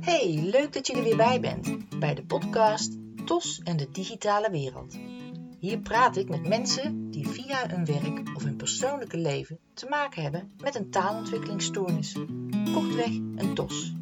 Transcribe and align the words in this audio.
Hey, 0.00 0.40
leuk 0.50 0.72
dat 0.72 0.86
je 0.86 0.94
er 0.94 1.02
weer 1.02 1.16
bij 1.16 1.40
bent 1.40 1.98
bij 1.98 2.14
de 2.14 2.24
podcast 2.24 2.96
TOS 3.24 3.60
en 3.64 3.76
de 3.76 3.88
digitale 3.92 4.50
wereld. 4.50 4.98
Hier 5.58 5.78
praat 5.78 6.16
ik 6.16 6.28
met 6.28 6.48
mensen 6.48 7.10
die 7.10 7.28
via 7.28 7.68
hun 7.68 7.84
werk 7.84 8.36
of 8.36 8.42
hun 8.42 8.56
persoonlijke 8.56 9.16
leven 9.16 9.58
te 9.74 9.86
maken 9.86 10.22
hebben 10.22 10.52
met 10.60 10.74
een 10.74 10.90
taalontwikkelingsstoornis. 10.90 12.16
Kortweg 12.74 13.10
een 13.36 13.54
TOS. 13.54 13.92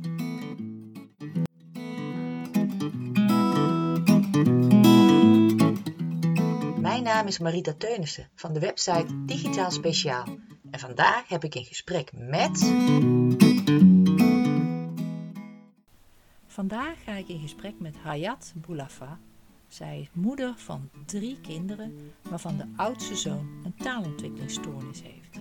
Mijn 6.81 7.03
naam 7.03 7.27
is 7.27 7.39
Marita 7.39 7.75
Teunissen 7.79 8.29
van 8.35 8.53
de 8.53 8.61
website 8.61 9.25
Digitaal 9.25 9.71
Speciaal. 9.71 10.25
En 10.71 10.79
vandaag 10.79 11.29
heb 11.29 11.45
ik 11.45 11.55
een 11.55 11.65
gesprek 11.65 12.11
met. 12.13 12.73
Vandaag 16.47 17.03
ga 17.05 17.13
ik 17.13 17.29
in 17.29 17.41
gesprek 17.41 17.75
met 17.79 17.97
Hayat 17.97 18.53
Boulafa. 18.57 19.19
Zij 19.69 20.01
is 20.01 20.09
moeder 20.13 20.55
van 20.57 20.91
drie 21.07 21.41
kinderen, 21.41 22.13
waarvan 22.23 22.57
de 22.57 22.67
oudste 22.77 23.17
zoon 23.17 23.63
een 23.65 23.75
taalontwikkelingsstoornis 23.75 25.03
heeft. 25.03 25.41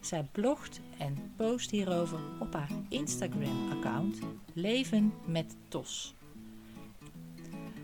Zij 0.00 0.28
blogt 0.32 0.80
en 0.98 1.32
post 1.36 1.70
hierover 1.70 2.20
op 2.40 2.52
haar 2.52 2.70
Instagram-account 2.88 4.18
Leven 4.52 5.12
met 5.26 5.56
TOS. 5.68 6.14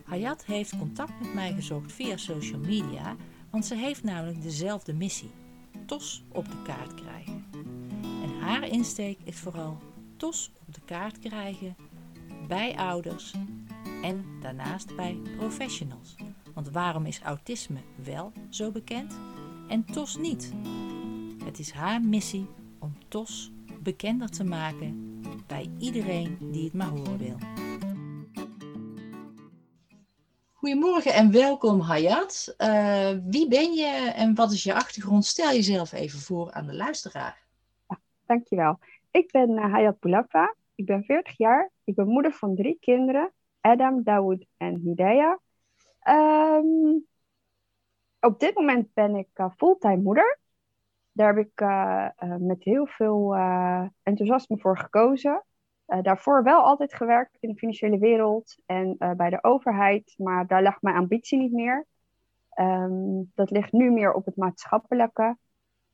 Hayat 0.04 0.44
heeft 0.44 0.78
contact 0.78 1.20
met 1.20 1.34
mij 1.34 1.52
gezocht 1.52 1.92
via 1.92 2.16
social 2.16 2.60
media, 2.60 3.16
want 3.50 3.66
ze 3.66 3.74
heeft 3.74 4.02
namelijk 4.02 4.42
dezelfde 4.42 4.94
missie: 4.94 5.30
TOS 5.92 6.22
op 6.28 6.44
de 6.48 6.62
kaart 6.62 6.94
krijgen. 6.94 7.44
En 8.22 8.40
haar 8.40 8.68
insteek 8.68 9.18
is 9.24 9.36
vooral 9.36 9.78
TOS 10.16 10.50
op 10.66 10.74
de 10.74 10.80
kaart 10.84 11.18
krijgen 11.18 11.76
bij 12.48 12.76
ouders 12.76 13.34
en 14.02 14.24
daarnaast 14.40 14.96
bij 14.96 15.20
professionals. 15.36 16.14
Want 16.54 16.70
waarom 16.70 17.06
is 17.06 17.20
autisme 17.20 17.78
wel 18.04 18.32
zo 18.50 18.70
bekend 18.70 19.18
en 19.68 19.84
TOS 19.84 20.16
niet? 20.16 20.52
Het 21.44 21.58
is 21.58 21.70
haar 21.70 22.02
missie 22.02 22.46
om 22.78 22.94
TOS 23.08 23.50
bekender 23.82 24.28
te 24.28 24.44
maken 24.44 25.20
bij 25.46 25.70
iedereen 25.78 26.36
die 26.40 26.64
het 26.64 26.72
maar 26.72 26.88
horen 26.88 27.18
wil. 27.18 27.38
Goedemorgen 30.62 31.12
en 31.12 31.32
welkom 31.32 31.80
Hayat. 31.80 32.54
Uh, 32.58 33.10
wie 33.24 33.48
ben 33.48 33.72
je 33.72 34.12
en 34.16 34.34
wat 34.34 34.52
is 34.52 34.62
je 34.62 34.74
achtergrond? 34.74 35.24
Stel 35.24 35.50
jezelf 35.50 35.92
even 35.92 36.18
voor 36.18 36.52
aan 36.52 36.66
de 36.66 36.74
luisteraar. 36.74 37.42
Ja, 37.88 37.98
dankjewel. 38.26 38.78
Ik 39.10 39.30
ben 39.30 39.50
uh, 39.50 39.72
Hayat 39.72 40.00
Boulafa. 40.00 40.54
Ik 40.74 40.86
ben 40.86 41.04
40 41.04 41.36
jaar. 41.36 41.70
Ik 41.84 41.94
ben 41.94 42.06
moeder 42.06 42.32
van 42.32 42.54
drie 42.54 42.78
kinderen. 42.80 43.32
Adam, 43.60 44.02
Dawood 44.02 44.44
en 44.56 44.80
Hidayah. 44.84 45.38
Um, 46.08 47.06
op 48.20 48.40
dit 48.40 48.54
moment 48.54 48.94
ben 48.94 49.16
ik 49.16 49.28
uh, 49.34 49.46
fulltime 49.56 50.02
moeder. 50.02 50.38
Daar 51.12 51.36
heb 51.36 51.46
ik 51.46 51.64
met 52.38 52.64
heel 52.64 52.86
veel 52.86 53.34
enthousiasme 54.02 54.58
voor 54.58 54.78
gekozen. 54.78 55.42
Uh, 55.92 56.02
daarvoor 56.02 56.42
wel 56.42 56.62
altijd 56.62 56.94
gewerkt 56.94 57.36
in 57.40 57.48
de 57.48 57.58
financiële 57.58 57.98
wereld 57.98 58.56
en 58.66 58.96
uh, 58.98 59.10
bij 59.10 59.30
de 59.30 59.44
overheid, 59.44 60.14
maar 60.16 60.46
daar 60.46 60.62
lag 60.62 60.82
mijn 60.82 60.96
ambitie 60.96 61.38
niet 61.38 61.52
meer. 61.52 61.86
Um, 62.60 63.30
dat 63.34 63.50
ligt 63.50 63.72
nu 63.72 63.90
meer 63.90 64.12
op 64.12 64.24
het 64.24 64.36
maatschappelijke. 64.36 65.36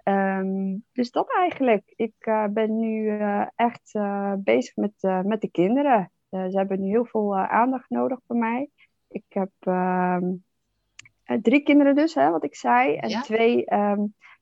Um, 0.04 0.84
dus 0.92 1.10
dat 1.10 1.34
eigenlijk. 1.36 1.92
Ik 1.96 2.14
uh, 2.18 2.44
ben 2.50 2.78
nu 2.78 3.20
echt 3.56 3.92
bezig 4.38 4.76
met, 4.76 5.24
met 5.24 5.40
de 5.40 5.50
kinderen. 5.50 6.10
ze 6.30 6.52
hebben 6.52 6.80
nu 6.80 6.88
heel 6.88 7.04
veel 7.04 7.36
aandacht 7.36 7.90
nodig 7.90 8.18
voor 8.26 8.36
mij. 8.36 8.70
Ik 9.08 9.24
heb 9.28 9.50
um, 9.60 10.44
drie 11.42 11.62
kinderen 11.62 11.94
dus, 11.94 12.14
hè, 12.14 12.30
wat 12.30 12.44
ik 12.44 12.54
zei. 12.56 12.96
En 12.96 13.08
Ja. 13.08 13.20
twee 13.20 13.64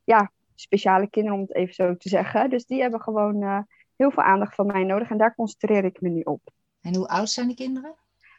ja, 0.04 0.30
speciale 0.54 1.10
kinderen, 1.10 1.38
om 1.38 1.44
het 1.44 1.54
even 1.54 1.74
zo 1.74 1.96
te 1.96 2.08
zeggen. 2.08 2.50
Dus 2.50 2.66
die 2.66 2.80
hebben 2.80 3.00
gewoon 3.00 3.66
heel 3.96 4.10
veel 4.10 4.22
aandacht 4.22 4.54
van 4.54 4.66
mij 4.66 4.84
nodig 4.84 5.10
en 5.10 5.18
daar 5.18 5.34
concentreer 5.34 5.84
ik 5.84 6.00
me 6.00 6.08
nu 6.08 6.20
op. 6.20 6.40
En 6.80 6.94
hoe 6.96 7.08
oud 7.08 7.30
zijn 7.30 7.48
de 7.48 7.54
kinderen? 7.54 7.94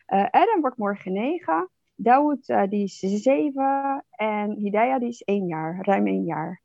Uh, 0.07 0.25
Adam 0.31 0.61
wordt 0.61 0.77
morgen 0.77 1.13
negen, 1.13 1.69
Dawood 1.95 2.49
uh, 2.49 2.63
die 2.69 2.83
is 2.83 2.99
zeven 2.99 4.05
en 4.09 4.51
Hidayah 4.51 4.99
die 4.99 5.09
is 5.09 5.21
één 5.21 5.47
jaar, 5.47 5.77
ruim 5.81 6.07
één 6.07 6.23
jaar. 6.23 6.61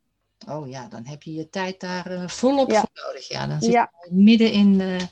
Oh 0.49 0.69
ja, 0.69 0.89
dan 0.89 1.07
heb 1.07 1.23
je 1.23 1.33
je 1.33 1.49
tijd 1.49 1.81
daar 1.81 2.11
uh, 2.13 2.29
volop 2.29 2.71
Ja. 2.71 2.81
voor 2.81 3.05
nodig. 3.07 3.29
Ja, 3.29 3.47
dan 3.47 3.61
zit 3.61 3.73
Ja. 3.73 3.91
je 4.01 4.15
midden 4.15 4.53
in 4.53 4.79
de, 4.79 5.09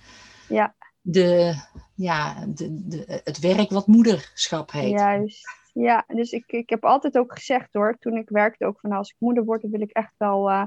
Ja. 0.49 0.75
de, 1.01 1.55
ja, 1.95 2.47
de, 2.47 2.89
de, 2.89 3.21
het 3.25 3.39
werk 3.39 3.71
wat 3.71 3.87
moederschap 3.87 4.71
heet. 4.71 4.91
Juist. 4.91 5.59
Ja, 5.73 6.05
dus 6.07 6.31
ik, 6.33 6.45
ik 6.47 6.71
heb 6.71 6.85
altijd 6.85 7.19
ook 7.19 7.33
gezegd 7.33 7.73
hoor, 7.73 7.97
toen 7.99 8.17
ik 8.17 8.29
werkte 8.29 8.67
ook 8.67 8.81
van 8.81 8.93
als 8.93 9.11
ik 9.11 9.17
moeder 9.19 9.45
word, 9.45 9.63
dan 9.63 9.71
wil 9.71 9.81
ik 9.81 9.91
echt 9.91 10.15
wel 10.17 10.51
eh, 10.51 10.65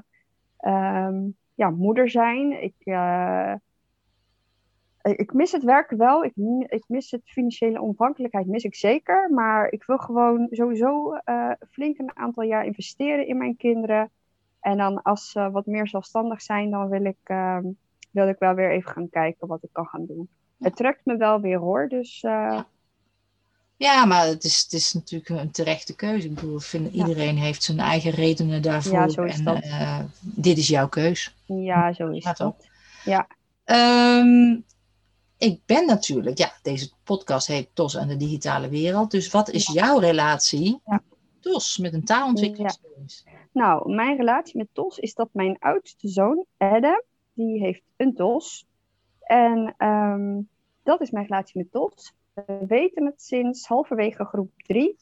ehm, 0.58 1.22
ja, 1.56 1.70
moeder 1.70 2.10
zijn. 2.10 2.64
Ik, 2.64 2.76
eh, 2.78 3.54
ik 5.02 5.34
mis 5.34 5.52
het 5.52 5.64
werk 5.64 5.90
wel. 5.90 6.24
Ik, 6.24 6.84
mis 6.88 7.12
het 7.12 7.22
financiële 7.26 7.82
onafhankelijkheid, 7.82 8.48
mis 8.48 8.64
ik 8.64 8.76
zeker. 8.76 9.30
Maar 9.32 9.72
ik 9.72 9.84
wil 9.84 9.98
gewoon 9.98 10.48
sowieso 10.52 11.14
eh, 11.14 11.52
flink 11.72 11.98
een 12.00 12.18
aantal 12.18 12.44
jaar 12.44 12.66
investeren 12.66 13.28
in 13.28 13.38
mijn 13.38 13.58
kinderen. 13.58 14.10
En 14.60 14.78
dan 14.78 15.02
als 15.02 15.32
ze 15.32 15.52
wat 15.52 15.66
meer 15.66 15.88
zelfstandig 15.88 16.42
zijn, 16.42 16.70
dan 16.70 16.90
wil 16.90 17.06
ik, 17.06 17.18
ehm, 17.24 17.66
wil 18.12 18.28
ik 18.28 18.40
wel 18.40 18.54
weer 18.54 18.72
even 18.72 18.92
gaan 18.92 19.10
kijken 19.10 19.48
wat 19.48 19.64
ik 19.64 19.70
kan 19.72 19.86
gaan 19.86 20.06
doen. 20.06 20.30
Het 20.60 20.76
trekt 20.76 21.06
me 21.06 21.18
wel 21.18 21.42
weer 21.42 21.58
hoor, 21.60 21.88
dus... 21.88 22.24
eh. 22.24 22.62
Ja, 23.78 24.06
maar 24.06 24.26
het 24.26 24.44
is, 24.44 24.62
het 24.62 24.74
is 24.74 24.94
natuurlijk 24.94 25.30
een 25.30 25.52
terechte 25.52 25.96
keuze. 25.96 26.28
Ik 26.28 26.36
bedoel, 26.36 26.60
vind, 26.60 26.94
iedereen 26.94 27.38
heeft 27.38 27.64
zijn 27.64 27.80
eigen 27.80 28.12
redenen 28.12 28.62
daarvoor. 28.62 28.94
Ja, 28.94 29.08
zo 29.08 29.24
is 29.24 29.38
en 29.38 29.44
dat. 29.44 29.62
eh, 29.62 30.00
dit 30.22 30.58
is 30.58 30.68
jouw 30.68 30.88
keus. 30.88 31.36
Ja, 31.46 31.94
zo 31.94 32.08
is 32.10 32.24
toch? 32.24 32.36
dat. 32.38 32.68
Ja, 33.06 33.28
Ehm, 33.64 34.60
ik 35.38 35.60
ben 35.66 35.86
natuurlijk, 35.86 36.38
ja, 36.38 36.54
deze 36.62 36.92
podcast 37.04 37.48
heet 37.48 37.70
TOS 37.74 37.96
en 37.96 38.08
de 38.08 38.18
digitale 38.18 38.70
wereld. 38.70 39.12
Dus 39.12 39.32
wat 39.32 39.50
is 39.50 39.68
jouw 39.68 39.98
relatie. 40.00 40.82
TOS 41.40 41.78
met 41.78 41.94
een 41.94 42.04
taalontwikkelingsstoornis? 42.04 43.24
nou, 43.52 43.94
mijn 43.96 44.18
relatie 44.18 44.58
met 44.58 44.68
TOS 44.72 44.98
is 44.98 45.14
dat 45.14 45.30
mijn 45.32 45.58
oudste 45.60 46.08
zoon, 46.08 46.46
Adam, 46.58 47.02
die 47.34 47.60
heeft 47.60 47.82
een 47.98 48.16
TOS. 48.16 48.66
En 49.20 49.74
ehm, 49.78 50.40
dat 50.84 51.02
is 51.02 51.12
mijn 51.12 51.26
relatie 51.26 51.58
met 51.58 51.72
TOS. 51.72 52.14
We 52.34 52.66
weten 52.68 53.06
het 53.06 53.22
sinds 53.22 53.68
halverwege 53.68 54.26
groep 54.26 54.52
3. 54.56 54.98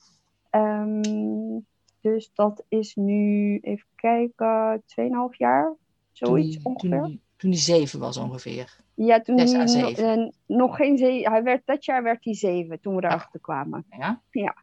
dus 2.02 2.32
dat 2.34 2.64
is 2.68 2.96
nu, 2.96 3.58
even 3.62 3.88
kijken, 3.96 4.84
2,5 4.86 5.38
jaar, 5.38 5.74
zoiets 6.12 6.56
toen, 6.62 6.72
ongeveer. 6.74 7.00
Toen, 7.00 7.08
die- 7.08 7.22
toen 7.38 7.50
die 7.52 7.60
zeven 7.60 8.00
was 8.00 8.18
ongeveer. 8.18 8.76
ja, 8.94 9.22
toen 9.22 9.38
hij 9.38 9.46
no- 9.82 9.88
eh, 10.04 10.30
nog 10.46 10.76
geen 10.76 10.98
zeven, 10.98 11.32
hij 11.32 11.44
werd, 11.44 11.62
dat 11.66 11.86
jaar 11.86 12.04
werd 12.04 12.24
hij 12.24 12.36
zeven 12.36 12.80
toen 12.80 12.96
we 12.96 13.04
erachter 13.04 13.40
kwamen. 13.40 13.86
Ja? 14.32 14.56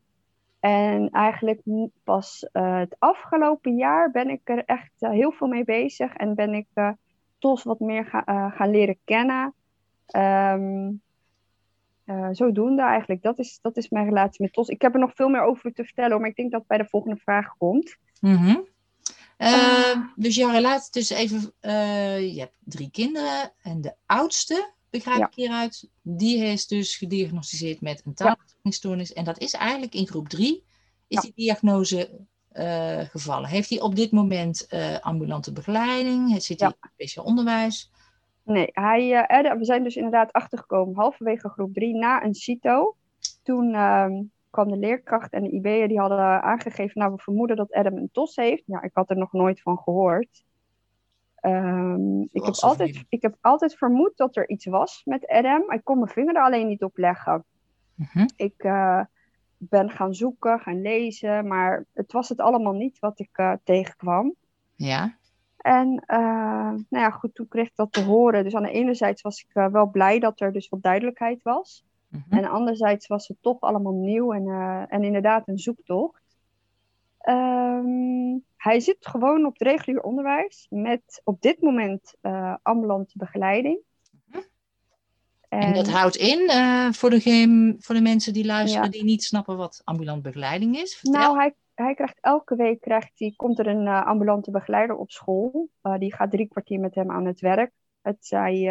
En 0.60 1.10
eigenlijk 1.10 1.60
pas 2.04 2.48
eh, 2.52 2.78
het 2.78 2.96
afgelopen 2.98 3.76
jaar 3.76 4.10
ben 4.10 4.28
ik 4.28 4.40
er 4.44 4.64
echt 4.64 4.92
eh, 4.98 5.10
heel 5.10 5.32
veel 5.32 5.46
mee 5.48 5.64
bezig 5.64 6.14
en 6.14 6.34
ben 6.34 6.54
ik 6.54 6.66
TOS 7.38 7.62
wat 7.62 7.80
meer 7.80 8.04
ga, 8.04 8.50
gaan 8.50 8.70
leren 8.70 8.98
kennen. 9.04 9.54
Ehm, 10.06 10.90
eh, 12.08 12.28
zodoende 12.32 12.82
eigenlijk, 12.82 13.22
dat 13.22 13.38
is, 13.38 13.58
dat 13.62 13.76
is 13.76 13.88
mijn 13.88 14.04
relatie 14.04 14.42
met 14.42 14.52
TOS. 14.52 14.68
Ik 14.68 14.82
heb 14.82 14.94
er 14.94 15.00
nog 15.00 15.14
veel 15.14 15.28
meer 15.28 15.42
over 15.42 15.72
te 15.72 15.84
vertellen, 15.84 16.20
maar 16.20 16.28
ik 16.30 16.36
denk 16.36 16.50
dat 16.50 16.60
het 16.60 16.68
bij 16.68 16.78
de 16.78 16.88
volgende 16.88 17.16
vraag 17.16 17.56
komt. 17.58 17.96
Mhm. 18.20 18.56
Eh, 19.36 19.52
Ah. 19.52 20.04
dus 20.16 20.34
jouw 20.34 20.50
relatie, 20.50 20.90
dus 20.92 21.10
even, 21.10 21.52
eh, 21.60 22.34
je 22.34 22.40
hebt 22.40 22.56
drie 22.64 22.90
kinderen 22.90 23.52
en 23.62 23.80
de 23.80 23.94
oudste, 24.06 24.72
begrijp 24.90 25.18
Ja. 25.18 25.26
ik 25.26 25.34
hieruit, 25.34 25.88
die 26.02 26.38
is 26.44 26.66
dus 26.66 26.96
gediagnosticeerd 26.96 27.80
met 27.80 28.02
een 28.04 28.14
taalontwikkelingsstoornis. 28.14 29.12
En 29.12 29.24
dat 29.24 29.38
is 29.38 29.52
eigenlijk 29.52 29.94
in 29.94 30.06
groep 30.06 30.28
drie, 30.28 30.64
is 31.08 31.16
Ja. 31.16 31.20
die 31.20 31.32
diagnose 31.34 32.26
eh, 32.48 33.00
gevallen. 33.00 33.48
Heeft 33.48 33.70
hij 33.70 33.80
op 33.80 33.96
dit 33.96 34.10
moment 34.10 34.66
eh, 34.66 34.98
ambulante 34.98 35.52
begeleiding? 35.52 36.42
Zit 36.42 36.60
hij 36.60 36.68
in 36.68 36.90
speciaal 36.92 37.24
onderwijs? 37.24 37.90
Nee, 38.48 38.68
hij, 38.72 39.14
eh, 39.14 39.38
Adam- 39.38 39.58
we 39.58 39.64
zijn 39.64 39.82
dus 39.82 39.96
inderdaad 39.96 40.32
achtergekomen 40.32 40.94
halverwege 40.94 41.48
groep 41.48 41.74
3 41.74 41.94
na 41.94 42.24
een 42.24 42.34
CITO. 42.34 42.96
Toen 43.42 43.74
ehm, 43.74 44.22
kwam 44.50 44.68
de 44.68 44.76
leerkracht 44.76 45.32
en 45.32 45.42
de 45.42 45.50
IB'er 45.50 45.88
die 45.88 45.98
hadden 45.98 46.42
aangegeven, 46.42 47.00
nou 47.00 47.12
we 47.12 47.22
vermoeden 47.22 47.56
dat 47.56 47.72
Adam 47.72 47.96
een 47.96 48.08
TOS 48.12 48.36
heeft. 48.36 48.62
Ja, 48.66 48.82
ik 48.82 48.90
had 48.92 49.10
er 49.10 49.16
nog 49.16 49.32
nooit 49.32 49.60
van 49.60 49.78
gehoord. 49.78 50.44
Ehm, 51.34 52.20
ik, 52.20 52.44
heb 52.44 52.54
altijd, 52.54 53.04
ik 53.08 53.22
heb 53.22 53.36
altijd 53.40 53.76
vermoed 53.76 54.12
dat 54.16 54.36
er 54.36 54.48
iets 54.48 54.66
was 54.66 55.02
met 55.04 55.26
Adam. 55.26 55.72
Ik 55.72 55.84
kon 55.84 55.98
mijn 55.98 56.10
vinger 56.10 56.36
er 56.36 56.42
alleen 56.42 56.66
niet 56.66 56.82
op 56.82 56.96
leggen. 56.96 57.44
Mhm. 57.94 58.26
Ik 58.36 58.54
eh, 58.56 59.00
ben 59.56 59.90
gaan 59.90 60.14
zoeken, 60.14 60.60
gaan 60.60 60.82
lezen, 60.82 61.46
maar 61.46 61.84
het 61.94 62.12
was 62.12 62.28
het 62.28 62.40
allemaal 62.40 62.72
niet 62.72 62.98
wat 62.98 63.18
ik 63.18 63.30
eh, 63.32 63.52
tegenkwam. 63.64 64.34
Ja, 64.74 65.17
En 65.68 66.04
uh, 66.06 66.18
nou 66.88 67.04
ja, 67.04 67.10
goed, 67.10 67.34
toen 67.34 67.48
kreeg 67.48 67.66
ik 67.66 67.76
dat 67.76 67.92
te 67.92 68.02
horen. 68.02 68.44
Dus 68.44 68.54
aan 68.54 68.62
de 68.62 68.70
ene 68.70 68.94
zijde 68.94 69.18
was 69.22 69.40
ik 69.40 69.54
uh, 69.54 69.66
wel 69.66 69.90
blij 69.90 70.18
dat 70.18 70.40
er 70.40 70.52
dus 70.52 70.68
wat 70.68 70.82
duidelijkheid 70.82 71.42
was. 71.42 71.84
Mm 72.08 72.24
-hmm. 72.28 72.38
En 72.38 72.50
anderzijds 72.50 73.06
was 73.06 73.28
het 73.28 73.36
toch 73.40 73.60
allemaal 73.60 73.92
nieuw 73.92 74.32
en, 74.32 74.46
uh, 74.46 74.82
en 74.88 75.04
inderdaad 75.04 75.48
een 75.48 75.58
zoektocht. 75.58 76.22
Um, 77.28 78.44
hij 78.56 78.80
zit 78.80 78.96
gewoon 79.00 79.46
op 79.46 79.52
het 79.52 79.62
regulier 79.62 80.02
onderwijs 80.02 80.66
met 80.70 81.20
op 81.24 81.40
dit 81.40 81.60
moment 81.60 82.14
ambulante 82.62 83.12
begeleiding. 83.18 83.78
En, 85.48 85.60
en, 85.60 85.74
dat 85.74 85.88
houdt 85.88 86.16
in, 86.16 86.50
voor, 86.92 87.10
de, 87.10 87.74
voor 87.78 87.94
de 87.94 88.00
mensen 88.00 88.32
die 88.32 88.44
luisteren, 88.44 88.84
ja. 88.84 88.90
die 88.90 89.04
niet 89.04 89.24
snappen 89.24 89.56
wat 89.56 89.80
ambulant 89.84 90.22
begeleiding 90.22 90.76
is. 90.76 90.96
Vertel. 90.96 91.20
Nou, 91.20 91.36
hij, 91.36 91.54
hij 91.84 91.94
krijgt 91.94 92.18
elke 92.20 92.56
week 92.56 92.80
krijgt 92.80 93.18
hij, 93.18 93.32
komt 93.36 93.58
er 93.58 93.66
een 93.66 93.86
uh, 93.86 94.06
ambulante 94.06 94.50
begeleider 94.50 94.96
op 94.96 95.10
school. 95.10 95.68
Uh, 95.82 95.98
die 95.98 96.14
gaat 96.14 96.30
drie 96.30 96.48
kwartier 96.48 96.80
met 96.80 96.94
hem 96.94 97.10
aan 97.10 97.26
het 97.26 97.40
werk. 97.40 97.72
Het 98.00 98.26
zij 98.26 98.68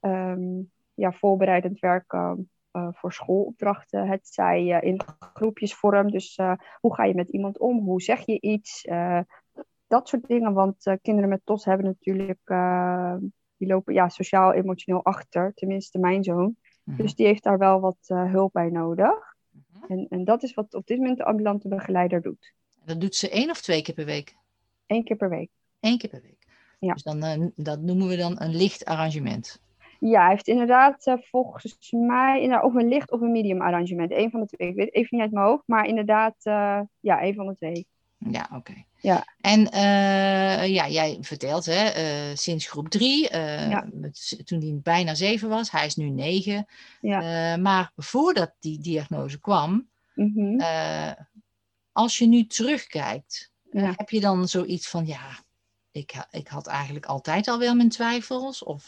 um, 0.00 0.70
ja, 0.94 1.12
voorbereidend 1.12 1.78
werk 1.78 2.14
voor 2.72 3.12
schoolopdrachten. 3.12 4.08
Het 4.08 4.28
zij 4.28 4.66
in 4.66 5.00
groepjesvorm. 5.34 6.10
Dus 6.10 6.38
hoe 6.80 6.94
ga 6.94 7.04
je 7.04 7.14
met 7.14 7.28
iemand 7.28 7.58
om? 7.58 7.78
Hoe 7.78 8.02
zeg 8.02 8.26
je 8.26 8.40
iets? 8.40 8.82
dat 9.86 10.08
soort 10.08 10.26
dingen. 10.28 10.52
Want 10.52 10.96
kinderen 11.02 11.28
met 11.28 11.40
TOS 11.44 11.64
hebben 11.64 11.86
natuurlijk 11.86 12.40
die 13.56 13.68
lopen 13.68 13.94
ja, 13.94 14.08
sociaal-emotioneel 14.08 15.04
achter, 15.04 15.54
tenminste 15.54 15.98
mijn 15.98 16.24
zoon. 16.24 16.56
Mm-hmm. 16.84 17.02
Dus 17.02 17.14
die 17.14 17.26
heeft 17.26 17.42
daar 17.42 17.58
wel 17.58 17.80
wat 17.80 17.98
hulp 18.06 18.52
bij 18.52 18.70
nodig. 18.70 19.30
En, 19.90 20.06
en 20.08 20.24
dat 20.24 20.42
is 20.42 20.54
wat 20.54 20.74
op 20.74 20.86
dit 20.86 20.98
moment 20.98 21.18
de 21.18 21.24
ambulante 21.24 21.68
begeleider 21.68 22.22
doet. 22.22 22.52
Dat 22.84 23.00
doet 23.00 23.14
ze 23.14 23.30
één 23.30 23.50
of 23.50 23.60
twee 23.60 23.82
keer 23.82 23.94
per 23.94 24.04
week? 24.04 24.36
Eén 24.86 25.04
keer 25.04 25.16
per 25.16 25.28
week. 25.28 25.50
Eén 25.80 25.98
keer 25.98 26.10
per 26.10 26.22
week. 26.22 26.46
Ja. 26.78 26.92
Dus 26.92 27.02
dan, 27.02 27.24
uh, 27.24 27.46
dat 27.56 27.80
noemen 27.80 28.08
we 28.08 28.16
dan 28.16 28.40
een 28.40 28.56
licht 28.56 28.84
arrangement. 28.84 29.60
Ja, 30.00 30.20
hij 30.20 30.30
heeft 30.30 30.48
inderdaad 30.48 31.06
uh, 31.06 31.14
volgens 31.20 31.90
mij 31.90 32.40
inderdaad, 32.40 32.64
of 32.64 32.74
een 32.74 32.88
licht 32.88 33.10
of 33.10 33.20
een 33.20 33.30
medium 33.30 33.60
arrangement. 33.60 34.12
Eén 34.12 34.30
van 34.30 34.40
de 34.40 34.46
twee. 34.46 34.68
Ik 34.68 34.74
weet 34.74 34.94
even 34.94 35.08
niet 35.10 35.20
uit 35.20 35.32
mijn 35.32 35.46
hoofd, 35.46 35.62
maar 35.66 35.86
inderdaad, 35.86 36.34
ja, 37.00 37.20
één 37.20 37.34
van 37.34 37.46
de 37.46 37.54
twee. 37.54 37.86
Ja, 38.18 38.50
oké. 38.54 38.84
Ja. 39.00 39.24
En 39.40 39.60
uh, 39.60 40.68
ja, 40.68 40.88
jij 40.88 41.18
vertelt, 41.20 41.66
hè, 41.66 41.84
uh, 42.30 42.36
sinds 42.36 42.66
groep 42.66 42.88
drie, 42.88 43.32
uh, 43.32 43.70
ja. 43.70 43.88
toen 44.44 44.60
hij 44.60 44.78
bijna 44.82 45.14
zeven 45.14 45.48
was, 45.48 45.70
hij 45.70 45.86
is 45.86 45.96
nu 45.96 46.08
negen. 46.08 46.66
Ja. 47.00 47.56
maar 47.56 47.92
voordat 47.96 48.52
die 48.58 48.80
diagnose 48.80 49.40
kwam, 49.40 49.88
mm 50.14 50.32
-hmm. 50.34 50.60
als 51.92 52.18
je 52.18 52.26
nu 52.26 52.46
terugkijkt, 52.46 53.52
ja. 53.70 53.92
heb 53.96 54.10
je 54.10 54.20
dan 54.20 54.48
zoiets 54.48 54.88
van, 54.88 55.06
ja, 55.06 55.38
ik, 55.92 56.26
ik 56.30 56.48
had 56.48 56.66
eigenlijk 56.66 57.06
altijd 57.06 57.48
al 57.48 57.58
wel 57.58 57.74
mijn 57.74 57.88
twijfels? 57.88 58.64
Of 58.64 58.84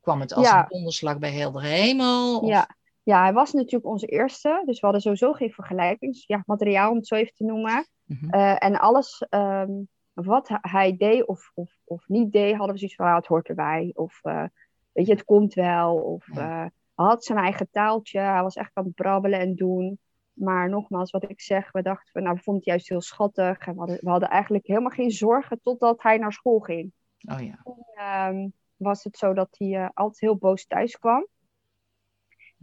kwam 0.00 0.20
het 0.20 0.32
als 0.32 0.50
een 0.50 0.64
donderslag 0.68 1.18
bij 1.18 1.30
heel 1.30 1.52
de 1.52 1.66
hemel? 1.66 2.38
Of... 2.38 2.48
Ja. 2.48 2.76
ja, 3.02 3.22
hij 3.22 3.32
was 3.32 3.52
natuurlijk 3.52 3.86
onze 3.86 4.06
eerste, 4.06 4.62
dus 4.66 4.80
we 4.80 4.86
hadden 4.86 5.00
sowieso 5.00 5.32
geen 5.32 5.52
vergelijkingsmateriaal, 5.52 6.90
om 6.90 6.96
het 6.96 7.06
zo 7.06 7.14
even 7.14 7.34
te 7.34 7.44
noemen. 7.44 7.86
Mm-hmm. 8.12 8.40
Uh, 8.40 8.64
en 8.64 8.78
alles 8.78 9.26
um, 9.30 9.88
wat 10.12 10.48
hij 10.60 10.96
deed 10.96 11.26
of, 11.26 11.50
of, 11.54 11.78
of 11.84 12.08
niet 12.08 12.32
deed, 12.32 12.56
hadden 12.56 12.72
we 12.72 12.78
zoiets 12.78 12.96
van, 12.96 13.06
ah, 13.06 13.16
het 13.16 13.26
hoort 13.26 13.48
erbij. 13.48 13.90
Of 13.94 14.20
uh, 14.22 14.44
weet 14.92 15.06
je, 15.06 15.12
het 15.12 15.24
komt 15.24 15.54
wel. 15.54 15.96
Of 15.96 16.28
uh, 16.28 16.36
hij 16.36 16.70
had 16.94 17.24
zijn 17.24 17.38
eigen 17.38 17.68
taaltje. 17.70 18.18
Hij 18.18 18.42
was 18.42 18.56
echt 18.56 18.70
aan 18.74 18.84
het 18.84 18.94
brabbelen 18.94 19.40
en 19.40 19.54
doen. 19.54 19.98
Maar 20.32 20.68
nogmaals, 20.68 21.10
wat 21.10 21.30
ik 21.30 21.40
zeg, 21.40 21.72
we 21.72 21.82
dachten, 21.82 22.12
van, 22.12 22.22
nou, 22.22 22.34
we 22.34 22.42
vonden 22.42 22.62
het 22.62 22.70
juist 22.70 22.88
heel 22.88 23.00
schattig. 23.00 23.58
En 23.58 23.72
we 23.72 23.78
hadden, 23.78 23.98
we 24.00 24.10
hadden 24.10 24.28
eigenlijk 24.28 24.66
helemaal 24.66 24.90
geen 24.90 25.10
zorgen 25.10 25.60
totdat 25.60 26.02
hij 26.02 26.18
naar 26.18 26.32
school 26.32 26.58
ging. 26.58 26.92
Oh 27.32 27.40
ja. 27.40 27.58
En, 27.94 28.34
um, 28.34 28.52
was 28.76 29.04
het 29.04 29.16
zo 29.16 29.34
dat 29.34 29.54
hij 29.58 29.90
altijd 29.94 30.20
heel 30.20 30.36
boos 30.36 30.66
thuis 30.66 30.98
kwam. 30.98 31.26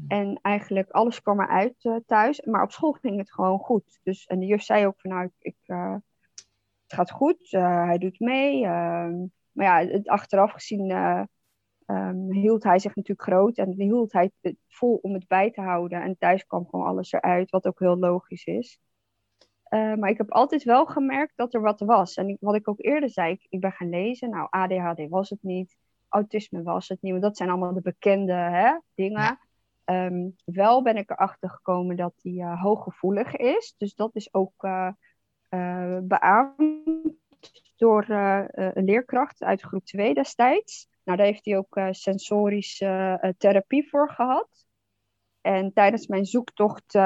En 0.08 0.40
eigenlijk 0.42 0.90
alles 0.90 1.22
kwam 1.22 1.42
eruit 1.42 1.84
uh, 1.84 1.96
thuis. 2.06 2.42
Maar 2.42 2.64
op 2.64 2.72
school 2.72 2.92
ging 2.92 3.18
het 3.18 3.32
gewoon 3.32 3.60
goed. 3.60 4.00
Dus, 4.04 4.26
en 4.26 4.40
de 4.40 4.46
juf 4.46 4.62
zei 4.62 4.86
ook 4.86 5.00
van 5.00 5.10
nou, 5.10 5.30
ik, 5.40 5.56
uh, 5.66 5.94
het 6.84 6.94
gaat 6.94 7.12
goed. 7.12 7.52
Uh, 7.52 7.84
hij 7.84 7.98
doet 7.98 8.20
mee. 8.20 8.64
Ehm, 8.66 9.26
maar 9.52 9.66
ja, 9.66 9.92
het, 9.92 10.08
achteraf 10.08 10.52
gezien 10.52 10.92
um, 11.86 12.32
hield 12.32 12.64
hij 12.64 12.80
zich 12.80 12.96
natuurlijk 12.96 13.30
groot. 13.30 13.58
En 13.58 13.72
hield 13.72 14.14
hij 14.14 14.32
het 14.42 14.58
vol 14.68 15.00
om 15.02 15.14
het 15.14 15.28
bij 15.28 15.52
te 15.52 15.62
houden. 15.62 16.02
En 16.02 16.18
thuis 16.18 16.46
kwam 16.46 16.68
gewoon 16.70 16.86
alles 16.86 17.12
eruit. 17.12 17.50
Wat 17.50 17.68
ook 17.68 17.80
heel 17.80 17.98
logisch 17.98 18.46
is. 18.46 18.80
maar 19.70 20.10
ik 20.10 20.18
heb 20.18 20.32
altijd 20.32 20.64
wel 20.64 20.86
gemerkt 20.86 21.34
dat 21.36 21.54
er 21.54 21.62
wat 21.62 21.80
was. 21.80 22.16
En 22.16 22.38
wat 22.40 22.56
ik 22.56 22.68
ook 22.68 22.84
eerder 22.84 23.10
zei, 23.10 23.32
ik, 23.32 23.46
ik 23.50 23.60
ben 23.60 23.72
gaan 23.72 23.90
lezen. 23.90 24.30
Nou, 24.30 24.48
ADHD 24.50 25.10
was 25.10 25.30
het 25.30 25.44
niet. 25.44 25.78
Autisme 26.08 26.64
was 26.64 26.88
het 26.88 27.02
niet. 27.02 27.12
Want 27.12 27.24
dat 27.24 27.38
zijn 27.38 27.50
allemaal 27.50 27.74
de 27.74 27.82
bekende 27.82 28.34
hè, 28.34 28.78
dingen. 28.94 29.22
Ja. 29.22 29.40
Um, 29.90 30.36
wel 30.46 30.82
ben 30.82 30.98
ik 30.98 31.10
erachter 31.10 31.50
gekomen 31.50 31.96
dat 31.96 32.14
hij 32.22 32.32
uh, 32.32 32.62
hooggevoelig 32.62 33.36
is. 33.36 33.74
Dus 33.78 33.96
dat 33.96 34.16
is 34.16 34.34
ook 34.34 34.64
uh, 34.64 34.92
beaamd 36.02 37.18
door 37.76 38.06
een 38.10 38.86
leerkracht 38.86 39.44
uit 39.44 39.62
groep 39.62 39.86
2 39.86 40.14
destijds. 40.14 40.88
Nou, 41.04 41.18
daar 41.18 41.28
heeft 41.28 41.46
hij 41.46 41.58
ook 41.58 41.80
sensorische 41.92 43.34
therapie 43.38 43.90
voor 43.90 44.10
gehad. 44.10 44.68
En 45.42 45.74
tijdens 45.74 46.08
mijn 46.08 46.26
zoektocht 46.26 46.98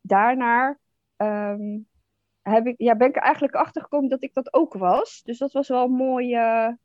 daarnaar 0.00 0.80
um, 1.16 1.88
heb 2.42 2.66
ik, 2.66 2.74
ja, 2.78 2.96
ben 2.96 3.08
ik 3.08 3.16
er 3.16 3.22
eigenlijk 3.22 3.54
achter 3.54 3.82
gekomen 3.82 4.08
dat 4.08 4.22
ik 4.22 4.34
dat 4.34 4.54
ook 4.54 4.74
was. 4.74 5.22
Dus 5.22 5.38
dat 5.38 5.52
was 5.52 5.68
wel 5.68 5.84
een 5.84 5.90
mooie, 5.90 6.78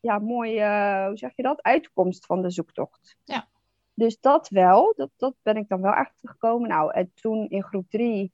ja, 0.00 0.18
mooie 0.18 0.64
hoe 1.06 1.16
zeg 1.16 1.36
je 1.36 1.42
dat, 1.42 1.62
uitkomst 1.62 2.26
van 2.26 2.42
de 2.42 2.50
zoektocht. 2.50 3.16
Ja. 3.24 3.48
Dus 3.96 4.20
dat 4.20 4.48
wel, 4.48 4.92
dat, 4.96 5.10
dat 5.16 5.34
ben 5.42 5.56
ik 5.56 5.68
dan 5.68 5.80
wel 5.80 5.92
achtergekomen. 5.92 6.68
Nou, 6.68 6.92
en 6.92 7.10
toen 7.14 7.48
in 7.48 7.62
groep 7.62 7.90
drie, 7.90 8.32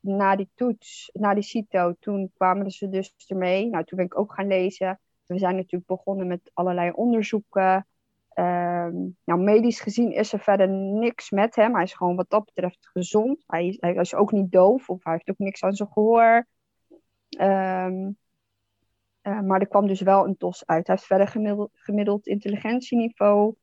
na 0.00 0.36
die 0.36 0.48
toets, 0.54 1.10
na 1.12 1.34
die 1.34 1.42
CITO, 1.42 1.94
toen 2.00 2.30
kwamen 2.34 2.70
ze 2.70 2.88
dus 2.88 3.14
ermee. 3.26 3.68
Nou, 3.68 3.84
toen 3.84 3.96
ben 3.96 4.06
ik 4.06 4.18
ook 4.18 4.34
gaan 4.34 4.46
lezen. 4.46 5.00
We 5.26 5.38
zijn 5.38 5.56
natuurlijk 5.56 5.86
begonnen 5.86 6.26
met 6.26 6.50
allerlei 6.52 6.90
onderzoeken. 6.90 7.86
Um, 8.34 9.16
nou, 9.24 9.40
medisch 9.40 9.80
gezien 9.80 10.12
is 10.12 10.32
er 10.32 10.40
verder 10.40 10.68
niks 10.68 11.30
met 11.30 11.54
hem. 11.54 11.74
Hij 11.74 11.82
is 11.82 11.94
gewoon 11.94 12.16
wat 12.16 12.30
dat 12.30 12.44
betreft 12.44 12.88
gezond. 12.92 13.44
Hij 13.46 13.66
is, 13.66 13.76
hij 13.80 13.94
is 13.94 14.14
ook 14.14 14.32
niet 14.32 14.52
doof 14.52 14.88
of 14.88 15.04
hij 15.04 15.12
heeft 15.12 15.30
ook 15.30 15.38
niks 15.38 15.62
aan 15.62 15.72
zijn 15.72 15.88
gehoor. 15.92 16.46
Um, 17.38 18.16
uh, 19.22 19.40
maar 19.40 19.60
er 19.60 19.68
kwam 19.68 19.86
dus 19.86 20.00
wel 20.00 20.26
een 20.26 20.36
TOS 20.36 20.66
uit. 20.66 20.86
Hij 20.86 20.96
heeft 20.96 21.08
verder 21.08 21.68
gemiddeld 21.72 22.26
intelligentieniveau. 22.26 23.54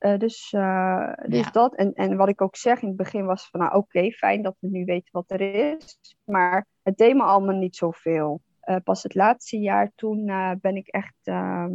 Uh, 0.00 0.18
dus 0.18 0.52
uh, 0.52 1.12
dus 1.26 1.44
ja. 1.44 1.50
dat. 1.50 1.74
En, 1.74 1.94
en 1.94 2.16
wat 2.16 2.28
ik 2.28 2.40
ook 2.40 2.56
zeg 2.56 2.82
in 2.82 2.88
het 2.88 2.96
begin 2.96 3.24
was 3.24 3.48
van, 3.50 3.60
nou 3.60 3.74
oké, 3.74 3.98
okay, 3.98 4.10
fijn 4.10 4.42
dat 4.42 4.56
we 4.58 4.68
nu 4.68 4.84
weten 4.84 5.08
wat 5.12 5.30
er 5.30 5.40
is. 5.40 5.98
Maar 6.24 6.66
het 6.82 6.96
deed 6.96 7.14
me 7.14 7.22
allemaal 7.22 7.56
niet 7.56 7.76
zoveel. 7.76 8.40
Uh, 8.64 8.76
pas 8.84 9.02
het 9.02 9.14
laatste 9.14 9.58
jaar 9.58 9.92
toen 9.94 10.24
ben 10.60 10.76
ik 10.76 10.86
echt, 10.86 11.16
ehm, 11.22 11.72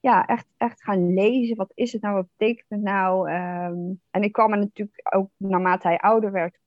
ja, 0.00 0.26
echt, 0.26 0.46
echt 0.56 0.82
gaan 0.82 1.14
lezen. 1.14 1.56
Wat 1.56 1.72
is 1.74 1.92
het 1.92 2.02
nou? 2.02 2.14
Wat 2.14 2.28
betekent 2.36 2.66
het 2.68 2.82
nou? 2.82 3.30
Um, 3.30 4.00
en 4.10 4.22
ik 4.22 4.32
kwam 4.32 4.52
er 4.52 4.58
natuurlijk 4.58 5.14
ook, 5.14 5.30
naarmate 5.36 5.86
hij 5.86 5.98
ouder 5.98 6.32
werd, 6.32 6.58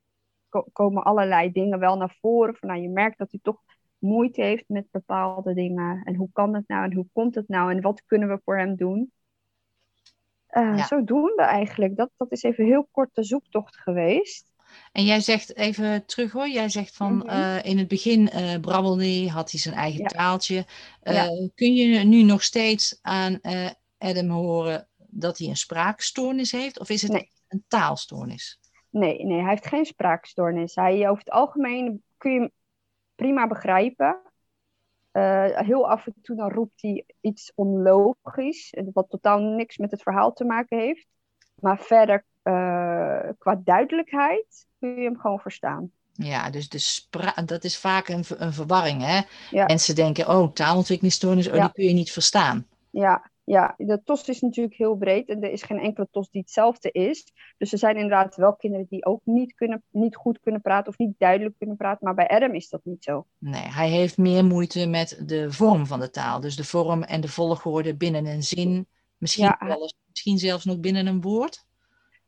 ko 0.50 0.66
komen 0.74 1.04
allerlei 1.04 1.52
dingen 1.52 1.80
wel 1.80 1.98
naar 1.98 2.18
voren. 2.22 2.56
Van, 2.56 2.70
nou, 2.70 2.82
je 2.82 2.90
merkt 2.90 3.18
dat 3.18 3.32
hij 3.32 3.40
toch 3.44 3.62
moeite 3.98 4.42
heeft 4.42 4.64
met 4.68 4.92
bepaalde 4.92 5.54
dingen. 5.54 6.02
En 6.04 6.16
hoe 6.16 6.30
kan 6.34 6.54
het 6.56 6.68
nou? 6.68 6.84
En 6.84 6.94
hoe 6.94 7.08
komt 7.14 7.36
het 7.36 7.48
nou? 7.48 7.72
En 7.72 7.82
wat 7.82 8.06
kunnen 8.06 8.30
we 8.30 8.40
voor 8.44 8.58
hem 8.58 8.76
doen? 8.76 9.12
Uh, 10.52 10.78
ja. 10.78 10.86
Zodoende 10.86 11.44
eigenlijk. 11.44 11.96
Dat, 11.96 12.10
dat 12.18 12.32
is 12.32 12.44
even 12.44 12.66
heel 12.66 12.88
kort 12.92 13.10
de 13.14 13.24
zoektocht 13.24 13.78
geweest. 13.78 14.48
En 14.92 15.04
jij 15.04 15.20
zegt 15.20 15.56
even 15.56 16.06
terug 16.06 16.32
hoor, 16.32 16.50
jij 16.50 16.70
zegt 16.70 16.96
van 16.96 17.14
mm 17.14 17.22
-hmm. 17.22 17.30
uh, 17.30 17.66
in 17.66 17.78
het 17.78 17.88
begin 17.88 18.30
uh, 18.34 18.60
brabbelde 18.60 19.06
hij, 19.06 19.28
had 19.28 19.52
hij 19.52 19.60
zijn 19.60 19.76
eigen 19.76 20.02
ja. 20.02 20.08
taaltje. 20.08 20.66
Ja. 21.02 21.28
Kun 21.56 21.74
je 21.74 22.04
nu 22.04 22.24
nog 22.24 22.44
steeds 22.44 23.00
aan 23.02 23.40
Adam 23.98 24.30
horen 24.30 24.88
dat 24.98 25.38
hij 25.38 25.48
een 25.48 25.56
spraakstoornis 25.56 26.52
heeft? 26.52 26.80
Of 26.80 26.90
is 26.90 27.02
het 27.02 27.12
nee. 27.12 27.30
een 27.48 27.64
taalstoornis? 27.68 28.60
Nee, 28.90 29.26
nee, 29.26 29.40
hij 29.40 29.50
heeft 29.50 29.68
geen 29.68 29.86
spraakstoornis. 29.86 30.76
Hij, 30.76 31.10
over 31.10 31.24
het 31.24 31.34
algemeen 31.34 32.04
kun 32.18 32.32
je 32.32 32.40
hem 32.40 32.52
prima 33.16 33.48
begrijpen. 33.48 34.22
Uh, 35.14 35.58
heel 35.58 35.90
af 35.90 36.06
en 36.06 36.14
toe 36.22 36.36
dan 36.36 36.52
roept 36.52 36.82
hij 36.82 37.06
iets 37.22 37.52
onlogisch, 37.56 38.74
wat 38.94 39.10
totaal 39.10 39.40
niks 39.40 39.78
met 39.78 39.92
het 39.92 40.02
verhaal 40.02 40.34
te 40.34 40.46
maken 40.46 40.80
heeft. 40.80 41.08
Maar 41.56 41.80
verder, 41.80 42.26
uh, 42.44 43.30
qua 43.38 43.62
duidelijkheid, 43.64 44.68
kun 44.80 44.96
je 44.96 45.02
hem 45.02 45.20
gewoon 45.20 45.40
verstaan. 45.40 45.92
Ja, 46.14 46.50
dus 46.50 46.70
de 46.70 47.32
dat 47.46 47.64
is 47.64 47.78
vaak 47.78 48.08
een, 48.08 48.24
een 48.38 48.54
verwarring. 48.54 49.02
Hè? 49.02 49.22
Ja. 49.50 49.66
Mensen 49.66 49.96
denken, 49.96 50.30
oh, 50.30 50.52
taalontwikkelingsstoornis, 50.54 51.48
oh, 51.48 51.56
ja. 51.56 51.64
die 51.64 51.72
kun 51.72 51.84
je 51.84 51.94
niet 51.94 52.12
verstaan. 52.12 52.68
Ja, 52.90 53.29
Ja, 53.50 53.74
de 53.78 54.02
TOS 54.04 54.30
is 54.30 54.42
natuurlijk 54.42 54.76
heel 54.76 54.96
breed 54.96 55.30
en 55.30 55.42
er 55.44 55.52
is 55.52 55.64
geen 55.64 55.80
enkele 55.80 56.08
TOS 56.12 56.30
die 56.30 56.42
hetzelfde 56.42 56.92
is. 56.92 57.34
Dus 57.58 57.72
er 57.72 57.78
zijn 57.78 57.96
inderdaad 57.96 58.36
wel 58.36 58.56
kinderen 58.56 58.86
die 58.90 59.06
ook 59.06 59.22
niet, 59.24 59.54
kunnen, 59.54 59.84
niet 59.90 60.16
goed 60.16 60.40
kunnen 60.40 60.62
praten 60.62 60.92
of 60.92 60.98
niet 60.98 61.14
duidelijk 61.18 61.58
kunnen 61.58 61.78
praten, 61.78 62.06
maar 62.06 62.14
bij 62.16 62.28
Adam 62.28 62.54
is 62.54 62.70
dat 62.70 62.82
niet 62.84 63.04
zo. 63.04 63.26
Nee, 63.38 63.62
hij 63.62 63.90
heeft 63.90 64.18
meer 64.18 64.46
moeite 64.46 64.86
met 64.88 65.22
de 65.26 65.52
vorm 65.52 65.86
van 65.86 66.00
de 66.00 66.10
taal. 66.10 66.40
Dus 66.40 66.56
de 66.56 66.64
vorm 66.64 67.04
en 67.04 67.22
de 67.22 67.28
volgorde 67.28 67.96
binnen 67.96 68.26
een 68.26 68.44
zin, 68.44 68.88
misschien, 69.18 69.46
Ja. 69.46 69.58
wel 69.68 69.82
eens- 69.82 69.98
misschien 70.10 70.38
zelfs 70.38 70.66
nog 70.66 70.80
binnen 70.80 71.08
een 71.08 71.22
woord. 71.22 71.66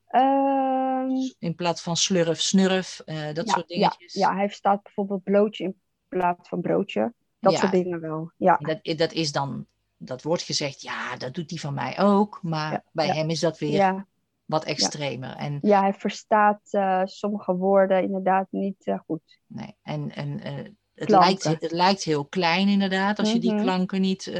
Ehm, 0.07 1.09
In 1.39 1.55
plaats 1.55 1.81
van 1.81 1.95
slurf, 1.95 2.39
snurf, 2.39 3.01
eh, 3.05 3.33
dat 3.33 3.47
ja, 3.47 3.53
soort 3.53 3.67
dingetjes. 3.67 4.13
Ja, 4.13 4.29
ja, 4.29 4.35
hij 4.35 4.47
staat 4.49 4.83
bijvoorbeeld 4.83 5.23
blootje 5.23 5.63
in 5.63 5.81
plaats 6.07 6.49
van 6.49 6.61
broodje. 6.61 7.13
Dat 7.39 7.51
Ja. 7.53 7.59
soort 7.59 7.71
dingen 7.71 7.99
wel. 8.01 8.31
Ja, 8.37 8.57
Dat, 8.57 8.97
dat 8.97 9.11
is 9.13 9.31
dan, 9.31 9.65
dat 10.03 10.21
wordt 10.21 10.43
gezegd, 10.43 10.81
ja, 10.81 11.15
dat 11.17 11.33
doet 11.33 11.49
hij 11.49 11.59
van 11.59 11.73
mij 11.73 11.99
ook. 11.99 12.39
Maar 12.41 12.71
Ja, 12.71 12.83
bij 12.91 13.07
ja. 13.07 13.13
hem 13.13 13.29
is 13.29 13.39
dat 13.39 13.57
weer 13.59 13.71
ja, 13.71 14.07
wat 14.45 14.63
extremer. 14.63 15.35
En, 15.35 15.57
ja 15.61 15.81
hij 15.81 15.93
verstaat 15.93 16.61
eh, 16.71 17.01
sommige 17.05 17.55
woorden 17.55 18.03
inderdaad 18.03 18.47
niet 18.49 18.85
eh, 18.85 18.99
goed. 19.05 19.39
nee, 19.47 19.75
en, 19.81 20.15
en 20.15 20.39
eh, 20.39 20.53
het, 20.93 21.09
lijkt, 21.09 21.43
het 21.43 21.71
lijkt 21.71 22.03
heel 22.03 22.25
klein 22.25 22.67
inderdaad, 22.67 23.19
als 23.19 23.31
je 23.31 23.39
die 23.39 23.53
Mhm. 23.53 23.61
klanken 23.61 24.01
niet 24.01 24.31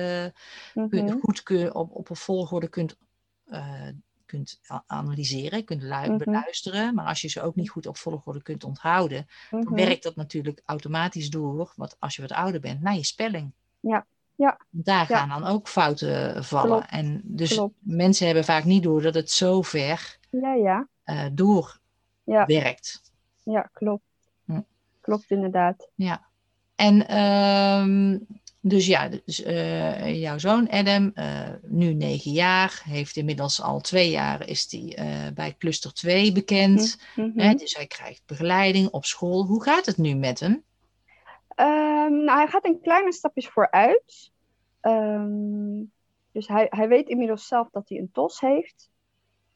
Mhm, 0.74 1.20
goed 1.20 1.44
kun, 1.44 1.76
op, 1.76 1.92
op 1.96 2.10
een 2.10 2.16
volgorde 2.16 2.68
kunt, 2.68 2.98
kunt 4.26 4.60
analyseren, 4.86 5.64
kunt 5.64 5.82
lu- 5.82 6.08
Mhm. 6.08 6.18
beluisteren. 6.18 6.96
Maar 6.96 7.06
als 7.06 7.22
je 7.22 7.28
ze 7.28 7.42
ook 7.42 7.56
niet 7.56 7.70
goed 7.70 7.86
op 7.86 7.98
volgorde 7.98 8.42
kunt 8.42 8.64
onthouden, 8.64 9.26
dan 9.50 9.74
werkt 9.74 10.04
dat 10.04 10.16
natuurlijk 10.16 10.62
automatisch 10.66 11.30
door, 11.30 11.74
wat, 11.76 11.96
als 12.00 12.16
je 12.16 12.22
wat 12.22 12.32
ouder 12.32 12.62
bent, 12.62 12.82
naar 12.82 12.96
je 12.96 13.06
spelling. 13.06 13.52
Ja, 13.80 14.06
ja. 14.42 14.60
Daar 14.70 15.06
Ja. 15.10 15.18
gaan 15.18 15.42
dan 15.42 15.52
ook 15.52 15.68
fouten 15.68 16.44
vallen. 16.44 16.70
Klopt, 16.78 16.90
En 16.92 17.22
dus 17.24 17.54
klopt. 17.54 17.76
mensen 17.80 18.26
hebben 18.26 18.44
vaak 18.46 18.64
niet 18.64 18.84
door 18.84 19.02
dat 19.02 19.14
het 19.14 19.32
zo 19.32 19.62
ver 19.62 20.18
Ja, 20.30 20.54
ja, 20.54 20.88
eh 21.04 21.26
doorwerkt. 21.34 23.02
ja, 23.44 23.52
ja, 23.54 23.70
klopt. 23.74 24.04
Hm. 24.46 24.62
Klopt 25.02 25.32
inderdaad. 25.32 25.90
Ja. 25.96 26.26
En 26.76 27.08
ehm, 27.08 28.18
dus 28.62 28.86
ja, 28.86 29.10
dus, 29.26 29.42
eh, 29.44 30.22
jouw 30.22 30.38
zoon 30.38 30.70
Adam, 30.70 31.12
eh, 31.14 31.50
nu 31.68 31.94
negen 31.94 32.32
jaar, 32.32 32.82
heeft 32.86 33.16
inmiddels 33.16 33.62
al 33.62 33.80
twee 33.82 34.10
jaar 34.10 34.48
is 34.48 34.68
eh, 34.68 35.06
bij 35.34 35.56
cluster 35.58 35.94
2 35.94 36.32
bekend. 36.32 36.98
Hè, 37.16 37.54
dus 37.54 37.74
hij 37.74 37.88
krijgt 37.88 38.22
begeleiding 38.26 38.90
op 38.90 39.06
school. 39.06 39.46
Hoe 39.46 39.64
gaat 39.64 39.86
het 39.86 39.98
nu 39.98 40.16
met 40.16 40.40
hem? 40.40 40.64
Ehm, 41.56 42.24
nou, 42.24 42.38
hij 42.38 42.48
gaat 42.48 42.66
in 42.66 42.82
kleine 42.82 43.14
stapjes 43.14 43.48
vooruit. 43.48 44.32
Ehm, 44.80 45.84
dus 46.32 46.48
hij, 46.48 46.68
hij 46.70 46.88
weet 46.88 47.10
inmiddels 47.10 47.48
zelf 47.48 47.70
dat 47.70 47.90
hij 47.90 47.98
een 47.98 48.12
TOS 48.12 48.40
heeft. 48.40 48.92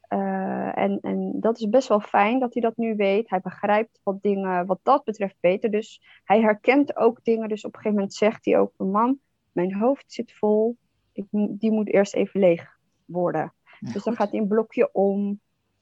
Eh, 0.08 0.78
en, 0.78 0.98
en 1.00 1.40
dat 1.40 1.58
is 1.58 1.68
best 1.68 1.88
wel 1.88 2.00
fijn 2.00 2.38
dat 2.38 2.52
hij 2.52 2.62
dat 2.62 2.76
nu 2.76 2.96
weet. 2.96 3.30
Hij 3.30 3.40
begrijpt 3.40 4.00
wat 4.02 4.22
dingen 4.22 4.66
wat 4.66 4.80
dat 4.82 5.04
betreft 5.04 5.36
beter. 5.40 5.70
Dus 5.70 6.02
hij 6.24 6.40
herkent 6.40 6.96
ook 6.96 7.24
dingen. 7.24 7.48
Dus 7.48 7.64
op 7.64 7.74
een 7.74 7.76
gegeven 7.76 7.96
moment 7.96 8.14
zegt 8.14 8.44
hij 8.44 8.58
ook 8.58 8.72
mam, 8.76 9.20
mijn 9.52 9.74
hoofd 9.74 10.12
zit 10.12 10.32
vol. 10.32 10.76
Ik, 11.12 11.24
die 11.30 11.70
moet 11.70 11.92
eerst 11.92 12.14
even 12.14 12.40
leeg 12.40 12.78
worden. 13.04 13.52
Dus 13.80 13.92
dan 13.92 14.02
goed. 14.02 14.16
gaat 14.16 14.30
hij 14.30 14.40
een 14.40 14.48
blokje 14.48 14.92
om. 14.92 15.40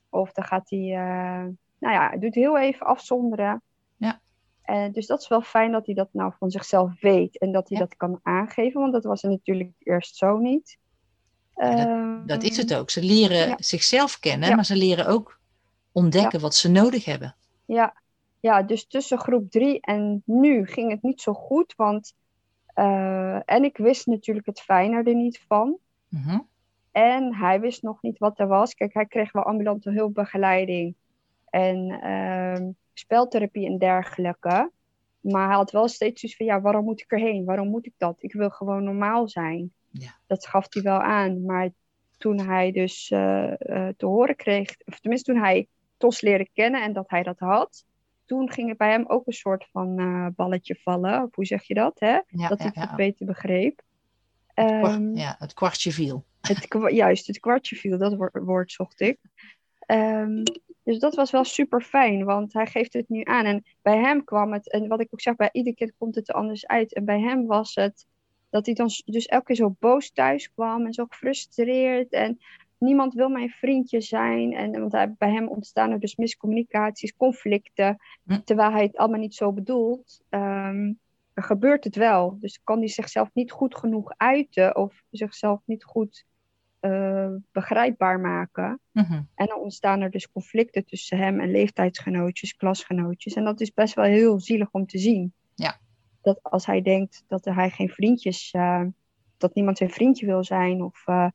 Of 0.08 0.32
dan 0.32 0.44
gaat 0.44 0.70
hij, 0.70 0.94
eh, 0.94 1.46
nou 1.78 1.94
ja, 1.94 2.16
doet 2.16 2.34
heel 2.34 2.58
even 2.58 2.86
afzonderen. 2.86 3.62
En 4.64 4.92
dus 4.92 5.06
dat 5.06 5.20
is 5.20 5.28
wel 5.28 5.42
fijn 5.42 5.72
dat 5.72 5.86
hij 5.86 5.94
dat 5.94 6.08
nou 6.12 6.32
van 6.38 6.50
zichzelf 6.50 7.00
weet. 7.00 7.38
En 7.38 7.52
dat 7.52 7.68
hij 7.68 7.78
Ja. 7.78 7.84
dat 7.84 7.96
kan 7.96 8.20
aangeven. 8.22 8.80
Want 8.80 8.92
dat 8.92 9.04
was 9.04 9.22
er 9.22 9.30
natuurlijk 9.30 9.72
eerst 9.78 10.16
zo 10.16 10.38
niet. 10.38 10.78
Ja, 11.56 12.22
Dat 12.26 12.42
is 12.42 12.58
Ehm, 12.58 12.66
het 12.68 12.74
ook. 12.74 12.90
Ze 12.90 13.02
leren 13.02 13.48
ja. 13.48 13.54
zichzelf 13.58 14.18
kennen, 14.18 14.54
maar 14.56 14.64
ze 14.64 14.76
leren 14.76 15.06
ook 15.06 15.40
ontdekken 15.92 16.40
wat 16.40 16.54
ze 16.54 16.70
nodig 16.70 17.04
hebben. 17.04 17.34
Ja, 17.64 17.94
ja, 18.40 18.62
dus 18.62 18.86
tussen 18.86 19.18
groep 19.18 19.50
drie 19.50 19.80
en 19.80 20.22
nu 20.26 20.66
ging 20.66 20.90
het 20.90 21.02
niet 21.02 21.20
zo 21.20 21.32
goed. 21.32 21.74
Want, 21.76 22.14
eh, 22.66 23.50
en 23.50 23.64
ik 23.64 23.76
wist 23.76 24.06
natuurlijk 24.06 24.46
het 24.46 24.60
fijner 24.60 25.06
er 25.06 25.14
niet 25.14 25.40
van. 25.48 25.76
Mhm. 26.08 26.38
En 26.92 27.34
hij 27.34 27.60
wist 27.60 27.82
nog 27.82 28.02
niet 28.02 28.18
wat 28.18 28.38
er 28.38 28.46
was. 28.46 28.74
Kijk, 28.74 28.94
hij 28.94 29.06
kreeg 29.06 29.32
wel 29.32 29.42
ambulante 29.42 29.90
hulpbegeleiding 29.90 30.94
en 31.50 31.90
ehm, 32.02 32.70
speltherapie 32.94 33.66
en 33.66 33.78
dergelijke. 33.78 34.70
Maar 35.20 35.46
hij 35.46 35.56
had 35.56 35.70
wel 35.70 35.88
steeds 35.88 36.20
zoiets 36.20 36.38
van, 36.38 36.46
ja, 36.46 36.60
waarom 36.60 36.84
moet 36.84 37.00
ik 37.00 37.12
erheen? 37.12 37.44
Waarom 37.44 37.68
moet 37.68 37.86
ik 37.86 37.92
dat? 37.96 38.16
Ik 38.18 38.32
wil 38.32 38.50
gewoon 38.50 38.84
normaal 38.84 39.28
zijn. 39.28 39.72
Ja. 39.90 40.14
Dat 40.26 40.46
gaf 40.46 40.66
hij 40.70 40.82
wel 40.82 41.00
aan. 41.00 41.44
Maar 41.44 41.70
toen 42.18 42.40
hij 42.40 42.72
dus 42.72 43.10
eh, 43.10 43.52
eh, 43.52 43.94
te 43.96 44.06
horen 44.06 44.36
kreeg, 44.36 44.74
of 44.84 45.00
tenminste 45.00 45.32
toen 45.32 45.40
hij 45.42 45.66
TOS 45.96 46.20
leerde 46.20 46.48
kennen 46.52 46.82
en 46.82 46.92
dat 46.92 47.10
hij 47.10 47.22
dat 47.22 47.38
had, 47.38 47.84
toen 48.24 48.50
ging 48.52 48.68
het 48.68 48.78
bij 48.78 48.90
hem 48.90 49.04
ook 49.06 49.26
een 49.26 49.32
soort 49.32 49.66
van 49.72 49.98
eh, 49.98 50.26
balletje 50.36 50.74
vallen. 50.82 51.22
Of 51.22 51.34
hoe 51.34 51.44
zeg 51.44 51.62
je 51.62 51.74
dat, 51.74 52.00
hè? 52.00 52.20
Ja, 52.26 52.48
dat 52.48 52.62
ja, 52.62 52.70
hij 52.72 52.82
het 52.86 52.96
beter 52.96 53.26
begreep. 53.26 53.82
Het 54.54 54.66
kwart- 54.78 54.94
Ehm, 54.94 55.16
ja, 55.16 55.36
het 55.38 55.54
kwartje 55.54 55.92
viel. 55.92 56.24
het, 56.40 56.68
juist, 56.88 57.26
het 57.26 57.40
kwartje 57.40 57.76
viel, 57.76 57.98
dat 57.98 58.14
woord, 58.14 58.34
woord 58.44 58.72
zocht 58.72 59.00
ik. 59.00 59.18
Ehm, 59.78 60.42
dus 60.84 60.98
dat 60.98 61.14
was 61.14 61.30
wel 61.30 61.44
super 61.44 61.80
fijn, 61.80 62.24
want 62.24 62.52
hij 62.52 62.66
geeft 62.66 62.92
het 62.92 63.08
nu 63.08 63.20
aan. 63.24 63.44
En 63.44 63.64
bij 63.82 63.98
hem 63.98 64.24
kwam 64.24 64.52
het, 64.52 64.70
en 64.70 64.88
wat 64.88 65.00
ik 65.00 65.08
ook 65.10 65.20
zeg, 65.20 65.36
bij 65.36 65.48
ieder 65.52 65.74
kind 65.74 65.92
komt 65.98 66.14
het 66.14 66.28
er 66.28 66.34
anders 66.34 66.66
uit. 66.66 66.94
En 66.94 67.04
bij 67.04 67.20
hem 67.20 67.46
was 67.46 67.74
het 67.74 68.06
dat 68.50 68.66
hij 68.66 68.74
dan 68.74 68.88
dus 69.04 69.26
elke 69.26 69.44
keer 69.44 69.56
zo 69.56 69.76
boos 69.78 70.10
thuis 70.10 70.52
kwam 70.52 70.86
en 70.86 70.92
zo 70.92 71.04
gefrustreerd. 71.08 72.12
En 72.12 72.38
niemand 72.78 73.14
wil 73.14 73.28
mijn 73.28 73.50
vriendje 73.50 74.00
zijn. 74.00 74.52
En 74.52 74.80
want 74.80 74.92
hij, 74.92 75.14
bij 75.18 75.30
hem 75.30 75.48
ontstaan 75.48 75.90
er 75.90 76.00
dus 76.00 76.16
miscommunicaties, 76.16 77.16
conflicten. 77.16 77.96
Hm. 78.24 78.40
Terwijl 78.44 78.70
hij 78.70 78.82
het 78.82 78.96
allemaal 78.96 79.20
niet 79.20 79.34
zo 79.34 79.52
bedoelt. 79.52 80.20
Ehm, 80.28 80.92
gebeurt 81.34 81.84
het 81.84 81.96
wel. 81.96 82.36
Dus 82.40 82.60
kan 82.64 82.78
hij 82.78 82.88
zichzelf 82.88 83.30
niet 83.32 83.50
goed 83.50 83.76
genoeg 83.76 84.12
uiten 84.16 84.76
of 84.76 85.02
zichzelf 85.10 85.60
niet 85.64 85.84
goed 85.84 86.24
eh, 86.84 87.28
begrijpbaar 87.52 88.20
maken. 88.20 88.80
Mhm. 88.92 89.22
En 89.34 89.46
dan 89.46 89.58
ontstaan 89.58 90.00
er 90.00 90.10
dus 90.10 90.30
conflicten 90.30 90.84
tussen 90.84 91.18
hem 91.18 91.40
en 91.40 91.50
leeftijdsgenootjes, 91.50 92.56
klasgenootjes. 92.56 93.34
En 93.34 93.44
dat 93.44 93.60
is 93.60 93.72
best 93.72 93.94
wel 93.94 94.04
heel 94.04 94.40
zielig 94.40 94.68
om 94.70 94.86
te 94.86 94.98
zien. 94.98 95.32
Ja. 95.54 95.78
Dat 96.22 96.42
als 96.42 96.66
hij 96.66 96.82
denkt 96.82 97.24
dat 97.28 97.44
hij 97.44 97.70
geen 97.70 97.88
vriendjes, 97.88 98.50
eh, 98.52 98.82
dat 99.36 99.54
niemand 99.54 99.78
zijn 99.78 99.90
vriendje 99.90 100.26
wil 100.26 100.44
zijn. 100.44 100.82
Of, 100.82 101.02
eh, 101.06 101.28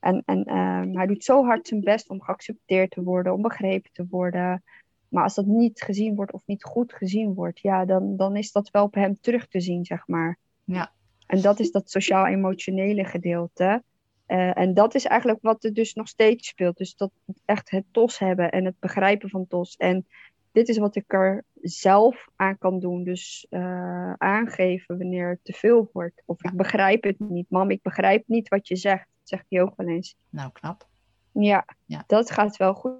en 0.00 0.22
en 0.26 0.44
ehm, 0.44 0.96
hij 0.96 1.06
doet 1.06 1.24
zo 1.24 1.44
hard 1.44 1.68
zijn 1.68 1.80
best 1.80 2.08
om 2.08 2.22
geaccepteerd 2.22 2.90
te 2.90 3.02
worden, 3.02 3.32
om 3.32 3.42
begrepen 3.42 3.90
te 3.92 4.06
worden. 4.10 4.62
Maar 5.08 5.22
als 5.22 5.34
dat 5.34 5.46
niet 5.46 5.82
gezien 5.82 6.14
wordt 6.14 6.32
of 6.32 6.42
niet 6.46 6.64
goed 6.64 6.92
gezien 6.92 7.34
wordt, 7.34 7.60
ja, 7.60 7.84
dan, 7.84 8.16
dan 8.16 8.36
is 8.36 8.52
dat 8.52 8.70
wel 8.70 8.84
op 8.84 8.94
hem 8.94 9.20
terug 9.20 9.48
te 9.48 9.60
zien, 9.60 9.84
zeg 9.84 10.06
maar. 10.06 10.38
Ja. 10.64 10.92
En 11.26 11.40
dat 11.40 11.60
is 11.60 11.70
dat 11.70 11.90
sociaal-emotionele 11.90 13.04
gedeelte. 13.04 13.82
Eh, 14.30 14.58
en 14.58 14.74
dat 14.74 14.94
is 14.94 15.04
eigenlijk 15.04 15.42
wat 15.42 15.64
er 15.64 15.72
dus 15.74 15.94
nog 15.94 16.08
steeds 16.08 16.48
speelt. 16.48 16.76
Dus 16.76 16.96
dat 16.96 17.10
echt 17.44 17.70
het 17.70 17.84
TOS 17.90 18.18
hebben 18.18 18.50
en 18.50 18.64
het 18.64 18.78
begrijpen 18.78 19.28
van 19.28 19.46
TOS. 19.46 19.76
En 19.76 20.06
dit 20.52 20.68
is 20.68 20.78
wat 20.78 20.96
ik 20.96 21.12
er 21.12 21.44
zelf 21.60 22.28
aan 22.36 22.58
kan 22.58 22.80
doen. 22.80 23.04
Dus 23.04 23.46
eh, 23.50 24.12
aangeven 24.12 24.98
wanneer 24.98 25.28
het 25.28 25.38
te 25.42 25.52
veel 25.52 25.90
wordt. 25.92 26.22
Of 26.24 26.44
ik 26.44 26.52
begrijp 26.52 27.02
het 27.02 27.18
niet. 27.18 27.50
Mam, 27.50 27.70
ik 27.70 27.82
begrijp 27.82 28.24
niet 28.26 28.48
wat 28.48 28.68
je 28.68 28.76
zegt. 28.76 29.06
Dat 29.18 29.28
zegt 29.28 29.44
hij 29.48 29.62
ook 29.62 29.72
wel 29.76 29.88
eens. 29.88 30.16
Nou, 30.28 30.52
knap. 30.52 30.88
Ja, 31.32 31.64
Ja. 31.84 32.04
dat 32.06 32.30
gaat 32.30 32.56
wel 32.56 32.74
goed. 32.74 32.92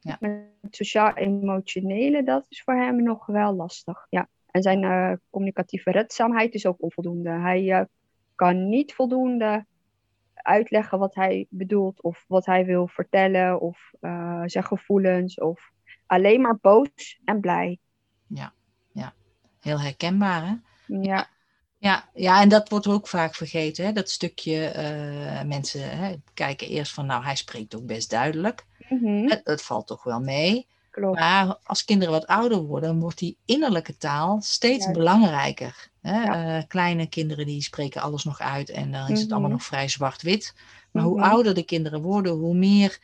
Ja. 0.00 0.18
Het 0.60 0.76
sociaal-emotionele, 0.76 2.22
dat 2.22 2.46
is 2.48 2.62
voor 2.62 2.74
hem 2.74 3.02
nog 3.02 3.26
wel 3.26 3.54
lastig. 3.54 4.06
Ja. 4.10 4.28
En 4.50 4.62
zijn 4.62 4.84
eh, 4.84 5.12
communicatieve 5.30 5.90
redzaamheid 5.90 6.54
is 6.54 6.66
ook 6.66 6.82
onvoldoende. 6.82 7.30
Hij 7.30 7.86
kan 8.34 8.68
niet 8.68 8.94
voldoende 8.94 9.68
uitleggen 10.42 10.98
wat 10.98 11.14
hij 11.14 11.46
bedoelt 11.48 12.02
of 12.02 12.24
wat 12.28 12.46
hij 12.46 12.64
wil 12.64 12.88
vertellen 12.88 13.60
of 13.60 13.92
eh, 14.00 14.42
zijn 14.44 14.64
gevoelens 14.64 15.40
of 15.40 15.70
alleen 16.06 16.40
maar 16.40 16.58
boos 16.60 17.20
en 17.24 17.40
blij. 17.40 17.78
Heel 19.60 19.80
herkenbaar, 19.80 20.46
hè? 20.46 20.54
Ja, 21.00 21.28
Ja, 21.78 22.08
ja, 22.14 22.40
en 22.40 22.48
dat 22.48 22.68
wordt 22.68 22.86
ook 22.86 23.08
vaak 23.08 23.34
vergeten. 23.34 23.84
Hè? 23.84 23.92
Dat 23.92 24.10
stukje 24.10 24.66
eh, 24.66 25.42
mensen 25.42 25.98
hè, 25.98 26.14
kijken 26.34 26.68
eerst 26.68 26.92
van, 26.92 27.06
nou, 27.06 27.24
hij 27.24 27.36
spreekt 27.36 27.74
ook 27.74 27.86
best 27.86 28.10
duidelijk. 28.10 28.66
Mhm, 28.88 29.26
Dat, 29.26 29.44
dat 29.44 29.62
valt 29.62 29.86
toch 29.86 30.04
wel 30.04 30.20
mee. 30.20 30.66
Klopt. 30.90 31.18
Maar 31.18 31.58
als 31.64 31.84
kinderen 31.84 32.12
wat 32.14 32.26
ouder 32.26 32.58
worden, 32.62 32.88
dan 32.88 33.00
wordt 33.00 33.18
die 33.18 33.36
innerlijke 33.44 33.96
taal 33.96 34.40
steeds 34.42 34.90
belangrijker. 34.90 35.88
Hè? 36.00 36.22
Ja. 36.22 36.56
Eh, 36.58 36.64
kleine 36.68 37.06
kinderen 37.06 37.46
die 37.46 37.62
spreken 37.62 38.00
alles 38.00 38.24
nog 38.24 38.40
uit 38.40 38.70
en 38.70 38.92
dan 38.92 39.08
is 39.08 39.20
het 39.20 39.30
allemaal 39.30 39.48
Mhm. 39.48 39.58
nog 39.58 39.66
vrij 39.66 39.88
zwart-wit. 39.88 40.54
Maar 40.92 41.02
hoe 41.04 41.18
Mhm. 41.18 41.28
ouder 41.30 41.54
de 41.54 41.62
kinderen 41.64 42.02
worden, 42.02 42.32
hoe 42.32 42.54
meer 42.54 42.98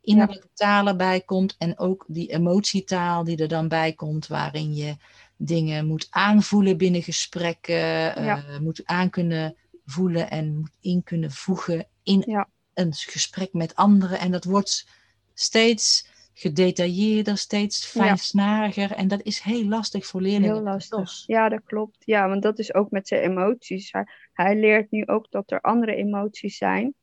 innerlijke 0.00 0.48
taal 0.54 0.86
erbij 0.86 1.20
komt. 1.20 1.54
En 1.58 1.78
ook 1.78 2.04
die 2.08 2.32
emotietaal 2.32 3.24
die 3.24 3.36
er 3.36 3.48
dan 3.48 3.68
bij 3.68 3.92
komt, 3.92 4.26
waarin 4.26 4.74
je 4.74 4.96
dingen 5.36 5.86
moet 5.86 6.06
aanvoelen 6.10 6.76
binnen 6.76 7.02
gesprekken, 7.02 8.16
eh, 8.16 8.58
moet 8.60 8.80
aan 8.84 9.10
kunnen 9.10 9.56
voelen 9.86 10.30
en 10.30 10.56
moet 10.56 10.70
in 10.80 11.02
kunnen 11.02 11.30
voegen 11.30 11.86
in 12.02 12.44
een 12.74 12.94
gesprek 12.94 13.52
met 13.52 13.74
anderen. 13.74 14.18
En 14.18 14.30
dat 14.30 14.44
wordt 14.44 14.86
steeds 15.34 16.06
gedetailleerder, 16.34 17.36
steeds 17.36 17.92
Ja. 17.92 18.02
fijnsnariger. 18.02 18.92
En 18.92 19.08
dat 19.08 19.22
is 19.22 19.40
heel 19.40 19.64
lastig 19.64 20.06
voor 20.06 20.20
leerlingen. 20.20 20.54
Heel 20.54 20.62
lastig. 20.62 21.26
Ja, 21.26 21.48
dat 21.48 21.60
klopt. 21.64 21.96
Ja, 22.04 22.28
want 22.28 22.42
dat 22.42 22.58
is 22.58 22.74
ook 22.74 22.90
met 22.90 23.08
zijn 23.08 23.22
emoties. 23.22 23.92
Hij, 23.92 24.06
hij 24.32 24.56
leert 24.56 24.90
nu 24.90 25.06
ook 25.06 25.30
dat 25.30 25.50
er 25.50 25.60
andere 25.60 25.94
emoties 25.94 26.56
zijn. 26.56 26.94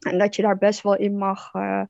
En 0.00 0.18
dat 0.18 0.36
je 0.36 0.42
daar 0.42 0.58
best 0.58 0.82
wel 0.82 0.96
in 0.96 1.16
mag. 1.16 1.54
eh, 1.54 1.82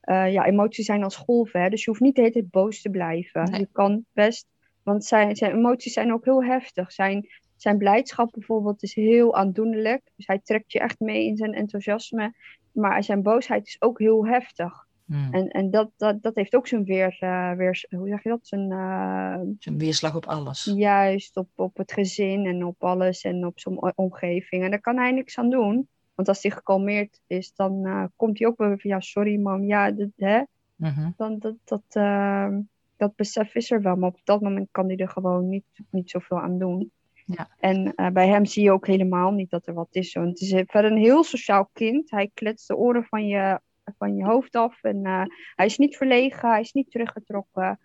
eh, 0.00 0.32
ja, 0.32 0.44
emoties 0.46 0.86
zijn 0.86 1.02
als 1.04 1.16
golven. 1.16 1.60
Hè? 1.60 1.68
Dus 1.68 1.84
je 1.84 1.90
hoeft 1.90 2.02
niet 2.02 2.14
de 2.14 2.20
hele 2.20 2.32
tijd 2.32 2.50
boos 2.50 2.80
te 2.82 2.90
blijven. 2.90 3.50
Nee. 3.50 3.60
Je 3.60 3.68
kan 3.72 4.04
best. 4.12 4.46
Want 4.82 5.04
zijn, 5.04 5.36
zijn 5.36 5.52
emoties 5.52 5.92
zijn 5.92 6.12
ook 6.12 6.24
heel 6.24 6.44
heftig. 6.44 6.92
Zijn, 6.92 7.28
zijn 7.56 7.78
blijdschap 7.78 8.32
bijvoorbeeld 8.32 8.82
is 8.82 8.94
heel 8.94 9.34
aandoenlijk. 9.36 10.02
Dus 10.16 10.26
hij 10.26 10.40
trekt 10.44 10.72
je 10.72 10.78
echt 10.80 11.00
mee 11.00 11.26
in 11.26 11.36
zijn 11.36 11.54
enthousiasme. 11.54 12.34
Maar 12.72 13.04
zijn 13.04 13.22
boosheid 13.22 13.66
is 13.66 13.76
ook 13.82 13.98
heel 13.98 14.26
heftig. 14.26 14.86
Hmm. 15.08 15.28
En, 15.32 15.48
en 15.48 15.70
dat, 15.70 15.90
dat, 15.96 16.22
dat 16.22 16.34
heeft 16.34 16.54
ook 16.54 16.66
zijn 16.66 16.84
weer, 16.84 17.16
eh, 17.20 17.52
weer 17.52 17.86
hoe 17.90 18.08
zeg 18.08 18.22
je 18.22 18.28
dat? 18.28 18.46
Zijn, 18.46 18.70
een 18.70 19.78
weerslag 19.78 20.16
op 20.16 20.26
alles. 20.26 20.72
Juist 20.74 21.36
op, 21.36 21.48
op 21.54 21.76
het 21.76 21.92
gezin 21.92 22.46
en 22.46 22.64
op 22.64 22.84
alles 22.84 23.22
en 23.22 23.46
op 23.46 23.60
zijn 23.60 23.82
o- 23.82 23.92
omgeving. 23.94 24.64
En 24.64 24.70
daar 24.70 24.80
kan 24.80 24.96
hij 24.96 25.12
niks 25.12 25.38
aan 25.38 25.50
doen. 25.50 25.88
Want 26.14 26.28
als 26.28 26.42
hij 26.42 26.50
gekalmeerd 26.50 27.20
is, 27.26 27.54
dan 27.54 27.86
eh, 27.86 28.04
komt 28.16 28.38
hij 28.38 28.48
ook 28.48 28.58
wel 28.58 28.68
weer 28.68 28.80
van 28.80 28.90
ja, 28.90 29.00
sorry 29.00 29.40
mam, 29.40 29.64
ja, 29.64 29.90
dit, 29.90 30.10
hè? 30.16 30.42
Mhm. 30.76 31.10
Dan, 31.16 31.38
dat, 31.38 31.54
dat, 31.64 31.82
eh, 31.88 32.56
dat 32.96 33.16
besef 33.16 33.54
is 33.54 33.70
er 33.70 33.82
wel. 33.82 33.96
Maar 33.96 34.08
op 34.08 34.20
dat 34.24 34.40
moment 34.40 34.68
kan 34.70 34.86
hij 34.86 34.96
er 34.96 35.08
gewoon 35.08 35.48
niet, 35.48 35.64
niet 35.90 36.10
zoveel 36.10 36.40
aan 36.40 36.58
doen. 36.58 36.90
Ja. 37.24 37.48
En 37.58 37.92
bij 38.12 38.28
hem 38.28 38.44
zie 38.44 38.62
je 38.62 38.72
ook 38.72 38.86
helemaal 38.86 39.30
niet 39.30 39.50
dat 39.50 39.66
er 39.66 39.74
wat 39.74 39.88
is. 39.90 40.12
Want 40.12 40.28
het 40.28 40.40
is 40.40 40.50
verder 40.66 40.90
een 40.92 40.98
heel 40.98 41.24
sociaal 41.24 41.68
kind. 41.72 42.10
Hij 42.10 42.30
kletst 42.34 42.68
de 42.68 42.76
oren 42.76 43.04
van 43.04 43.26
je, 43.26 43.60
van 43.98 44.16
je 44.16 44.24
hoofd 44.24 44.56
af. 44.56 44.82
En 44.82 45.04
eh, 45.04 45.22
hij 45.54 45.66
is 45.66 45.78
niet 45.78 45.96
verlegen, 45.96 46.50
hij 46.50 46.60
is 46.60 46.72
niet 46.72 46.90
teruggetrokken. 46.90 47.78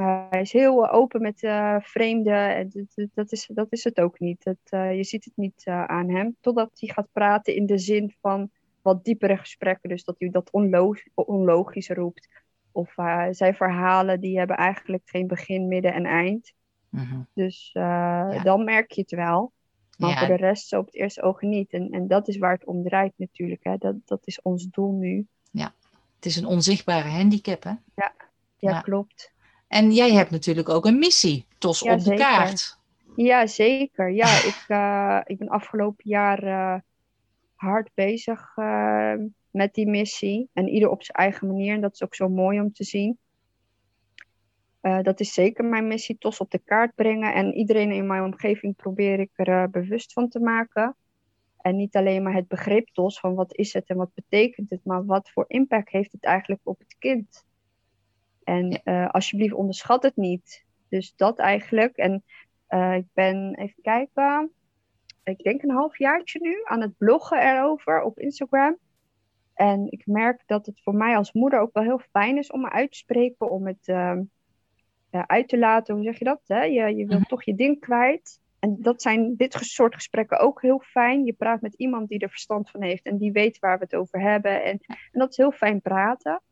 Uh, 0.00 0.24
hij 0.30 0.40
is 0.40 0.52
heel 0.52 0.90
open 0.90 1.22
met 1.22 1.38
vreemden. 1.78 2.56
En 2.56 2.70
dat, 2.94 3.08
dat, 3.14 3.32
is, 3.32 3.50
dat 3.52 3.66
is 3.70 3.84
het 3.84 4.00
ook 4.00 4.18
niet. 4.18 4.44
Het, 4.44 4.58
je 4.96 5.04
ziet 5.04 5.24
het 5.24 5.36
niet 5.36 5.62
aan 5.66 6.10
hem. 6.10 6.36
Totdat 6.40 6.70
hij 6.74 6.88
gaat 6.88 7.08
praten 7.12 7.54
in 7.54 7.66
de 7.66 7.78
zin 7.78 8.14
van 8.20 8.50
wat 8.82 9.04
diepere 9.04 9.36
gesprekken. 9.36 9.88
Dus 9.88 10.04
dat 10.04 10.14
hij 10.18 10.30
dat 10.30 10.50
onlog 10.50 10.98
onlogisch 11.14 11.88
roept. 11.88 12.28
Of 12.72 12.94
zijn 13.30 13.54
verhalen 13.54 14.20
die 14.20 14.38
hebben 14.38 14.56
eigenlijk 14.56 15.02
geen 15.04 15.26
begin, 15.26 15.68
midden 15.68 15.92
en 15.92 16.04
eind. 16.04 16.52
Mm 16.88 17.00
-hmm. 17.00 17.26
Dus 17.34 17.70
ja. 17.72 18.42
dan 18.42 18.64
merk 18.64 18.90
je 18.92 19.00
het 19.00 19.10
wel. 19.10 19.52
Maar 19.98 20.10
ja. 20.10 20.18
voor 20.18 20.36
de 20.36 20.42
rest 20.42 20.68
zo 20.68 20.78
op 20.78 20.86
het 20.86 20.94
eerste 20.94 21.22
oog 21.22 21.40
niet. 21.40 21.72
En, 21.72 21.90
en 21.90 22.08
dat 22.08 22.28
is 22.28 22.38
waar 22.38 22.52
het 22.52 22.66
om 22.66 22.82
draait 22.82 23.12
natuurlijk. 23.16 23.64
Hè. 23.64 23.76
Dat, 23.76 23.94
dat 24.04 24.20
is 24.24 24.42
ons 24.42 24.66
doel 24.70 24.92
nu. 24.92 25.26
Ja, 25.50 25.74
het 26.16 26.26
is 26.26 26.36
een 26.36 26.46
onzichtbare 26.46 27.08
handicap 27.08 27.62
hè? 27.62 27.72
Ja, 27.94 28.14
ja, 28.58 28.80
klopt. 28.80 29.32
En 29.68 29.92
jij 29.92 30.12
hebt 30.12 30.30
natuurlijk 30.30 30.68
ook 30.68 30.86
een 30.86 30.98
missie, 30.98 31.46
TOS 31.58 31.80
ja, 31.80 31.92
op 31.92 31.98
de 31.98 32.04
zeker. 32.04 32.24
kaart. 32.24 32.78
Ja, 33.16 33.46
zeker. 33.46 34.10
Ja, 34.10 34.28
ik, 34.50 34.64
uh, 34.68 35.20
ik 35.24 35.38
ben 35.38 35.48
afgelopen 35.48 36.08
jaar 36.08 36.44
uh, 36.44 36.80
hard 37.54 37.90
bezig 37.94 38.56
uh, 38.56 39.14
met 39.50 39.74
die 39.74 39.86
missie. 39.86 40.48
En 40.52 40.68
ieder 40.68 40.88
op 40.88 41.02
zijn 41.02 41.16
eigen 41.16 41.46
manier. 41.46 41.74
En 41.74 41.80
dat 41.80 41.92
is 41.92 42.02
ook 42.02 42.14
zo 42.14 42.28
mooi 42.28 42.60
om 42.60 42.72
te 42.72 42.84
zien. 42.84 43.18
Uh, 44.84 45.02
dat 45.02 45.20
is 45.20 45.32
zeker 45.32 45.64
mijn 45.64 45.86
missie, 45.86 46.18
TOS 46.18 46.38
op 46.38 46.50
de 46.50 46.58
kaart 46.58 46.94
brengen. 46.94 47.34
En 47.34 47.54
iedereen 47.54 47.92
in 47.92 48.06
mijn 48.06 48.22
omgeving 48.22 48.76
probeer 48.76 49.20
ik 49.20 49.30
er 49.34 49.48
uh, 49.48 49.64
bewust 49.70 50.12
van 50.12 50.28
te 50.28 50.40
maken. 50.40 50.96
En 51.60 51.76
niet 51.76 51.96
alleen 51.96 52.22
maar 52.22 52.34
het 52.34 52.48
begrip 52.48 52.88
TOS 52.92 53.20
van 53.20 53.34
wat 53.34 53.56
is 53.56 53.72
het 53.72 53.86
en 53.86 53.96
wat 53.96 54.14
betekent 54.14 54.70
het, 54.70 54.84
maar 54.84 55.04
wat 55.04 55.30
voor 55.30 55.44
impact 55.48 55.90
heeft 55.90 56.12
het 56.12 56.24
eigenlijk 56.24 56.60
op 56.64 56.78
het 56.78 56.96
kind. 56.98 57.44
En 58.42 58.80
uh, 58.84 59.08
alsjeblieft 59.08 59.54
onderschat 59.54 60.02
het 60.02 60.16
niet. 60.16 60.64
Dus 60.88 61.14
dat 61.16 61.38
eigenlijk. 61.38 61.96
En 61.96 62.24
ik 62.96 63.06
ben, 63.12 63.54
even 63.54 63.82
kijken, 63.82 64.52
ik 65.24 65.42
denk 65.42 65.62
een 65.62 65.70
halfjaartje 65.70 66.38
nu 66.40 66.60
aan 66.64 66.80
het 66.80 66.96
bloggen 66.96 67.38
erover 67.38 68.02
op 68.02 68.18
Instagram. 68.18 68.78
En 69.54 69.90
ik 69.90 70.06
merk 70.06 70.42
dat 70.46 70.66
het 70.66 70.80
voor 70.82 70.94
mij 70.94 71.16
als 71.16 71.32
moeder 71.32 71.60
ook 71.60 71.72
wel 71.72 71.82
heel 71.82 72.00
fijn 72.10 72.38
is 72.38 72.50
om 72.50 72.60
me 72.60 72.70
uit 72.70 72.90
te 72.90 72.98
spreken, 72.98 73.50
om 73.50 73.66
het 73.66 73.88
uh, 73.88 74.18
uit 75.26 75.48
te 75.48 75.58
laten. 75.58 75.94
Hoe 75.94 76.04
zeg 76.04 76.18
je 76.18 76.24
dat? 76.24 76.40
Hè? 76.46 76.62
Je, 76.62 76.96
je 76.96 77.06
wilt 77.06 77.28
toch 77.28 77.44
je 77.44 77.54
ding 77.54 77.80
kwijt. 77.80 78.40
En 78.58 78.76
dat 78.78 79.02
zijn 79.02 79.36
dit 79.36 79.52
soort 79.52 79.94
gesprekken 79.94 80.38
ook 80.38 80.62
heel 80.62 80.82
fijn. 80.84 81.24
Je 81.24 81.32
praat 81.32 81.60
met 81.60 81.74
iemand 81.74 82.08
die 82.08 82.18
er 82.18 82.30
verstand 82.30 82.70
van 82.70 82.82
heeft 82.82 83.06
en 83.06 83.18
die 83.18 83.32
weet 83.32 83.58
waar 83.58 83.78
we 83.78 83.84
het 83.84 83.94
over 83.94 84.20
hebben. 84.20 84.64
En, 84.64 84.80
en 84.88 85.18
dat 85.18 85.30
is 85.30 85.36
heel 85.36 85.52
fijn 85.52 85.80
praten. 85.80 86.42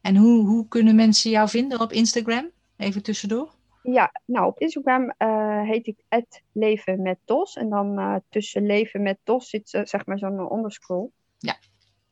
En 0.00 0.16
hoe, 0.16 0.46
hoe 0.46 0.68
kunnen 0.68 0.94
mensen 0.94 1.30
jou 1.30 1.48
vinden 1.48 1.80
op 1.80 1.92
Instagram? 1.92 2.50
Even 2.76 3.02
tussendoor. 3.02 3.56
Ja, 3.82 4.12
nou 4.24 4.46
op 4.46 4.58
Instagram 4.58 5.12
uh, 5.18 5.62
heet 5.62 5.86
ik 5.86 5.96
het 6.08 6.42
leven 6.52 7.02
met 7.02 7.18
TOS. 7.24 7.56
En 7.56 7.68
dan 7.68 7.98
uh, 7.98 8.14
tussen 8.28 8.66
leven 8.66 9.02
met 9.02 9.18
TOS 9.22 9.48
zit 9.48 9.72
uh, 9.72 9.84
zeg 9.84 10.06
maar 10.06 10.18
zo'n 10.18 10.48
onderscroll. 10.48 11.08
Ja. 11.38 11.56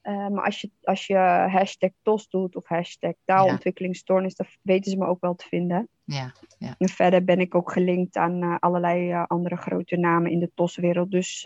Maar 0.06 0.44
als 0.44 0.60
je, 0.60 0.70
als 0.82 1.06
je 1.06 1.16
hashtag 1.50 1.90
TOS 2.02 2.28
doet 2.28 2.56
of 2.56 2.66
hashtag 2.66 3.12
taalontwikkelingsstoornis, 3.24 4.34
dan 4.34 4.46
weten 4.62 4.90
ze 4.90 4.96
me 4.96 5.06
ook 5.06 5.20
wel 5.20 5.34
te 5.34 5.46
vinden. 5.48 5.88
Ja, 6.04 6.32
ja. 6.58 6.74
En 6.78 6.88
verder 6.88 7.24
ben 7.24 7.40
ik 7.40 7.54
ook 7.54 7.72
gelinkt 7.72 8.16
aan 8.16 8.58
allerlei 8.58 9.24
andere 9.26 9.56
grote 9.56 9.96
namen 9.96 10.30
in 10.30 10.38
de 10.38 10.50
TOS-wereld. 10.54 11.10
Dus 11.10 11.42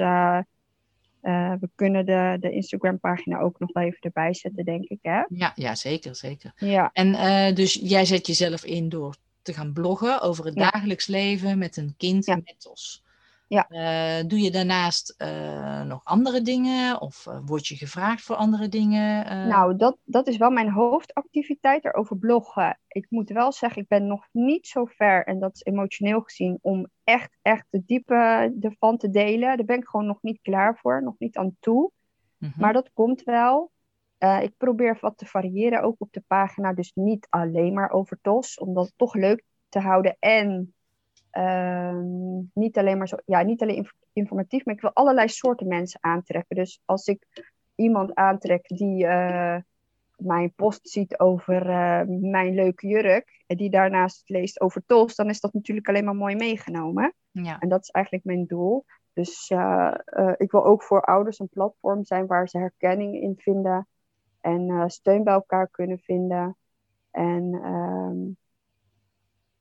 we 1.60 1.68
kunnen 1.74 2.06
de, 2.06 2.36
de 2.40 2.50
Instagram-pagina 2.50 3.38
ook 3.40 3.58
nog 3.58 3.72
wel 3.72 3.84
even 3.84 4.00
erbij 4.00 4.34
zetten, 4.34 4.64
denk 4.64 4.84
ik. 4.84 4.98
Hè? 5.02 5.22
Ja, 5.28 5.52
ja, 5.54 5.74
zeker, 5.74 6.16
zeker. 6.16 6.52
Ja. 6.56 6.90
En 6.92 7.54
dus 7.54 7.74
jij 7.82 8.04
zet 8.04 8.26
jezelf 8.26 8.64
in 8.64 8.88
door 8.88 9.14
te 9.42 9.52
gaan 9.52 9.72
bloggen 9.72 10.20
over 10.20 10.44
het 10.44 10.54
Ja. 10.54 10.70
dagelijks 10.70 11.06
leven 11.06 11.58
met 11.58 11.76
een 11.76 11.94
kind 11.96 12.26
Ja. 12.26 12.34
met 12.34 12.54
TOS. 12.58 13.04
Ja. 13.50 13.68
Eh, 13.68 14.26
doe 14.26 14.40
je 14.40 14.50
daarnaast 14.50 15.14
eh, 15.18 15.82
nog 15.82 16.00
andere 16.04 16.42
dingen 16.42 17.00
of 17.00 17.26
uh, 17.26 17.38
word 17.44 17.66
je 17.66 17.76
gevraagd 17.76 18.22
voor 18.22 18.36
andere 18.36 18.68
dingen? 18.68 19.24
Nou, 19.48 19.76
dat, 19.76 19.96
dat 20.04 20.26
is 20.26 20.36
wel 20.36 20.50
mijn 20.50 20.70
hoofdactiviteit 20.70 21.84
erover 21.84 22.18
bloggen. 22.18 22.80
Ik 22.88 23.06
moet 23.08 23.30
wel 23.30 23.52
zeggen, 23.52 23.82
ik 23.82 23.88
ben 23.88 24.06
nog 24.06 24.28
niet 24.32 24.66
zo 24.66 24.84
ver, 24.84 25.24
en 25.24 25.38
dat 25.38 25.54
is 25.54 25.64
emotioneel 25.64 26.20
gezien, 26.20 26.58
om 26.60 26.86
echt, 27.04 27.36
echt 27.42 27.66
de 27.70 27.82
diepe 27.86 28.54
ervan 28.60 28.96
te 28.96 29.10
delen. 29.10 29.56
Daar 29.56 29.66
ben 29.66 29.78
ik 29.78 29.88
gewoon 29.88 30.06
nog 30.06 30.22
niet 30.22 30.40
klaar 30.42 30.76
voor, 30.76 31.02
nog 31.02 31.14
niet 31.18 31.36
aan 31.36 31.56
toe. 31.60 31.90
Mhm. 32.38 32.60
Maar 32.60 32.72
dat 32.72 32.90
komt 32.92 33.22
wel. 33.22 33.70
Ik 34.18 34.52
probeer 34.56 34.98
wat 35.00 35.18
te 35.18 35.26
variëren, 35.26 35.82
ook 35.82 35.96
op 35.98 36.12
de 36.12 36.22
pagina. 36.26 36.72
Dus 36.72 36.92
niet 36.94 37.26
alleen 37.30 37.72
maar 37.72 37.90
over 37.90 38.18
TOS, 38.22 38.58
om 38.58 38.74
dat 38.74 38.92
toch 38.96 39.14
leuk 39.14 39.44
te 39.68 39.78
houden. 39.78 40.16
En 40.18 40.74
uh, 41.32 42.00
niet 42.54 42.78
alleen 42.78 42.98
maar 42.98 43.08
zo, 43.08 43.16
ja, 43.24 43.42
niet 43.42 43.62
alleen 43.62 43.76
inf 43.76 43.92
informatief, 44.12 44.64
maar 44.64 44.74
ik 44.74 44.80
wil 44.80 44.92
allerlei 44.92 45.28
soorten 45.28 45.68
mensen 45.68 46.02
aantrekken. 46.02 46.56
Dus 46.56 46.80
als 46.84 47.06
ik 47.06 47.26
iemand 47.74 48.14
aantrek 48.14 48.68
die 48.68 49.04
uh, 49.04 49.56
mijn 50.16 50.52
post 50.52 50.88
ziet 50.88 51.18
over 51.18 51.64
mijn 52.08 52.54
leuke 52.54 52.86
jurk, 52.86 53.42
en 53.46 53.56
die 53.56 53.70
daarnaast 53.70 54.28
leest 54.28 54.60
over 54.60 54.82
TOS, 54.86 55.14
dan 55.14 55.28
is 55.28 55.40
dat 55.40 55.52
natuurlijk 55.52 55.88
alleen 55.88 56.04
maar 56.04 56.14
mooi 56.14 56.36
meegenomen. 56.36 57.14
Ja. 57.30 57.58
En 57.58 57.68
dat 57.68 57.82
is 57.82 57.90
eigenlijk 57.90 58.24
mijn 58.24 58.46
doel. 58.46 58.84
Dus 59.12 59.50
uh, 59.50 59.94
uh, 60.18 60.32
ik 60.36 60.50
wil 60.50 60.64
ook 60.64 60.82
voor 60.82 61.02
ouders 61.02 61.38
een 61.38 61.48
platform 61.48 62.04
zijn 62.04 62.26
waar 62.26 62.48
ze 62.48 62.58
herkenning 62.58 63.20
in 63.20 63.34
vinden 63.36 63.88
en 64.40 64.90
steun 64.90 65.24
bij 65.24 65.34
elkaar 65.34 65.68
kunnen 65.68 65.98
vinden. 65.98 66.56
En 67.10 68.38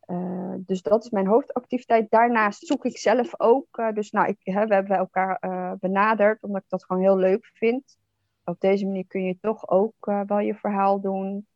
uh, 0.10 0.54
dus 0.58 0.82
dat 0.82 1.04
is 1.04 1.10
mijn 1.10 1.28
hoofdactiviteit. 1.28 2.10
Daarnaast 2.12 2.66
zoek 2.66 2.86
ik 2.86 2.98
zelf 2.98 3.40
ook. 3.40 3.82
dus 3.94 4.12
nou, 4.12 4.28
ik, 4.28 4.38
hè, 4.44 4.66
we 4.66 4.74
hebben 4.74 4.98
elkaar 4.98 5.38
uh, 5.42 5.72
benaderd 5.80 6.44
omdat 6.44 6.62
ik 6.62 6.70
dat 6.70 6.86
gewoon 6.86 7.02
heel 7.02 7.18
leuk 7.18 7.50
vind. 7.54 7.98
Op 8.44 8.60
deze 8.60 8.86
manier 8.86 9.08
kun 9.08 9.24
je 9.24 9.38
toch 9.42 9.70
ook 9.70 10.06
wel 10.26 10.40
je 10.40 10.56
verhaal 10.56 11.02
doen. 11.02 11.48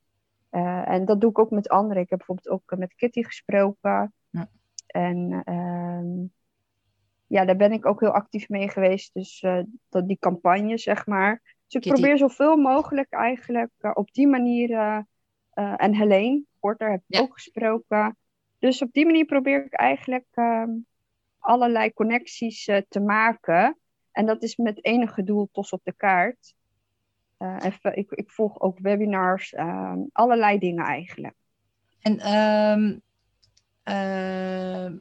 en 0.49 1.05
dat 1.05 1.21
doe 1.21 1.29
ik 1.29 1.39
ook 1.39 1.51
met 1.51 1.69
anderen. 1.69 2.03
Ik 2.03 2.09
heb 2.09 2.17
bijvoorbeeld 2.17 2.49
ook 2.49 2.77
met 2.77 2.95
Kitty 2.95 3.23
gesproken. 3.23 4.13
Ja. 4.29 4.49
En 4.87 5.41
ehm, 5.43 6.25
ja, 7.27 7.45
daar 7.45 7.55
ben 7.55 7.71
ik 7.71 7.85
ook 7.85 7.99
heel 7.99 8.13
actief 8.13 8.49
mee 8.49 8.69
geweest. 8.69 9.13
Dus 9.13 9.45
dat 9.89 10.07
die 10.07 10.17
campagne, 10.19 10.77
zeg 10.77 11.05
maar. 11.05 11.41
Dus 11.43 11.53
ik 11.73 11.81
Kitty. 11.81 11.89
probeer 11.89 12.17
zoveel 12.17 12.57
mogelijk 12.57 13.11
eigenlijk 13.11 13.71
op 13.93 14.11
die 14.11 14.27
manier. 14.27 15.05
En 15.53 15.95
Helene 15.95 16.43
Porter 16.59 16.91
heb 16.91 17.03
ik 17.07 17.15
Ja. 17.15 17.21
ook 17.21 17.33
gesproken. 17.33 18.17
Dus 18.63 18.81
op 18.81 18.93
die 18.93 19.05
manier 19.05 19.25
probeer 19.25 19.65
ik 19.65 19.73
eigenlijk 19.73 20.25
ehm, 20.31 20.69
allerlei 21.39 21.93
connecties 21.93 22.67
eh, 22.67 22.81
te 22.89 22.99
maken. 22.99 23.77
En 24.11 24.25
dat 24.25 24.43
is 24.43 24.55
met 24.55 24.85
enige 24.85 25.23
doel 25.23 25.49
tos 25.51 25.71
op 25.71 25.81
de 25.83 25.93
kaart. 25.97 26.53
Eh, 27.37 27.57
even, 27.61 27.97
ik, 27.97 28.11
ik 28.11 28.31
volg 28.31 28.59
ook 28.59 28.79
webinars, 28.79 29.53
ehm, 29.53 29.99
allerlei 30.11 30.59
dingen 30.59 30.85
eigenlijk. 30.85 31.35
En 32.01 32.19
ehm, 32.19 32.97
eh, 33.83 34.91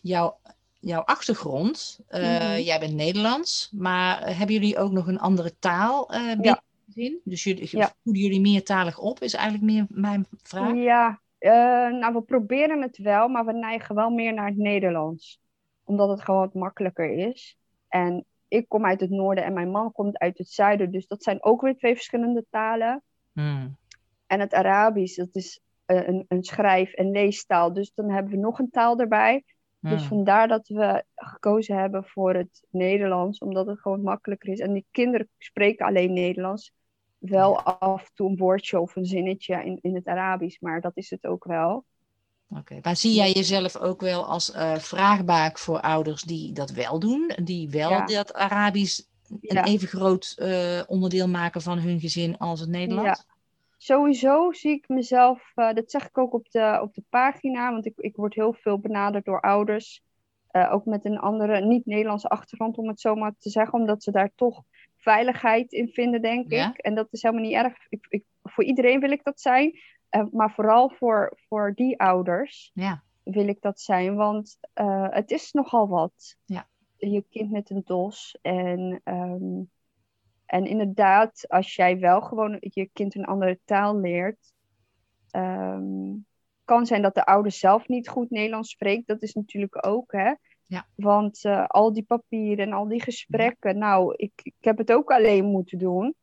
jouw 0.00 0.38
jouw 0.78 1.02
achtergrond. 1.02 2.00
Mhm. 2.10 2.58
Jij 2.58 2.78
bent 2.80 2.94
Nederlands, 2.94 3.70
maar 3.72 4.36
hebben 4.36 4.54
jullie 4.54 4.78
ook 4.78 4.92
nog 4.92 5.06
een 5.06 5.20
andere 5.20 5.58
taal 5.58 6.12
eh 6.12 6.26
binnen 6.26 6.62
Ja. 6.94 7.14
Dus 7.24 7.44
jullie, 7.44 7.68
Ja. 7.70 7.92
voeden 8.02 8.22
jullie 8.22 8.40
meertalig 8.40 8.98
op, 8.98 9.20
is 9.20 9.34
eigenlijk 9.34 9.72
meer 9.72 9.86
mijn 9.88 10.26
vraag. 10.42 10.74
Ja, 10.74 11.20
eh, 11.40 11.52
nou 11.90 12.14
we 12.14 12.22
proberen 12.22 12.82
het 12.82 12.98
wel, 12.98 13.28
maar 13.28 13.44
we 13.44 13.52
neigen 13.52 13.94
wel 13.94 14.10
meer 14.10 14.34
naar 14.34 14.46
het 14.46 14.56
Nederlands. 14.56 15.40
Omdat 15.84 16.08
het 16.08 16.22
gewoon 16.22 16.40
wat 16.40 16.54
makkelijker 16.54 17.10
is. 17.10 17.56
En 17.88 18.24
ik 18.48 18.68
kom 18.68 18.86
uit 18.86 19.00
het 19.00 19.10
noorden 19.10 19.44
en 19.44 19.52
mijn 19.52 19.70
man 19.70 19.92
komt 19.92 20.18
uit 20.18 20.38
het 20.38 20.48
zuiden. 20.48 20.90
Dus 20.90 21.06
dat 21.06 21.22
zijn 21.22 21.42
ook 21.42 21.60
weer 21.60 21.76
twee 21.76 21.94
verschillende 21.94 22.44
talen. 22.50 23.02
Hmm. 23.32 23.76
En 24.26 24.40
het 24.40 24.54
Arabisch, 24.54 25.16
dat 25.16 25.28
is 25.32 25.60
eh, 25.84 26.08
een, 26.08 26.24
een 26.28 26.42
schrijf- 26.42 26.92
en 26.92 27.10
leestaal. 27.10 27.72
Dus 27.72 27.92
dan 27.94 28.10
hebben 28.10 28.32
we 28.32 28.38
nog 28.38 28.58
een 28.58 28.70
taal 28.70 28.98
erbij. 28.98 29.44
Dus 29.80 30.00
Hmm. 30.00 30.08
vandaar 30.08 30.48
dat 30.48 30.68
we 30.68 31.04
gekozen 31.14 31.78
hebben 31.78 32.04
voor 32.04 32.34
het 32.34 32.66
Nederlands, 32.70 33.38
omdat 33.38 33.66
het 33.66 33.80
gewoon 33.80 34.02
makkelijker 34.02 34.52
is. 34.52 34.58
En 34.58 34.72
die 34.72 34.86
kinderen 34.90 35.28
spreken 35.38 35.86
alleen 35.86 36.12
Nederlands. 36.12 36.72
Wel 37.20 37.62
af 37.62 38.02
en 38.02 38.10
toe 38.14 38.28
een 38.30 38.36
woordje 38.36 38.80
of 38.80 38.96
een 38.96 39.06
zinnetje 39.06 39.64
in, 39.64 39.78
in 39.80 39.94
het 39.94 40.06
Arabisch, 40.06 40.60
maar 40.60 40.80
dat 40.80 40.96
is 40.96 41.10
het 41.10 41.26
ook 41.26 41.44
wel. 41.44 41.84
Oké, 42.48 42.78
Maar 42.82 42.96
zie 42.96 43.14
jij 43.14 43.30
jezelf 43.30 43.76
ook 43.76 44.00
wel 44.00 44.24
als 44.24 44.52
eh, 44.52 44.76
vraagbaak 44.76 45.58
voor 45.58 45.80
ouders 45.80 46.22
die 46.22 46.52
dat 46.52 46.70
wel 46.70 46.98
doen? 46.98 47.32
Die 47.42 47.70
wel 47.70 47.90
Ja. 47.90 48.04
dat 48.04 48.34
Arabisch 48.34 49.02
een 49.28 49.38
Ja. 49.40 49.64
even 49.64 49.88
groot 49.88 50.34
eh, 50.36 50.80
onderdeel 50.86 51.28
maken 51.28 51.60
van 51.62 51.78
hun 51.78 52.00
gezin 52.00 52.38
als 52.38 52.60
het 52.60 52.68
Nederlands? 52.68 53.24
Sowieso 53.76 54.52
zie 54.52 54.70
ik 54.72 54.88
mezelf, 54.88 55.52
eh, 55.54 55.72
dat 55.72 55.90
zeg 55.90 56.06
ik 56.06 56.18
ook 56.18 56.34
op 56.34 56.50
de, 56.50 56.78
op 56.82 56.94
de 56.94 57.02
pagina, 57.08 57.72
want 57.72 57.86
ik, 57.86 57.94
ik 57.96 58.16
word 58.16 58.34
heel 58.34 58.52
veel 58.52 58.78
benaderd 58.78 59.24
door 59.24 59.40
ouders. 59.40 60.02
ook 60.52 60.84
met 60.84 61.04
een 61.04 61.18
andere, 61.18 61.60
niet-Nederlandse 61.60 62.28
achtergrond, 62.28 62.78
om 62.78 62.88
het 62.88 63.00
zo 63.00 63.14
maar 63.14 63.34
te 63.38 63.50
zeggen, 63.50 63.78
omdat 63.78 64.02
ze 64.02 64.10
daar 64.10 64.30
toch 64.34 64.62
veiligheid 65.00 65.72
in 65.72 65.88
vinden, 65.88 66.22
denk 66.22 66.50
Ja. 66.52 66.70
ik. 66.70 66.78
En 66.78 66.94
dat 66.94 67.08
is 67.10 67.22
helemaal 67.22 67.44
niet 67.44 67.54
erg. 67.54 67.74
Ik, 67.88 68.06
ik, 68.08 68.24
voor 68.42 68.64
iedereen 68.64 69.00
wil 69.00 69.10
ik 69.10 69.24
dat 69.24 69.40
zijn, 69.40 69.78
eh, 70.08 70.24
maar 70.32 70.50
vooral 70.52 70.90
voor, 70.90 71.38
voor 71.48 71.72
die 71.74 72.00
ouders 72.00 72.70
Ja. 72.74 73.02
wil 73.22 73.48
ik 73.48 73.60
dat 73.60 73.80
zijn, 73.80 74.14
want 74.16 74.58
eh, 74.72 75.06
het 75.10 75.30
is 75.30 75.52
nogal 75.52 75.88
wat. 75.88 76.36
Ja. 76.44 76.68
Je 76.96 77.24
kind 77.30 77.50
met 77.50 77.70
een 77.70 77.82
dos. 77.84 78.38
En, 78.42 79.00
ehm, 79.04 79.62
en 80.46 80.66
inderdaad, 80.66 81.44
als 81.48 81.74
jij 81.76 81.98
wel 81.98 82.20
gewoon 82.20 82.56
je 82.60 82.90
kind 82.92 83.14
een 83.14 83.24
andere 83.24 83.60
taal 83.64 84.00
leert, 84.00 84.52
ehm, 85.30 86.16
kan 86.64 86.86
zijn 86.86 87.02
dat 87.02 87.14
de 87.14 87.24
ouder 87.24 87.52
zelf 87.52 87.88
niet 87.88 88.08
goed 88.08 88.30
Nederlands 88.30 88.70
spreekt. 88.70 89.06
Dat 89.06 89.22
is 89.22 89.34
natuurlijk 89.34 89.86
ook, 89.86 90.12
hè. 90.12 90.34
Ja. 90.70 90.86
Want 90.94 91.44
eh, 91.44 91.66
al 91.66 91.92
die 91.92 92.02
papieren 92.02 92.66
en 92.66 92.72
al 92.72 92.88
die 92.88 93.02
gesprekken, 93.02 93.78
nou, 93.78 94.14
ik, 94.16 94.32
ik 94.42 94.54
heb 94.60 94.78
het 94.78 94.92
ook 94.92 95.10
alleen 95.10 95.44
moeten 95.44 95.78
doen. 95.78 96.14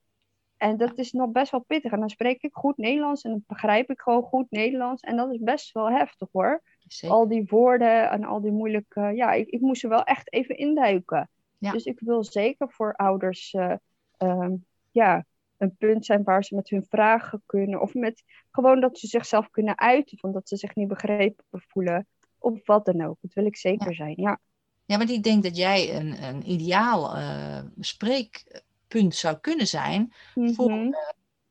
En 0.57 0.77
dat 0.77 0.97
is 0.97 1.11
nog 1.11 1.31
best 1.31 1.51
wel 1.51 1.63
pittig. 1.67 1.91
En 1.91 1.99
dan 1.99 2.09
spreek 2.09 2.41
ik 2.41 2.53
goed 2.53 2.77
Nederlands 2.77 3.21
en 3.21 3.29
dan 3.29 3.43
begrijp 3.47 3.89
ik 3.89 4.01
gewoon 4.01 4.21
goed 4.21 4.45
Nederlands. 4.49 5.01
En 5.01 5.15
dat 5.15 5.31
is 5.31 5.39
best 5.39 5.71
wel 5.71 5.89
heftig 5.89 6.27
hoor 6.31 6.61
Zeker. 6.79 7.15
al 7.15 7.27
die 7.27 7.45
woorden 7.47 8.09
en 8.09 8.23
al 8.23 8.41
die 8.41 8.51
moeilijke. 8.51 9.01
Ja, 9.01 9.31
ik, 9.31 9.47
ik 9.49 9.61
moest 9.61 9.83
er 9.83 9.89
wel 9.89 10.03
echt 10.03 10.33
even 10.33 10.57
induiken. 10.57 11.29
Ja. 11.57 11.71
Dus 11.71 11.83
ik 11.83 11.99
wil 11.99 12.23
zeker 12.23 12.71
voor 12.71 12.93
ouders 12.93 13.53
eh, 13.53 13.75
ehm, 14.17 14.55
ja, 14.91 15.25
een 15.57 15.75
punt 15.77 16.05
zijn 16.05 16.23
waar 16.23 16.43
ze 16.43 16.55
met 16.55 16.69
hun 16.69 16.85
vragen 16.89 17.41
kunnen. 17.45 17.81
Of 17.81 17.93
met 17.93 18.23
gewoon 18.51 18.79
dat 18.79 18.99
ze 18.99 19.07
zichzelf 19.07 19.49
kunnen 19.49 19.77
uiten. 19.77 20.17
Van 20.17 20.31
dat 20.31 20.47
ze 20.47 20.55
zich 20.55 20.75
niet 20.75 20.87
begrepen 20.87 21.45
voelen. 21.49 22.07
Of 22.39 22.65
wat 22.65 22.85
dan 22.85 23.01
ook. 23.05 23.17
Dat 23.21 23.33
wil 23.33 23.45
ik 23.45 23.57
zeker 23.57 23.95
zijn. 23.95 24.13
Ja. 24.17 24.39
Ja, 24.85 24.97
maar 24.97 25.09
ik 25.09 25.23
denk 25.23 25.43
dat 25.43 25.57
jij 25.57 25.95
een, 25.95 26.23
een 26.23 26.51
ideaal 26.51 27.15
eh, 27.15 27.59
spreekpunt 27.79 29.15
zou 29.15 29.37
kunnen 29.37 29.67
zijn 29.67 30.13
voor 30.33 30.71
Mhm, 30.71 30.93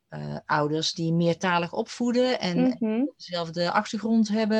eh, 0.07 0.37
ouders 0.45 0.93
die 0.93 1.13
meertalig 1.13 1.73
opvoeden 1.73 2.39
en 2.39 2.77
mhm. 2.79 3.05
dezelfde 3.17 3.71
achtergrond 3.71 4.27
hebben 4.27 4.57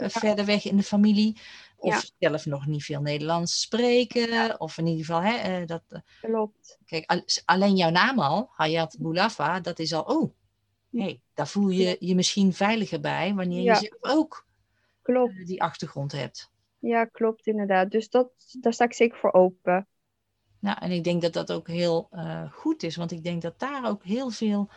eh, 0.00 0.08
verder 0.08 0.44
weg 0.44 0.64
in 0.64 0.76
de 0.76 0.82
familie. 0.82 1.38
Of 1.76 2.02
Ja. 2.18 2.28
zelf 2.28 2.46
nog 2.46 2.66
niet 2.66 2.84
veel 2.84 3.00
Nederlands 3.00 3.60
spreken. 3.60 4.60
Of 4.60 4.78
in 4.78 4.86
ieder 4.86 5.04
geval, 5.04 5.22
hè, 5.22 5.36
eh, 5.36 5.66
dat, 5.66 5.82
eh, 5.88 6.00
Klopt. 6.20 6.78
kijk, 6.84 7.10
al- 7.10 7.24
alleen 7.44 7.76
jouw 7.76 7.90
naam 7.90 8.18
al, 8.18 8.48
Hayat 8.52 8.96
Boulafa, 8.98 9.60
dat 9.60 9.78
is 9.78 9.92
al, 9.92 10.02
oh, 10.02 10.32
hey, 10.90 11.20
daar 11.34 11.48
voel 11.48 11.68
je 11.68 11.96
je 12.00 12.14
misschien 12.14 12.52
veiliger 12.52 13.00
bij 13.00 13.34
wanneer 13.34 13.62
je 13.62 13.74
zelf 13.74 13.96
ook 14.00 14.46
Klopt. 15.12 15.38
eh, 15.38 15.46
die 15.46 15.62
achtergrond 15.62 16.12
hebt. 16.12 16.50
Ja, 16.78 17.04
klopt 17.04 17.46
inderdaad. 17.46 17.90
Dus 17.90 18.10
dat, 18.10 18.30
daar 18.60 18.72
sta 18.72 18.84
ik 18.84 18.92
zeker 18.92 19.18
voor 19.18 19.32
open. 19.32 19.86
Nou, 20.58 20.76
en 20.80 20.90
ik 20.90 21.04
denk 21.04 21.22
dat 21.22 21.32
dat 21.32 21.52
ook 21.52 21.68
heel 21.68 22.08
eh, 22.10 22.52
goed 22.52 22.82
is, 22.82 22.96
want 22.96 23.12
ik 23.12 23.24
denk 23.24 23.42
dat 23.42 23.58
daar 23.58 23.88
ook 23.88 24.04
heel 24.04 24.30
veel 24.30 24.68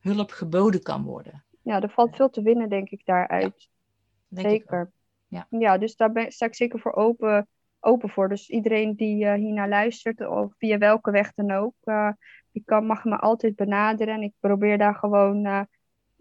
hulp 0.00 0.30
geboden 0.30 0.82
kan 0.82 1.02
worden. 1.02 1.44
Ja, 1.62 1.80
er 1.80 1.90
valt 1.90 2.16
veel 2.16 2.30
te 2.30 2.42
winnen, 2.42 2.68
denk 2.68 2.88
ik, 2.88 3.04
daaruit. 3.04 3.68
Denk 4.28 4.46
ik 4.46 4.52
ook. 4.52 4.58
Zeker. 4.60 4.92
Ja. 5.28 5.46
ja, 5.50 5.78
dus 5.78 5.96
daar 5.96 6.12
ben, 6.12 6.32
sta 6.32 6.46
ik 6.46 6.54
zeker 6.54 6.80
voor 6.80 6.92
open, 6.92 7.48
open 7.80 8.08
voor. 8.08 8.28
Dus 8.28 8.48
iedereen 8.48 8.94
die 8.94 9.24
eh 9.24 9.34
hiernaar 9.34 9.68
luistert, 9.68 10.26
of 10.26 10.52
via 10.58 10.78
welke 10.78 11.10
weg 11.10 11.32
dan 11.34 11.50
ook, 11.50 11.74
die 12.52 12.62
kan, 12.64 12.86
mag 12.86 13.04
me 13.04 13.18
altijd 13.18 13.56
benaderen. 13.56 14.14
En 14.14 14.22
ik 14.22 14.32
probeer 14.40 14.78
daar 14.78 14.94
gewoon 14.94 15.66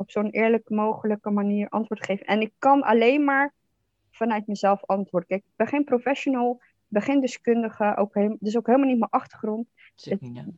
op 0.01 0.11
zo'n 0.11 0.29
eerlijk 0.29 0.69
mogelijke 0.69 1.29
manier 1.29 1.69
antwoord 1.69 2.05
geven. 2.05 2.25
En 2.25 2.41
ik 2.41 2.53
kan 2.59 2.81
alleen 2.81 3.23
maar 3.23 3.53
vanuit 4.11 4.47
mezelf 4.47 4.85
antwoorden. 4.85 5.29
Kijk, 5.29 5.41
ik 5.41 5.55
ben 5.55 5.67
geen 5.67 5.83
professional, 5.83 6.53
ik 6.61 6.85
ben 6.87 7.01
geen 7.01 7.21
deskundige, 7.21 7.95
ook 7.95 8.13
dus 8.39 8.57
ook 8.57 8.65
helemaal 8.65 8.87
niet 8.87 8.99
mijn 8.99 9.11
achtergrond. 9.11 9.67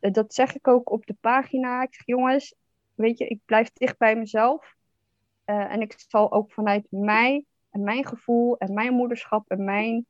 Eh, 0.00 0.12
Dat 0.12 0.34
zeg 0.34 0.54
ik 0.54 0.68
ook 0.68 0.90
op 0.90 1.06
de 1.06 1.16
pagina. 1.20 1.82
Ik 1.82 1.94
zeg, 1.94 2.06
jongens, 2.06 2.54
weet 2.94 3.18
je, 3.18 3.26
ik 3.26 3.40
blijf 3.44 3.72
dicht 3.72 3.98
bij 3.98 4.16
mezelf. 4.16 4.74
Eh, 5.44 5.72
en 5.72 5.80
ik 5.80 5.94
zal 6.08 6.32
ook 6.32 6.52
vanuit 6.52 6.86
mij 6.90 7.44
en 7.70 7.82
mijn 7.82 8.06
gevoel 8.06 8.58
en 8.58 8.74
mijn 8.74 8.94
moederschap 8.94 9.50
en 9.50 9.64
mijn, 9.64 10.06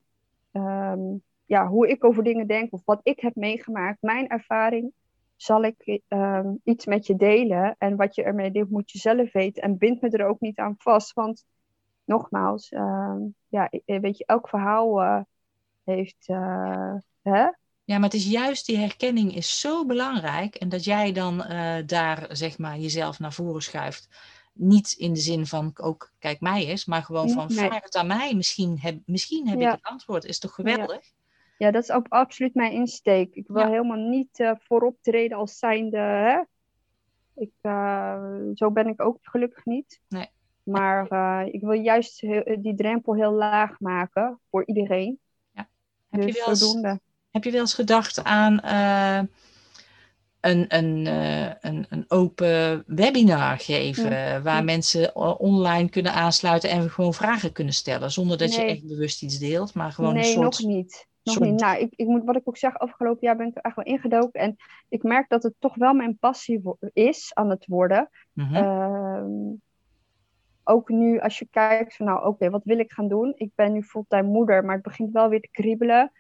ehm, 0.53 1.01
ja, 1.47 1.67
hoe 1.67 1.89
ik 1.89 2.05
over 2.05 2.25
dingen 2.25 2.47
denk 2.47 2.73
of 2.73 2.83
wat 2.85 3.01
ik 3.03 3.21
heb 3.21 3.35
meegemaakt, 3.35 4.03
mijn 4.03 4.29
ervaring, 4.29 4.93
zal 5.37 5.63
ik 5.63 6.01
ehm, 6.09 6.53
iets 6.65 6.87
met 6.87 7.07
je 7.07 7.17
delen. 7.17 7.75
En 7.79 7.97
wat 7.97 8.15
je 8.15 8.23
ermee 8.23 8.51
doet, 8.51 8.71
moet 8.71 8.91
je 8.91 8.99
zelf 8.99 9.33
weten. 9.33 9.63
En 9.63 9.79
bind 9.79 10.01
me 10.01 10.09
er 10.11 10.27
ook 10.27 10.41
niet 10.41 10.59
aan 10.59 10.75
vast. 10.79 11.13
Want 11.13 11.45
nogmaals, 12.05 12.69
ehm, 12.69 13.19
ja, 13.49 13.71
weet 13.85 14.19
je, 14.19 14.25
elk 14.27 14.49
verhaal 14.49 15.03
eh, 15.03 15.21
heeft, 15.85 16.29
eh, 16.29 16.95
hè? 17.23 17.47
Ja, 17.87 17.95
maar 17.99 18.09
het 18.09 18.15
is 18.15 18.27
juist 18.31 18.67
die 18.67 18.79
herkenning 18.79 19.35
is 19.35 19.61
zo 19.61 19.87
belangrijk. 19.87 20.55
En 20.55 20.69
dat 20.69 20.85
jij 20.85 21.13
dan 21.13 21.43
eh, 21.45 21.87
daar 21.87 22.27
zeg 22.31 22.59
maar 22.59 22.79
jezelf 22.79 23.19
naar 23.19 23.33
voren 23.33 23.63
schuift. 23.63 24.09
Niet 24.53 24.93
in 24.93 25.13
de 25.13 25.21
zin 25.21 25.47
van 25.47 25.71
ook 25.75 26.13
kijk 26.19 26.41
mij 26.41 26.67
eens, 26.67 26.85
maar 26.85 27.03
gewoon 27.03 27.31
van 27.31 27.47
Nee. 27.47 27.57
vraag 27.57 27.83
het 27.83 27.97
aan 27.97 28.07
mij. 28.07 28.35
Misschien 28.35 28.79
heb, 28.81 28.99
misschien 29.07 29.49
heb 29.49 29.61
Ja. 29.61 29.67
ik 29.67 29.75
het 29.75 29.91
antwoord. 29.91 30.25
Is 30.25 30.39
toch 30.39 30.55
geweldig? 30.55 31.05
Ja, 31.05 31.11
dat 31.59 31.83
is 31.83 31.91
ook 31.91 32.07
absoluut 32.09 32.55
mijn 32.55 32.73
insteek. 32.73 33.35
Ik 33.35 33.47
wil 33.47 33.63
Ja. 33.63 33.69
helemaal 33.69 34.09
niet 34.09 34.41
eh, 34.41 34.51
voorop 34.59 34.97
treden 35.03 35.37
als 35.39 35.59
zijnde, 35.59 35.99
hè? 35.99 36.41
Ik, 37.35 37.51
eh, 37.61 38.23
zo 38.55 38.71
ben 38.71 38.87
ik 38.89 39.03
ook 39.03 39.19
gelukkig 39.23 39.65
niet. 39.65 40.01
Nee. 40.09 40.29
Maar 40.63 41.07
eh, 41.09 41.53
ik 41.55 41.61
wil 41.61 41.73
juist 41.73 42.21
heel- 42.21 42.57
die 42.63 42.75
drempel 42.75 43.15
heel 43.15 43.33
laag 43.33 43.81
maken 43.81 44.41
voor 44.51 44.67
iedereen. 44.67 45.19
Heb, 46.11 46.23
je 46.23 46.27
Dus 46.27 46.39
wel 46.39 46.49
eens, 46.49 46.99
heb 47.31 47.45
je 47.45 47.51
wel 47.51 47.61
eens 47.61 47.75
gedacht 47.75 48.25
aan 48.25 48.61
eh, 48.61 49.21
een, 50.41 50.65
een, 50.77 51.07
eh, 51.07 51.53
een, 51.61 51.87
een 51.89 52.05
open 52.09 52.85
webinar 52.87 53.59
geven, 53.59 54.43
waar 54.43 54.59
Mm. 54.61 54.65
mensen 54.65 55.17
online 55.41 55.89
kunnen 55.89 56.13
aansluiten 56.13 56.71
en 56.71 56.91
gewoon 56.91 57.15
vragen 57.15 57.53
kunnen 57.53 57.75
stellen, 57.75 58.11
zonder 58.11 58.39
dat 58.39 58.55
je 58.55 58.61
Nee. 58.61 58.71
echt 58.71 58.87
bewust 58.87 59.23
iets 59.23 59.39
deelt, 59.39 59.75
maar 59.75 59.93
gewoon 59.93 60.15
nee, 60.15 60.23
een 60.23 60.33
soort. 60.33 60.59
nog 60.61 60.69
niet. 60.71 61.07
Nog 61.25 61.41
niet. 61.41 61.61
Nou, 61.61 61.79
ik, 61.79 61.93
ik 61.97 62.07
moet, 62.07 62.25
wat 62.25 62.37
ik 62.37 62.49
ook 62.49 62.57
zeg, 62.57 62.79
afgelopen 62.79 63.27
jaar 63.27 63.37
ben 63.37 63.47
ik 63.47 63.57
er 63.57 63.63
echt 63.63 63.77
wel 63.77 63.85
ingedoken. 63.85 64.41
En 64.41 64.57
ik 64.89 65.03
merk 65.03 65.29
dat 65.29 65.43
het 65.43 65.55
toch 65.59 65.75
wel 65.75 65.95
mijn 65.95 66.19
passie 66.19 66.63
is 66.93 67.35
aan 67.35 67.51
het 67.51 67.67
worden. 67.67 68.11
Mhm. 68.33 68.55
Ehm, 68.55 69.55
ook 70.65 70.89
nu 70.89 71.21
als 71.21 71.39
je 71.39 71.49
kijkt 71.51 71.97
van 71.97 72.07
nou 72.07 72.27
oké, 72.27 72.51
wat 72.51 72.65
wil 72.65 72.79
ik 72.79 72.93
gaan 72.93 73.09
doen? 73.09 73.33
Ik 73.37 73.51
ben 73.55 73.73
nu 73.73 73.83
fulltime 73.83 74.29
moeder, 74.29 74.65
maar 74.65 74.75
het 74.75 74.85
begint 74.85 75.13
wel 75.13 75.29
weer 75.29 75.41
te 75.41 75.51
kriebelen. 75.51 76.13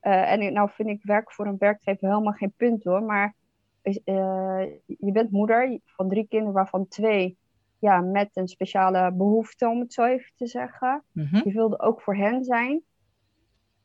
Eh, 0.00 0.32
en 0.32 0.52
nou 0.52 0.70
vind 0.70 0.88
ik 0.88 1.02
werk 1.02 1.32
voor 1.32 1.46
een 1.46 1.58
werkgever 1.58 2.08
helemaal 2.08 2.32
geen 2.32 2.52
punt 2.56 2.84
hoor. 2.84 3.02
Maar 3.02 3.34
eh, 3.82 4.62
je 4.84 5.12
bent 5.12 5.30
moeder 5.30 5.78
van 5.84 6.08
drie 6.08 6.26
kinderen, 6.28 6.54
waarvan 6.54 6.88
twee 6.88 7.38
ja, 7.78 8.00
met 8.00 8.30
een 8.32 8.48
speciale 8.48 9.12
behoefte, 9.12 9.68
om 9.68 9.80
het 9.80 9.92
zo 9.92 10.04
even 10.04 10.32
te 10.36 10.46
zeggen. 10.46 11.02
Mhm. 11.12 11.40
Je 11.44 11.52
wilde 11.52 11.80
ook 11.80 12.00
voor 12.00 12.16
hen 12.16 12.44
zijn. 12.44 12.82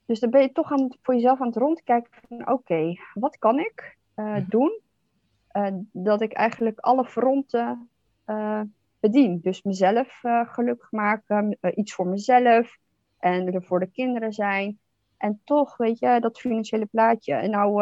Dus 0.05 0.19
dan 0.19 0.29
ben 0.29 0.41
je 0.41 0.51
toch 0.51 0.71
aan, 0.71 0.89
voor 1.01 1.13
jezelf 1.13 1.41
aan 1.41 1.47
het 1.47 1.55
rondkijken 1.55 2.11
van 2.27 2.51
oké, 2.51 2.93
wat 3.13 3.37
kan 3.37 3.59
ik 3.59 3.97
eh, 4.15 4.37
doen? 4.47 4.79
eh, 5.47 5.67
dat 5.91 6.21
ik 6.21 6.33
eigenlijk 6.33 6.79
alle 6.79 7.05
fronten 7.05 7.89
eh, 8.25 8.61
bedien. 8.99 9.39
Dus 9.41 9.63
mezelf 9.63 10.19
gelukkig 10.45 10.91
maken, 10.91 11.57
iets 11.75 11.93
voor 11.93 12.07
mezelf 12.07 12.77
en 13.19 13.53
er 13.53 13.63
voor 13.63 13.79
de 13.79 13.91
kinderen 13.91 14.33
zijn. 14.33 14.79
En 15.17 15.41
toch, 15.43 15.77
weet 15.77 15.99
je, 15.99 16.17
dat 16.19 16.39
financiële 16.39 16.85
plaatje. 16.85 17.33
En 17.33 17.49
nou 17.49 17.73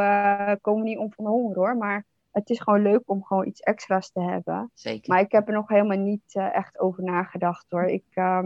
komen 0.61 0.83
we 0.83 0.89
niet 0.89 0.97
om 0.97 1.13
van 1.13 1.23
de 1.25 1.29
honger 1.31 1.55
hoor, 1.55 1.77
maar 1.77 2.05
het 2.31 2.49
is 2.49 2.59
gewoon 2.59 2.81
leuk 2.81 3.01
om 3.05 3.23
gewoon 3.23 3.47
iets 3.47 3.59
extra's 3.59 4.11
te 4.11 4.21
hebben. 4.21 4.71
Zeker. 4.73 5.13
Maar 5.13 5.21
ik 5.21 5.31
heb 5.31 5.47
er 5.47 5.53
nog 5.53 5.67
helemaal 5.67 5.97
niet 5.97 6.35
echt 6.35 6.79
over 6.79 7.03
nagedacht 7.03 7.65
hoor. 7.69 7.85
Ik, 7.85 8.05
uh, 8.13 8.45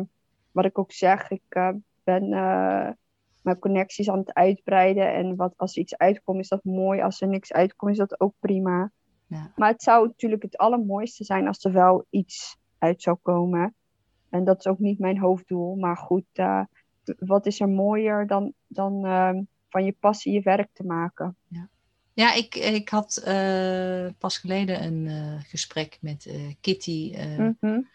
wat 0.51 0.65
ik 0.65 0.79
ook 0.79 0.91
zeg, 0.91 1.31
ik 1.31 1.73
ben 2.03 2.33
mijn 3.47 3.59
connecties 3.59 4.09
aan 4.09 4.19
het 4.19 4.33
uitbreiden. 4.33 5.13
En 5.13 5.35
wat, 5.35 5.53
als 5.57 5.75
er 5.75 5.81
iets 5.81 5.97
uitkomt, 5.97 6.39
is 6.39 6.47
dat 6.47 6.63
mooi. 6.63 7.01
Als 7.01 7.21
er 7.21 7.27
niks 7.27 7.53
uitkomt, 7.53 7.91
is 7.91 7.97
dat 7.97 8.19
ook 8.19 8.33
prima. 8.39 8.91
Ja. 9.27 9.51
Maar 9.55 9.71
het 9.71 9.81
zou 9.81 10.07
natuurlijk 10.07 10.41
het 10.41 10.57
allermooiste 10.57 11.23
zijn 11.23 11.47
als 11.47 11.63
er 11.63 11.71
wel 11.71 12.05
iets 12.09 12.57
uit 12.77 13.01
zou 13.01 13.17
komen. 13.21 13.75
En 14.29 14.43
dat 14.43 14.59
is 14.59 14.67
ook 14.67 14.79
niet 14.79 14.99
mijn 14.99 15.19
hoofddoel. 15.19 15.75
Maar 15.75 15.97
goed, 15.97 16.25
wat 17.19 17.45
is 17.45 17.59
er 17.59 17.69
mooier 17.69 18.27
dan, 18.27 18.53
dan 18.67 19.05
ehm, 19.05 19.41
van 19.69 19.85
je 19.85 19.95
passie 19.99 20.33
je 20.33 20.41
werk 20.41 20.69
te 20.73 20.83
maken? 20.83 21.35
Ja. 21.47 21.69
Ja, 22.13 22.33
ik, 22.33 22.55
ik 22.55 22.89
had 22.89 23.23
uh, 23.27 24.07
pas 24.17 24.37
geleden 24.37 24.83
een 24.83 25.09
gesprek 25.41 25.97
met 26.01 26.33
Kitty 26.61 27.15
mm 27.37 27.57
-hmm. 27.59 27.87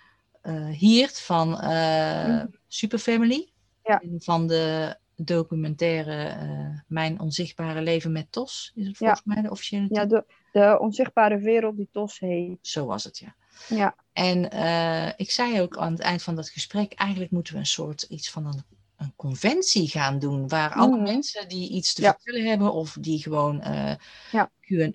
Hiert 0.73 1.21
van 1.21 1.49
Mhm. 1.49 2.47
Superfamily. 2.69 3.53
Ja. 3.83 4.03
Van 4.19 4.47
de 4.47 4.97
documentaire 5.16 6.83
Mijn 6.87 7.20
onzichtbare 7.20 7.83
leven 7.83 8.12
met 8.12 8.27
Tos, 8.33 8.72
is 8.75 8.87
het 8.87 8.98
Ja. 8.98 9.07
volgens 9.07 9.22
mij 9.25 9.42
de 9.42 9.51
officiële 9.51 9.87
Ja, 9.90 10.03
titel? 10.03 10.09
de, 10.27 10.35
de 10.61 10.79
onzichtbare 10.81 11.38
wereld 11.38 11.77
die 11.77 11.88
TOS 11.92 12.18
heet. 12.18 12.59
Zo 12.62 12.87
was 12.87 13.05
het, 13.05 13.18
ja. 13.18 13.35
Ja, 13.68 13.96
En 14.12 14.51
eh, 14.51 15.09
ik 15.16 15.31
zei 15.31 15.61
ook 15.61 15.77
aan 15.77 15.92
het 15.92 16.01
eind 16.01 16.22
van 16.22 16.37
dat 16.37 16.48
gesprek, 16.48 16.92
eigenlijk 16.92 17.31
moeten 17.31 17.53
we 17.53 17.59
een 17.59 17.66
soort 17.66 18.03
iets 18.03 18.31
van 18.31 18.46
een, 18.46 18.62
een 18.96 19.12
conventie 19.16 19.88
gaan 19.88 20.18
doen, 20.18 20.48
waar 20.48 20.72
alle 20.75 20.96
Mhm. 20.96 21.03
mensen 21.03 21.48
die 21.48 21.70
iets 21.70 21.94
te 21.94 22.03
Ja. 22.03 22.12
vertellen 22.12 22.48
hebben 22.48 22.72
of 22.72 22.96
die 23.01 23.22
gewoon 23.22 23.61
eh, 23.61 23.94
Ja. 24.31 24.51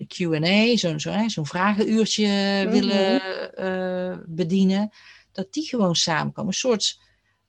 Q&A, 0.08 0.78
zo'n 0.78 1.00
zo, 1.00 1.28
zo'n 1.28 1.46
vragenuurtje 1.46 2.28
Mhm. 2.64 2.70
willen 2.72 3.22
eh, 3.56 4.18
bedienen, 4.26 4.90
dat 5.32 5.54
die 5.54 5.64
gewoon 5.68 5.96
samenkomen. 5.96 6.52
Een 6.52 6.58
soort, 6.58 7.00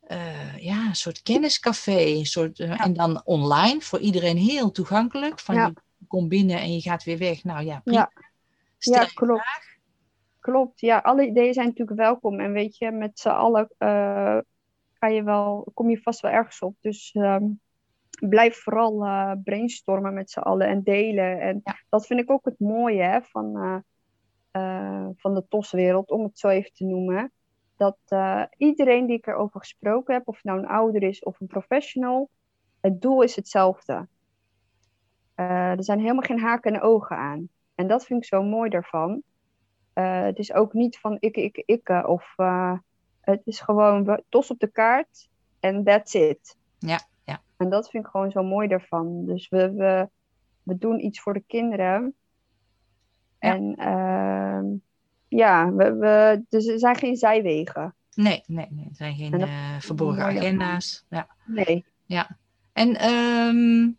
eh, 0.08 0.56
ja, 0.58 0.86
een 0.86 0.96
soort 0.96 1.22
kenniscafé, 1.22 1.98
een 2.00 2.26
soort, 2.26 2.60
eh, 2.60 2.84
en 2.84 2.92
dan 2.92 3.22
online 3.24 3.80
voor 3.80 3.98
iedereen 3.98 4.36
heel 4.36 4.70
toegankelijk. 4.70 5.40
Van 5.40 5.54
Ja. 5.54 5.66
je 5.98 6.06
komt 6.06 6.28
binnen 6.28 6.58
en 6.58 6.72
je 6.74 6.80
gaat 6.80 7.04
weer 7.04 7.18
weg. 7.18 7.44
Nou 7.44 7.64
ja, 7.64 7.80
prima. 7.84 8.10
Ja. 8.78 9.04
Klopt. 9.14 9.76
Klopt, 10.40 10.80
ja, 10.80 10.98
alle 10.98 11.26
ideeën 11.26 11.54
zijn 11.54 11.66
natuurlijk 11.66 11.98
welkom. 11.98 12.40
En 12.40 12.52
weet 12.52 12.76
je, 12.76 12.90
met 12.90 13.18
z'n 13.18 13.28
allen 13.28 13.68
eh, 13.78 14.38
kan 14.98 15.14
je 15.14 15.22
wel, 15.22 15.70
kom 15.74 15.90
je 15.90 16.00
vast 16.02 16.20
wel 16.20 16.30
ergens 16.30 16.60
op. 16.60 16.74
Dus 16.80 17.10
ehm, 17.12 17.44
blijf 18.10 18.56
vooral 18.62 19.04
eh, 19.04 19.32
brainstormen 19.44 20.14
met 20.14 20.30
z'n 20.30 20.38
allen 20.38 20.68
en 20.68 20.82
delen. 20.82 21.40
En 21.40 21.62
dat 21.88 22.06
vind 22.06 22.20
ik 22.20 22.30
ook 22.30 22.44
het 22.44 22.58
mooie 22.58 23.02
hè, 23.02 23.22
van, 23.22 23.56
eh, 23.56 23.78
eh, 24.50 25.08
van 25.16 25.34
de 25.34 25.44
TOS-wereld, 25.48 26.10
om 26.10 26.22
het 26.22 26.38
zo 26.38 26.48
even 26.48 26.72
te 26.72 26.84
noemen. 26.84 27.32
Dat 27.78 27.98
eh, 28.06 28.42
iedereen 28.56 29.06
die 29.06 29.16
ik 29.16 29.26
erover 29.26 29.60
gesproken 29.60 30.14
heb, 30.14 30.28
of 30.28 30.34
het 30.34 30.44
nou 30.44 30.58
een 30.58 30.66
ouder 30.68 31.02
is 31.02 31.22
of 31.22 31.40
een 31.40 31.46
professional, 31.46 32.30
het 32.80 33.00
doel 33.00 33.22
is 33.22 33.36
hetzelfde. 33.36 34.08
Eh, 35.34 35.70
er 35.70 35.84
zijn 35.84 36.00
helemaal 36.00 36.22
geen 36.22 36.40
haken 36.40 36.74
en 36.74 36.80
ogen 36.80 37.16
aan. 37.16 37.48
En 37.74 37.86
dat 37.88 38.04
vind 38.06 38.22
ik 38.22 38.28
zo 38.28 38.42
mooi 38.42 38.70
daarvan. 38.70 39.22
Eh, 39.92 40.22
het 40.22 40.38
is 40.38 40.52
ook 40.52 40.72
niet 40.72 40.98
van 40.98 41.16
ik, 41.20 41.36
ik, 41.36 41.62
ik. 41.66 41.88
Of 42.06 42.34
het 43.20 43.40
is 43.44 43.60
gewoon 43.60 44.04
we- 44.04 44.24
tos 44.28 44.50
op 44.50 44.58
de 44.58 44.70
kaart 44.70 45.28
en 45.60 45.84
that's 45.84 46.14
it. 46.14 46.56
Ja, 46.78 47.00
ja. 47.24 47.42
En 47.56 47.68
dat 47.68 47.90
vind 47.90 48.04
ik 48.04 48.10
gewoon 48.10 48.30
zo 48.30 48.42
mooi 48.42 48.68
daarvan. 48.68 49.24
Dus 49.24 49.48
we, 49.48 49.72
we, 49.72 50.08
we 50.62 50.78
doen 50.78 51.04
iets 51.04 51.20
voor 51.20 51.32
de 51.32 51.44
kinderen. 51.46 52.14
Ja. 53.38 53.54
En 53.54 53.74
ehm, 53.76 54.66
ja, 55.28 55.72
we, 55.72 55.94
we, 55.94 56.44
dus 56.48 56.66
er 56.66 56.78
zijn 56.78 56.96
geen 56.96 57.16
zijwegen. 57.16 57.94
Nee, 58.14 58.42
nee, 58.46 58.66
nee. 58.70 58.84
Er 58.88 58.94
zijn 58.96 59.16
geen 59.16 59.30
dat- 59.30 59.40
eh, 59.40 59.76
verborgen 59.78 60.24
agenda's. 60.24 61.04
Ja. 61.08 61.26
Nee. 61.46 61.84
En 62.72 62.96
ehm, 62.96 63.90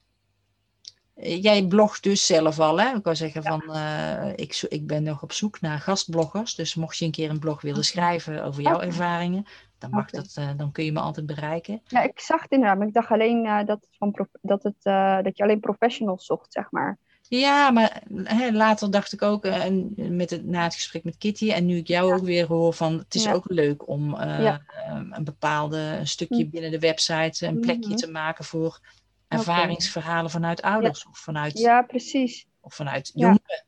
jij 1.42 1.66
blogt 1.68 2.04
dus 2.04 2.26
zelf 2.26 2.60
al, 2.60 2.80
hè? 2.82 2.96
Ik 2.96 3.04
wou 3.04 3.16
zeggen 3.16 3.44
van, 3.44 3.74
eh, 3.76 4.30
ik, 4.36 4.66
ik 4.70 4.88
ben 4.88 5.04
nog 5.04 5.24
op 5.24 5.32
zoek 5.32 5.62
naar 5.62 5.80
gastbloggers. 5.80 6.56
Dus 6.56 6.76
mocht 6.76 6.98
je 6.98 7.06
een 7.06 7.12
keer 7.12 7.30
een 7.30 7.40
blog 7.40 7.62
willen 7.62 7.84
schrijven 7.84 8.44
over 8.44 8.62
jouw 8.62 8.80
ervaringen, 8.82 9.46
dan 9.78 9.90
mag 9.90 10.10
dat, 10.10 10.32
eh, 10.36 10.50
dan 10.58 10.72
kun 10.72 10.86
je 10.86 10.92
me 10.92 11.00
altijd 11.00 11.26
bereiken. 11.26 11.82
Ja, 11.88 12.02
ik 12.02 12.20
zag 12.20 12.42
het 12.42 12.52
inderdaad, 12.52 12.78
maar 12.78 12.88
ik 12.88 12.94
dacht 12.94 13.12
alleen 13.12 13.44
dat, 13.44 13.68
het 13.82 13.88
van 13.98 14.28
dat, 14.42 14.64
het, 14.64 14.84
dat 15.24 15.38
je 15.38 15.44
alleen 15.44 15.60
professionals 15.60 16.26
zocht, 16.26 16.54
zeg 16.54 16.72
maar. 16.72 16.98
Ja, 17.30 17.72
maar 17.72 18.02
hè, 18.24 18.52
later 18.52 18.92
dacht 18.92 19.14
ik 19.14 19.22
ook, 19.22 19.46
eh, 19.46 19.64
met 19.96 20.30
het, 20.30 20.46
na 20.46 20.64
het 20.64 20.74
gesprek 20.74 21.04
met 21.04 21.18
Kitty, 21.18 21.52
en 21.52 21.66
nu 21.66 21.76
ik 21.78 21.88
jou 21.88 22.08
Ja. 22.10 22.16
ook 22.16 22.24
weer 22.24 22.48
hoor 22.48 22.74
van, 22.74 22.98
het 22.98 23.16
is 23.16 23.24
Ja. 23.24 23.34
ook 23.34 23.50
leuk 23.50 23.88
om 23.88 24.16
eh, 24.16 24.44
Ja. 24.44 24.62
eh, 24.68 25.02
een 25.10 25.24
bepaalde 25.24 25.78
een 25.78 26.08
stukje 26.08 26.44
Hm. 26.44 26.50
binnen 26.50 26.72
de 26.72 26.80
website 26.80 27.46
een 27.48 27.60
plekje 27.60 27.90
Mhm. 27.90 27.98
te 27.98 28.12
maken 28.12 28.46
voor 28.46 28.80
ervaringsverhalen 29.28 30.32
vanuit 30.32 30.62
ouders 30.62 31.06
of 31.08 31.18
vanuit, 31.18 31.60
Ja, 31.60 31.82
precies. 31.82 32.46
of 32.60 32.74
vanuit 32.74 33.12
jongeren. 33.14 33.66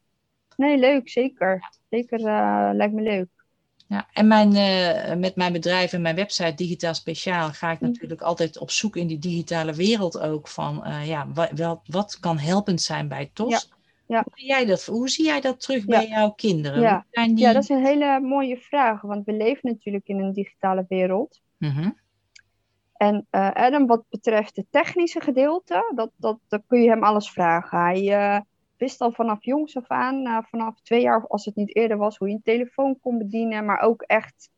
Nee, 0.57 0.77
leuk, 0.77 1.09
zeker. 1.09 1.69
Zeker, 1.89 2.19
eh, 2.19 2.69
lijkt 2.73 2.93
me 2.93 3.01
leuk. 3.01 3.40
Ja, 3.91 4.07
en 4.13 4.27
mijn, 4.27 4.55
eh, 4.55 5.15
met 5.15 5.35
mijn 5.35 5.53
bedrijf 5.53 5.93
en 5.93 6.01
mijn 6.01 6.15
website 6.15 6.53
Digitaal 6.53 6.93
Speciaal 6.93 7.49
ga 7.49 7.71
ik 7.71 7.79
natuurlijk 7.79 8.21
altijd 8.21 8.57
op 8.57 8.71
zoek 8.71 8.95
in 8.95 9.07
die 9.07 9.19
digitale 9.19 9.73
wereld 9.73 10.19
ook 10.19 10.47
van 10.47 10.85
eh, 10.85 11.07
ja, 11.07 11.27
wa- 11.33 11.49
wel, 11.55 11.81
wat 11.85 12.19
kan 12.19 12.37
helpend 12.37 12.81
zijn 12.81 13.07
bij 13.07 13.29
TOS. 13.33 13.49
Ja, 13.51 13.59
ja. 14.05 14.23
Hoe, 14.23 14.33
zie 14.35 14.47
jij 14.47 14.65
dat, 14.65 14.85
hoe 14.85 15.09
zie 15.09 15.25
jij 15.25 15.41
dat 15.41 15.61
terug 15.61 15.85
bij 15.85 16.07
jouw 16.07 16.31
kinderen? 16.31 16.81
Ja. 16.81 17.05
Zijn 17.11 17.35
die... 17.35 17.45
Ja, 17.45 17.53
dat 17.53 17.63
is 17.63 17.69
een 17.69 17.85
hele 17.85 18.19
mooie 18.19 18.57
vraag, 18.57 19.01
want 19.01 19.25
we 19.25 19.33
leven 19.33 19.69
natuurlijk 19.69 20.07
in 20.07 20.19
een 20.19 20.33
digitale 20.33 20.85
wereld. 20.87 21.41
Mhm. 21.57 21.89
En 22.93 23.27
eh, 23.29 23.51
Adam, 23.51 23.87
wat 23.87 24.03
betreft 24.09 24.55
het 24.55 24.65
technische 24.69 25.19
gedeelte, 25.19 25.91
dat, 25.95 26.11
dat, 26.15 26.39
dat 26.47 26.61
kun 26.67 26.81
je 26.81 26.89
hem 26.89 27.03
alles 27.03 27.31
vragen. 27.31 27.79
Hij 27.79 28.43
wist 28.81 29.01
al 29.01 29.11
vanaf 29.11 29.43
jongs 29.43 29.77
af 29.77 29.87
aan, 29.87 30.25
eh, 30.25 30.37
vanaf 30.49 30.81
twee 30.81 31.01
jaar, 31.01 31.27
als 31.27 31.45
het 31.45 31.55
niet 31.55 31.75
eerder 31.75 31.97
was, 31.97 32.17
hoe 32.17 32.27
je 32.27 32.33
een 32.33 32.41
telefoon 32.41 32.99
kon 32.99 33.17
bedienen. 33.17 33.65
Maar 33.65 33.79
ook 33.79 34.01
echt, 34.01 34.49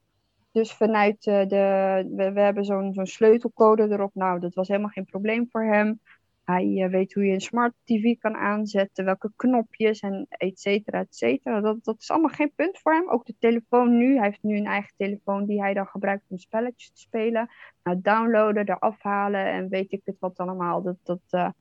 dus 0.52 0.74
vanuit 0.74 1.28
eh, 1.28 1.48
de, 1.48 2.32
we, 2.34 2.40
hebben 2.40 2.66
zo'n 2.66 2.94
zo'n 2.94 3.06
sleutelcode 3.06 3.84
erop. 3.90 4.16
Nou, 4.16 4.40
dat 4.40 4.54
was 4.54 4.68
helemaal 4.68 4.90
geen 4.90 5.06
probleem 5.06 5.48
voor 5.52 5.64
hem. 5.64 6.00
Hij 6.44 6.84
eh, 6.84 6.90
weet 6.90 7.14
hoe 7.14 7.26
je 7.26 7.34
een 7.34 7.42
smart 7.42 7.74
tv 7.84 8.18
kan 8.18 8.36
aanzetten, 8.36 9.06
welke 9.06 9.32
knopjes 9.36 10.00
en 10.00 10.26
et 10.30 10.60
cetera, 10.60 11.00
et 11.00 11.16
cetera. 11.16 11.62
Dat, 11.62 11.84
dat 11.84 12.00
is 12.00 12.12
allemaal 12.12 12.30
geen 12.30 12.54
punt 12.56 12.80
voor 12.80 12.94
hem. 12.94 13.10
Ook 13.10 13.26
de 13.26 13.36
telefoon 13.40 13.98
nu, 13.98 14.16
hij 14.16 14.26
heeft 14.26 14.44
nu 14.44 14.58
een 14.58 14.66
eigen 14.66 14.94
telefoon 14.98 15.46
die 15.46 15.62
hij 15.62 15.74
dan 15.74 15.88
gebruikt 15.88 16.26
om 16.28 16.38
spelletjes 16.38 16.92
te 16.92 17.00
spelen. 17.00 17.50
Nou, 17.84 18.00
downloaden, 18.02 18.70
eraf 18.70 19.02
halen 19.02 19.46
en 19.46 19.70
weet 19.70 19.92
ik 19.92 20.02
het 20.04 20.20
wat 20.20 20.38
allemaal. 20.38 20.82
Dat, 20.82 20.98
dat 21.04 21.54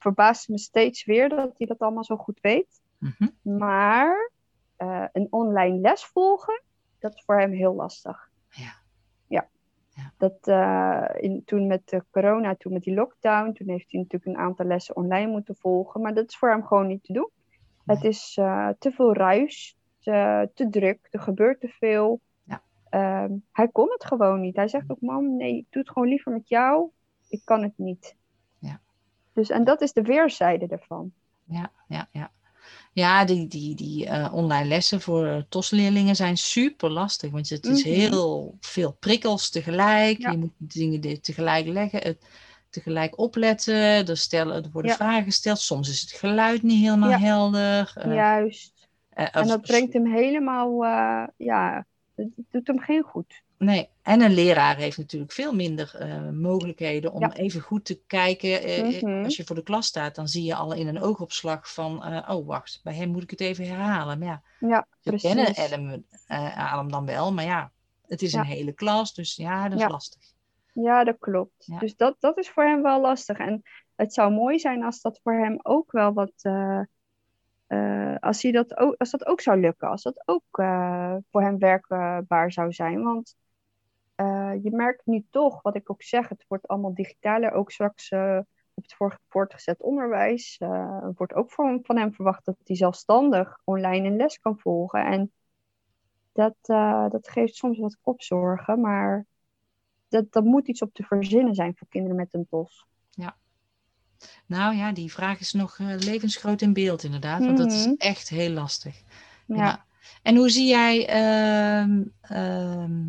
verbaast 0.00 0.48
me 0.48 0.58
steeds 0.58 1.04
weer 1.04 1.28
dat 1.28 1.54
hij 1.56 1.66
dat 1.66 1.78
allemaal 1.78 2.04
zo 2.04 2.16
goed 2.16 2.40
weet. 2.40 2.80
Mhm. 2.98 3.28
Maar 3.58 4.30
eh, 4.76 5.04
een 5.12 5.26
online 5.30 5.78
les 5.78 6.04
volgen, 6.04 6.62
dat 6.98 7.14
is 7.14 7.22
voor 7.24 7.38
hem 7.38 7.52
heel 7.52 7.74
lastig. 7.74 8.30
Ja. 8.48 8.72
Ja. 9.26 9.48
Ja. 9.88 10.12
Dat, 10.16 10.38
eh, 10.40 11.22
in, 11.22 11.42
toen 11.44 11.66
met 11.66 11.88
de 11.88 12.04
corona, 12.10 12.54
toen 12.54 12.72
met 12.72 12.82
die 12.82 12.94
lockdown, 12.94 13.52
toen 13.52 13.68
heeft 13.68 13.90
hij 13.90 14.00
natuurlijk 14.00 14.26
een 14.32 14.44
aantal 14.44 14.66
lessen 14.66 14.96
online 14.96 15.30
moeten 15.30 15.56
volgen. 15.56 16.00
Maar 16.00 16.14
dat 16.14 16.28
is 16.28 16.36
voor 16.36 16.50
hem 16.50 16.64
gewoon 16.64 16.86
niet 16.86 17.04
te 17.04 17.12
doen. 17.12 17.30
Het 17.84 18.04
is 18.04 18.36
eh, 18.38 18.68
te 18.78 18.92
veel 18.92 19.14
ruis, 19.14 19.76
te, 19.98 20.50
te 20.54 20.68
druk, 20.70 21.08
er 21.10 21.20
gebeurt 21.20 21.60
te 21.60 21.68
veel. 21.68 22.20
Ja. 22.42 22.62
Ehm, 22.88 23.32
hij 23.52 23.68
kon 23.68 23.90
het 23.90 24.04
gewoon 24.04 24.40
niet. 24.40 24.56
Hij 24.56 24.68
zegt 24.68 24.90
ook, 24.90 25.00
mam, 25.00 25.36
nee, 25.36 25.56
ik 25.56 25.66
doe 25.70 25.82
het 25.82 25.90
gewoon 25.90 26.08
liever 26.08 26.32
met 26.32 26.48
jou. 26.48 26.90
Ik 27.28 27.40
kan 27.44 27.62
het 27.62 27.72
niet. 27.76 28.16
Dus, 29.40 29.50
en 29.50 29.64
dat 29.64 29.80
is 29.80 29.92
de 29.92 30.02
weerzijde 30.02 30.66
ervan. 30.66 31.12
Ja, 31.44 31.70
ja, 31.88 32.08
ja. 32.12 32.30
Ja, 32.92 33.24
die, 33.24 33.46
die, 33.48 33.74
die 33.74 34.06
eh, 34.06 34.34
online 34.34 34.68
lessen 34.68 35.00
voor 35.00 35.44
TOS-leerlingen 35.48 36.16
zijn 36.16 36.36
super 36.36 36.90
lastig. 36.90 37.30
Want 37.30 37.48
het 37.48 37.66
is 37.66 37.84
Mhm. 37.84 37.92
heel 37.94 38.56
veel 38.60 38.92
prikkels 38.92 39.50
tegelijk. 39.50 40.18
Ja. 40.18 40.30
Je 40.30 40.38
moet 40.38 40.52
dingen 40.58 41.20
tegelijk 41.20 41.66
leggen, 41.66 42.00
het, 42.02 42.18
tegelijk 42.70 43.18
opletten. 43.18 43.74
Er, 44.08 44.16
stellen, 44.16 44.64
er 44.64 44.70
worden 44.72 44.90
Ja. 44.90 44.96
vragen 44.96 45.24
gesteld. 45.24 45.58
Soms 45.58 45.88
is 45.88 46.00
het 46.00 46.10
geluid 46.12 46.62
niet 46.62 46.84
helemaal 46.84 47.10
Ja. 47.10 47.18
helder. 47.18 47.92
eh, 47.94 48.14
Juist. 48.14 48.88
eh, 49.08 49.26
En 49.36 49.46
dat 49.46 49.60
brengt 49.60 49.92
hem 49.92 50.06
helemaal, 50.12 50.84
ja, 51.36 51.86
het 52.14 52.28
doet 52.50 52.66
hem 52.66 52.78
geen 52.78 53.02
goed. 53.02 53.42
Nee, 53.64 53.88
en 54.02 54.20
een 54.20 54.32
leraar 54.34 54.76
heeft 54.76 54.98
natuurlijk 54.98 55.32
veel 55.32 55.54
minder 55.54 55.94
eh, 55.94 56.28
mogelijkheden 56.30 57.12
om 57.12 57.20
Ja. 57.20 57.32
even 57.34 57.60
goed 57.60 57.84
te 57.84 58.00
kijken. 58.06 58.62
Eh, 58.62 58.96
eh, 58.96 59.02
Mhm. 59.02 59.24
Als 59.24 59.36
je 59.36 59.44
voor 59.44 59.56
de 59.56 59.62
klas 59.62 59.86
staat, 59.86 60.14
dan 60.14 60.28
zie 60.28 60.44
je 60.44 60.54
al 60.54 60.72
in 60.74 60.86
een 60.86 61.00
oogopslag 61.00 61.72
van, 61.72 62.04
oh 62.28 62.46
wacht, 62.46 62.80
bij 62.82 62.94
hem 62.94 63.08
moet 63.08 63.22
ik 63.22 63.30
het 63.30 63.40
even 63.40 63.66
herhalen. 63.66 64.18
Maar 64.18 64.28
ja, 64.28 64.42
Ja, 64.68 64.86
we 65.02 65.16
kennen 65.20 65.44
precies. 65.44 65.72
Adam, 65.72 66.04
eh, 66.26 66.72
Adam 66.72 66.90
dan 66.90 67.06
wel, 67.06 67.32
maar 67.32 67.44
ja, 67.44 67.70
het 68.06 68.22
is 68.22 68.32
Ja. 68.32 68.40
een 68.40 68.46
hele 68.46 68.72
klas, 68.72 69.14
dus 69.14 69.36
ja, 69.36 69.68
dat 69.68 69.80
is 69.80 69.88
lastig. 69.88 70.22
Ja, 70.72 71.04
dat 71.04 71.16
klopt. 71.18 71.80
Dus 71.80 71.96
dat, 71.96 72.16
dat 72.18 72.38
is 72.38 72.50
voor 72.50 72.64
hem 72.64 72.82
wel 72.82 73.00
lastig. 73.00 73.38
En 73.38 73.62
het 73.96 74.14
zou 74.14 74.32
mooi 74.32 74.58
zijn 74.58 74.84
als 74.84 75.00
dat 75.00 75.20
voor 75.22 75.34
hem 75.34 75.58
ook 75.62 75.92
wel 75.92 76.12
wat. 76.12 76.32
als, 78.20 78.42
hij 78.42 78.52
dat 78.52 78.76
ook, 78.76 78.94
als 78.98 79.10
dat 79.10 79.26
ook 79.26 79.40
zou 79.40 79.60
lukken, 79.60 79.88
als 79.88 80.02
dat 80.02 80.22
ook 80.24 80.44
voor 81.30 81.42
hem 81.42 81.58
werkbaar 81.58 82.52
zou 82.52 82.72
zijn. 82.72 83.02
Want 83.02 83.34
eh, 84.20 84.52
je 84.62 84.70
merkt 84.70 85.06
nu 85.06 85.24
toch, 85.30 85.62
wat 85.62 85.74
ik 85.76 85.90
ook 85.90 86.02
zeg, 86.02 86.28
het 86.28 86.44
wordt 86.48 86.68
allemaal 86.68 86.94
digitaler. 86.94 87.52
Ook 87.52 87.70
straks 87.70 88.08
eh, 88.10 88.38
op 88.74 88.82
het 88.82 88.94
voor- 88.94 89.18
voortgezet 89.28 89.82
onderwijs 89.82 90.56
eh, 90.58 91.06
wordt 91.16 91.34
ook 91.34 91.50
van, 91.50 91.80
van 91.82 91.96
hem 91.96 92.12
verwacht 92.14 92.44
dat 92.44 92.56
hij 92.64 92.76
zelfstandig 92.76 93.60
online 93.64 94.08
een 94.08 94.16
les 94.16 94.38
kan 94.38 94.58
volgen. 94.58 95.04
En 95.04 95.32
dat, 96.32 96.54
dat 97.12 97.28
geeft 97.28 97.54
soms 97.54 97.78
wat 97.78 97.98
kopzorgen, 98.00 98.80
maar 98.80 99.26
dat, 100.08 100.32
dat 100.32 100.44
moet 100.44 100.68
iets 100.68 100.82
op 100.82 100.94
te 100.94 101.02
verzinnen 101.02 101.54
zijn 101.54 101.74
voor 101.76 101.88
kinderen 101.88 102.16
met 102.16 102.34
een 102.34 102.46
TOS. 102.50 102.84
Nou 104.46 104.76
ja, 104.76 104.92
die 104.92 105.12
vraag 105.12 105.40
is 105.40 105.52
nog 105.52 105.78
levensgroot 105.78 106.60
in 106.60 106.72
beeld 106.72 107.02
inderdaad, 107.02 107.44
want 107.44 107.58
dat 107.58 107.72
is 107.72 107.86
Mhm. 107.86 107.94
echt 107.98 108.28
heel 108.28 108.50
lastig. 108.50 109.02
Ja. 109.46 109.84
En 110.22 110.36
hoe 110.36 110.48
zie 110.50 110.66
jij 110.68 111.06
ehm, 111.08 112.02
ehm, 112.20 113.08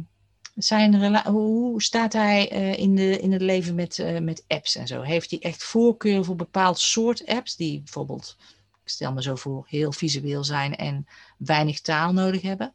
zijn 0.56 1.26
hoe, 1.28 1.82
staat 1.82 2.14
hij 2.14 2.50
eh, 2.52 2.80
in, 2.80 2.96
de, 2.96 3.20
in 3.20 3.32
het 3.32 3.42
leven 3.42 3.76
met, 3.76 4.00
eh, 4.00 4.20
met 4.20 4.44
apps 4.48 4.76
en 4.76 4.88
zo? 4.88 5.02
Heeft 5.02 5.30
hij 5.30 5.40
echt 5.40 5.64
voorkeur 5.64 6.26
voor 6.26 6.36
bepaald 6.36 6.80
soort 6.80 7.26
apps 7.26 7.56
die 7.56 7.78
bijvoorbeeld, 7.78 8.38
ik 8.84 8.90
stel 8.90 9.14
me 9.14 9.22
zo 9.22 9.36
voor, 9.36 9.66
heel 9.68 9.92
visueel 9.92 10.44
zijn 10.44 10.76
en 10.76 11.06
weinig 11.38 11.82
taal 11.82 12.14
nodig 12.14 12.42
hebben? 12.42 12.74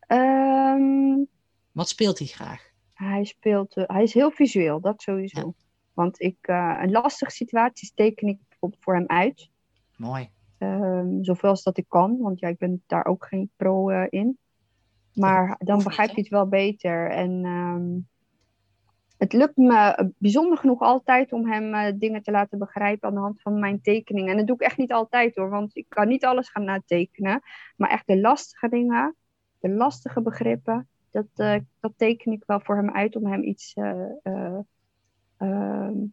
Ehm, 0.00 1.24
Wat 1.72 1.88
speelt 1.88 2.18
hij 2.18 2.26
graag? 2.26 2.70
Hij 2.94 3.24
speelt, 3.24 3.76
eh, 3.76 3.84
hij 3.86 4.02
is 4.02 4.14
heel 4.14 4.30
visueel, 4.30 4.80
dat 4.80 5.02
sowieso. 5.02 5.54
Want 5.94 6.20
ik, 6.20 6.36
een 6.42 6.90
lastige 6.90 7.30
situaties 7.30 7.92
teken 7.94 8.28
ik 8.28 8.38
bijvoorbeeld 8.48 8.82
voor 8.82 8.94
hem 8.94 9.06
uit. 9.06 9.50
Mooi. 9.96 10.30
Ehm, 10.58 11.22
zoveel 11.22 11.48
als 11.50 11.62
dat 11.62 11.78
ik 11.78 11.84
kan, 11.88 12.18
want 12.18 12.38
ja, 12.38 12.48
ik 12.48 12.58
ben 12.58 12.82
daar 12.86 13.04
ook 13.04 13.26
geen 13.26 13.50
pro 13.56 13.88
in. 14.04 14.38
Maar 15.16 15.56
dan 15.58 15.78
hè? 15.78 15.94
hij 15.94 16.10
het 16.14 16.28
wel 16.28 16.48
beter. 16.48 17.10
En 17.10 17.44
ehm, 17.44 17.98
het 19.18 19.32
lukt 19.32 19.56
me 19.56 19.76
eh, 19.76 20.06
bijzonder 20.18 20.58
genoeg 20.58 20.80
altijd 20.80 21.32
om 21.32 21.50
hem 21.50 21.74
eh, 21.74 21.92
dingen 21.96 22.22
te 22.22 22.30
laten 22.30 22.58
begrijpen 22.58 23.08
aan 23.08 23.14
de 23.14 23.20
hand 23.20 23.42
van 23.42 23.58
mijn 23.58 23.80
tekeningen. 23.80 24.30
En 24.30 24.36
dat 24.36 24.46
doe 24.46 24.56
ik 24.56 24.62
echt 24.62 24.76
niet 24.76 24.92
altijd 24.92 25.36
hoor, 25.36 25.50
want 25.50 25.76
ik 25.76 25.86
kan 25.88 26.08
niet 26.08 26.24
alles 26.24 26.48
gaan 26.48 26.64
natekenen. 26.64 27.42
Maar 27.76 27.90
echt 27.90 28.06
de 28.06 28.20
lastige 28.20 28.68
dingen, 28.68 29.16
de 29.58 29.68
lastige 29.68 30.20
begrippen, 30.22 30.88
dat, 31.10 31.26
eh, 31.34 31.60
dat 31.80 31.92
teken 31.96 32.32
ik 32.32 32.42
wel 32.46 32.60
voor 32.60 32.76
hem 32.76 32.90
uit 32.90 33.16
om 33.16 33.26
hem 33.26 33.42
iets 33.42 33.74
eh 33.74 34.04
eh, 34.22 34.58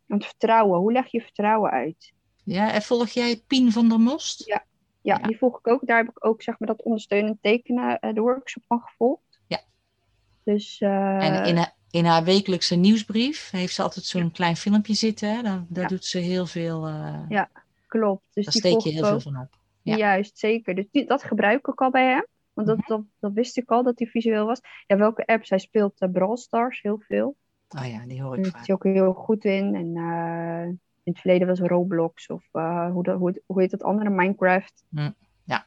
ehm, 0.07 0.19
te 0.19 0.25
vertrouwen. 0.25 0.79
Hoe 0.79 0.91
leg 0.91 1.07
je 1.07 1.21
vertrouwen 1.21 1.71
uit? 1.71 2.13
Ja, 2.43 2.73
en 2.73 2.81
volg 2.81 3.09
jij 3.09 3.43
Pien 3.47 3.71
van 3.71 3.89
der 3.89 3.99
Most? 3.99 4.45
Ja. 4.45 4.65
Ja, 5.03 5.17
Ja. 5.21 5.27
die 5.27 5.37
volg 5.37 5.57
ik 5.59 5.67
ook. 5.67 5.85
Daar 5.85 5.97
heb 5.97 6.09
ik 6.09 6.25
ook 6.25 6.41
zeg 6.41 6.59
maar 6.59 6.67
dat 6.67 6.81
ondersteunend 6.83 7.37
tekenen, 7.41 7.99
eh, 7.99 8.13
de 8.13 8.21
workshop 8.21 8.63
van 8.67 8.79
gevolgd. 8.81 9.39
Ja. 9.47 9.61
Dus 10.43 10.77
eh, 10.81 11.25
En 11.27 11.45
in 11.45 11.57
haar, 11.57 11.73
in 11.91 12.05
haar 12.05 12.23
wekelijkse 12.23 12.75
nieuwsbrief 12.75 13.51
heeft 13.51 13.73
ze 13.73 13.81
altijd 13.81 14.05
zo'n 14.05 14.31
klein 14.31 14.55
filmpje 14.55 14.93
zitten. 14.93 15.35
Hè? 15.35 15.41
Daar, 15.41 15.65
daar 15.67 15.83
Ja. 15.83 15.89
doet 15.89 16.05
ze 16.05 16.17
heel 16.17 16.45
veel. 16.45 16.87
eh 16.87 17.19
Ja, 17.29 17.49
klopt. 17.87 18.25
Dus 18.33 18.45
daar 18.45 18.53
steek 18.53 18.79
je 18.79 18.89
heel 18.89 19.05
veel 19.05 19.19
van 19.19 19.37
op. 19.37 19.47
Ja. 19.81 19.95
Juist, 19.95 20.37
zeker. 20.39 20.75
Dus 20.75 20.85
die, 20.91 21.05
dat 21.05 21.23
gebruik 21.23 21.67
ik 21.67 21.81
al 21.81 21.89
bij 21.91 22.05
hem. 22.07 22.25
Want 22.53 22.67
dat, 22.67 22.77
Mhm. 22.77 22.87
dat, 22.87 23.01
dat 23.19 23.33
wist 23.33 23.57
ik 23.57 23.69
al, 23.71 23.83
dat 23.83 23.99
hij 23.99 24.07
visueel 24.07 24.45
was. 24.45 24.59
Ja, 24.87 24.97
welke 24.97 25.25
apps? 25.25 25.49
Hij 25.49 25.59
speelt 25.59 26.01
uh, 26.01 26.09
Brawl 26.11 26.35
Stars 26.35 26.81
heel 26.81 27.01
veel. 27.07 27.35
Oh 27.77 27.87
ja, 27.87 28.05
die 28.05 28.21
hoor 28.21 28.29
Daar 28.35 28.39
ik 28.39 28.45
is 28.45 28.51
vaak. 28.51 28.65
hij 28.67 28.75
ook 28.75 28.83
heel 28.83 29.13
goed 29.13 29.45
in. 29.45 29.75
En 29.75 30.81
in 31.03 31.11
het 31.11 31.21
verleden 31.21 31.47
was 31.47 31.59
Roblox 31.59 32.27
of 32.29 32.47
eh, 32.51 32.91
hoe, 32.91 33.11
hoe, 33.11 33.27
het- 33.27 33.41
hoe 33.45 33.61
heet 33.61 33.71
dat 33.71 33.83
andere? 33.83 34.09
Minecraft. 34.09 34.83
Hm, 34.89 35.11
ja. 35.43 35.65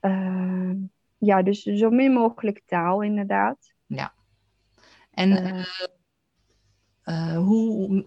Eh, 0.00 0.72
ja, 1.18 1.42
dus 1.42 1.62
zo 1.62 1.90
min 1.90 2.12
mogelijk 2.12 2.62
taal 2.66 3.02
inderdaad. 3.02 3.72
En 5.10 5.32
Eh, 5.44 5.64
eh, 7.02 7.36
hoe, 7.36 8.02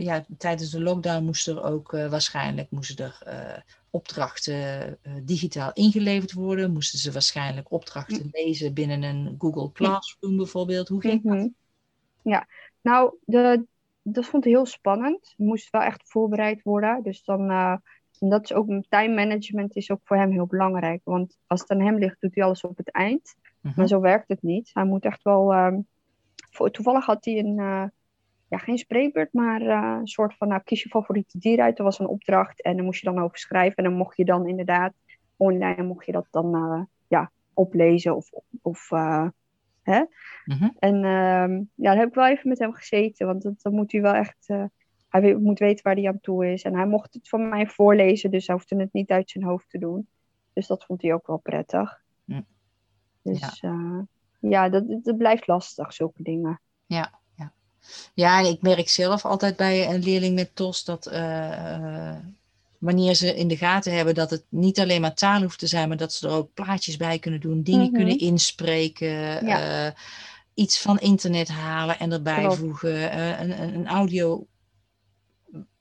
ja, 0.00 0.24
tijdens 0.38 0.70
de 0.70 0.80
lockdown 0.82 1.24
moesten 1.24 1.56
er 1.56 1.62
ook 1.62 1.90
waarschijnlijk 1.90 2.70
moesten 2.70 3.04
er, 3.04 3.64
opdrachten 3.90 4.98
digitaal 5.22 5.72
ingeleverd 5.72 6.32
worden. 6.32 6.72
Moesten 6.72 6.98
ze 6.98 7.12
waarschijnlijk 7.12 7.72
opdrachten 7.72 8.28
lezen 8.32 8.74
binnen 8.74 9.02
een 9.02 9.34
Google 9.38 9.72
Classroom 9.72 10.36
bijvoorbeeld. 10.36 10.88
Hoe 10.88 11.00
ging 11.00 11.22
dat? 11.22 11.32
Mhm. 11.32 11.48
Ja, 12.22 12.46
nou, 12.80 13.16
de, 13.24 13.66
dat 14.04 14.26
vond 14.26 14.44
ik 14.44 14.52
heel 14.52 14.66
spannend. 14.66 15.28
Het 15.28 15.46
moest 15.46 15.70
wel 15.70 15.82
echt 15.82 16.02
voorbereid 16.04 16.62
worden. 16.62 17.02
Dus 17.02 17.24
dan, 17.24 17.50
eh, 17.50 17.76
en 18.18 18.28
dat 18.28 18.42
is 18.42 18.52
ook, 18.52 18.66
time 18.88 19.14
management 19.14 19.76
is 19.76 19.90
ook 19.90 20.00
voor 20.04 20.16
hem 20.16 20.30
heel 20.30 20.46
belangrijk. 20.46 21.00
Want 21.04 21.38
als 21.46 21.60
het 21.60 21.70
aan 21.70 21.80
hem 21.80 21.98
ligt, 21.98 22.20
doet 22.20 22.34
hij 22.34 22.44
alles 22.44 22.62
op 22.62 22.76
het 22.76 22.90
eind. 22.90 23.34
Mhm. 23.60 23.74
Maar 23.76 23.86
zo 23.86 24.00
werkt 24.00 24.28
het 24.28 24.42
niet. 24.42 24.70
Hij 24.72 24.84
moet 24.84 25.04
echt 25.04 25.22
wel, 25.22 25.52
ehm, 25.52 25.80
voor, 26.50 26.70
toevallig 26.70 27.04
had 27.04 27.24
hij 27.24 27.38
een, 27.38 27.58
eh, 27.58 27.84
ja, 28.48 28.58
geen 28.58 28.78
spreekbeurt, 28.78 29.32
maar 29.32 29.60
eh, 29.60 29.96
een 30.00 30.06
soort 30.06 30.36
van, 30.36 30.48
nou, 30.48 30.62
kies 30.64 30.82
je 30.82 30.88
favoriete 30.88 31.38
dier 31.38 31.60
uit. 31.60 31.78
Er 31.78 31.84
was 31.84 31.98
een 31.98 32.06
opdracht 32.06 32.62
en 32.62 32.76
daar 32.76 32.84
moest 32.84 33.00
je 33.00 33.10
dan 33.10 33.22
over 33.22 33.38
schrijven. 33.38 33.76
En 33.76 33.84
dan 33.84 33.94
mocht 33.94 34.16
je 34.16 34.24
dan 34.24 34.46
inderdaad, 34.46 34.92
online 35.36 35.82
mocht 35.82 36.06
je 36.06 36.12
dat 36.12 36.26
dan, 36.30 36.88
ja, 37.08 37.30
oplezen 37.54 38.16
of, 38.16 38.30
of 38.62 38.90
eh, 39.84 39.94
hè. 39.94 40.04
Mhm. 40.44 40.68
En 40.78 40.94
ehm, 40.94 41.52
ja, 41.54 41.64
daar 41.74 41.96
heb 41.96 42.08
ik 42.08 42.14
wel 42.14 42.28
even 42.28 42.48
met 42.48 42.58
hem 42.58 42.72
gezeten, 42.72 43.26
want 43.26 43.42
dat, 43.42 43.62
dan 43.62 43.74
moet 43.74 43.92
hij 43.92 44.00
wel 44.00 44.14
echt, 44.14 44.44
eh, 44.46 44.64
hij 45.08 45.20
weet- 45.20 45.40
moet 45.40 45.58
weten 45.58 45.84
waar 45.84 45.94
hij 45.94 46.08
aan 46.08 46.20
toe 46.20 46.52
is. 46.52 46.62
En 46.62 46.74
hij 46.74 46.86
mocht 46.86 47.14
het 47.14 47.28
van 47.28 47.48
mij 47.48 47.66
voorlezen, 47.66 48.30
dus 48.30 48.46
hij 48.46 48.56
hoefde 48.56 48.76
het 48.76 48.92
niet 48.92 49.10
uit 49.10 49.30
zijn 49.30 49.44
hoofd 49.44 49.70
te 49.70 49.78
doen. 49.78 50.08
Dus 50.52 50.66
dat 50.66 50.84
vond 50.84 51.02
hij 51.02 51.14
ook 51.14 51.26
wel 51.26 51.36
prettig. 51.36 52.02
Dus 53.22 53.60
ja, 53.60 54.06
ja 54.40 54.68
dat, 54.68 55.04
dat 55.04 55.16
blijft 55.16 55.46
lastig, 55.46 55.92
zulke 55.92 56.22
dingen. 56.22 56.60
Ja, 56.86 57.18
ja. 57.36 57.52
ja, 58.14 58.40
ik 58.40 58.62
merk 58.62 58.88
zelf 58.88 59.24
altijd 59.24 59.56
bij 59.56 59.94
een 59.94 60.02
leerling 60.02 60.34
met 60.34 60.56
TOS 60.56 60.84
dat 60.84 61.06
eh, 61.06 61.74
eh, 61.74 62.16
wanneer 62.84 63.14
ze 63.14 63.34
in 63.34 63.48
de 63.48 63.56
gaten 63.56 63.94
hebben 63.96 64.14
dat 64.14 64.30
het 64.30 64.44
niet 64.48 64.80
alleen 64.80 65.00
maar 65.00 65.14
taal 65.14 65.42
hoeft 65.42 65.58
te 65.58 65.66
zijn, 65.66 65.88
maar 65.88 65.96
dat 65.96 66.12
ze 66.12 66.26
er 66.28 66.34
ook 66.34 66.54
plaatjes 66.54 66.96
bij 66.96 67.18
kunnen 67.18 67.40
doen, 67.40 67.62
dingen 67.62 67.84
Mhm. 67.86 67.92
kunnen 67.94 68.18
inspreken, 68.18 69.40
eh, 69.46 69.92
iets 70.54 70.80
van 70.80 70.98
internet 70.98 71.48
halen 71.48 71.98
en 71.98 72.12
erbij 72.12 72.40
Klopt. 72.42 72.58
voegen, 72.58 73.10
eh, 73.10 73.40
een, 73.40 73.62
een, 73.62 73.74
een 73.74 73.86
audio, 73.86 74.46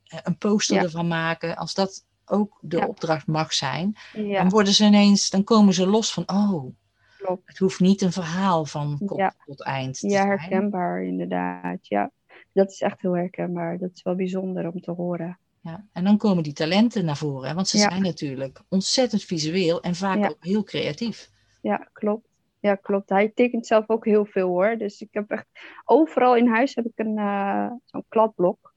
eh, 0.03 0.19
een 0.23 0.37
poster 0.37 0.75
Ja. 0.75 0.83
ervan 0.83 1.07
maken. 1.07 1.55
Als 1.55 1.73
dat 1.73 2.05
ook 2.25 2.57
de 2.61 2.77
Ja. 2.77 2.85
opdracht 2.87 3.27
mag 3.27 3.53
zijn, 3.53 3.95
dan 4.13 4.49
worden 4.49 4.73
ze 4.73 4.85
ineens, 4.85 5.29
dan 5.29 5.43
komen 5.43 5.73
ze 5.73 5.87
los 5.87 6.13
van, 6.13 6.23
oh, 6.25 6.75
klopt. 7.17 7.47
het 7.47 7.57
hoeft 7.57 7.79
niet 7.79 8.01
een 8.01 8.11
verhaal 8.11 8.65
van 8.65 9.01
kop 9.05 9.33
tot 9.45 9.61
eind 9.63 9.99
te 9.99 10.07
Ja, 10.07 10.21
zijn. 10.21 10.27
herkenbaar 10.39 11.03
inderdaad. 11.03 11.87
Ja, 11.87 12.11
dat 12.53 12.71
is 12.71 12.81
echt 12.81 13.01
heel 13.01 13.15
herkenbaar. 13.15 13.77
Dat 13.77 13.89
is 13.93 14.03
wel 14.03 14.15
bijzonder 14.15 14.71
om 14.71 14.81
te 14.81 14.91
horen. 14.91 15.37
Ja, 15.63 15.85
en 15.91 16.03
dan 16.03 16.17
komen 16.17 16.43
die 16.43 16.53
talenten 16.53 17.05
naar 17.05 17.17
voren, 17.17 17.49
hè, 17.49 17.55
want 17.55 17.67
ze 17.67 17.77
Ja. 17.77 17.89
zijn 17.89 18.01
natuurlijk 18.01 18.61
ontzettend 18.69 19.23
visueel 19.23 19.81
en 19.81 19.95
vaak 19.95 20.17
Ja. 20.17 20.27
ook 20.29 20.43
heel 20.45 20.63
creatief. 20.63 21.31
Ja, 21.61 21.89
klopt. 21.93 22.27
Ja, 22.59 22.75
klopt. 22.75 23.09
Hij 23.09 23.29
tekent 23.35 23.67
zelf 23.67 23.89
ook 23.89 24.05
heel 24.05 24.25
veel 24.25 24.47
hoor. 24.47 24.77
Dus 24.77 25.01
ik 25.01 25.07
heb 25.11 25.29
echt 25.29 25.45
overal 25.85 26.35
in 26.35 26.47
huis 26.47 26.75
heb 26.75 26.85
ik 26.85 26.91
een 26.95 27.17
eh, 27.17 27.71
zo'n 27.85 28.05
kladblok. 28.07 28.73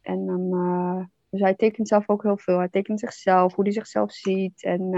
En 0.00 0.26
dan, 0.26 0.50
eh, 0.52 1.04
dus 1.30 1.40
hij 1.40 1.54
tekent 1.54 1.88
zelf 1.88 2.08
ook 2.08 2.22
heel 2.22 2.38
veel. 2.38 2.58
Hij 2.58 2.68
tekent 2.68 3.00
zichzelf, 3.00 3.54
hoe 3.54 3.64
hij 3.64 3.72
zichzelf 3.72 4.12
ziet. 4.12 4.62
En 4.62 4.92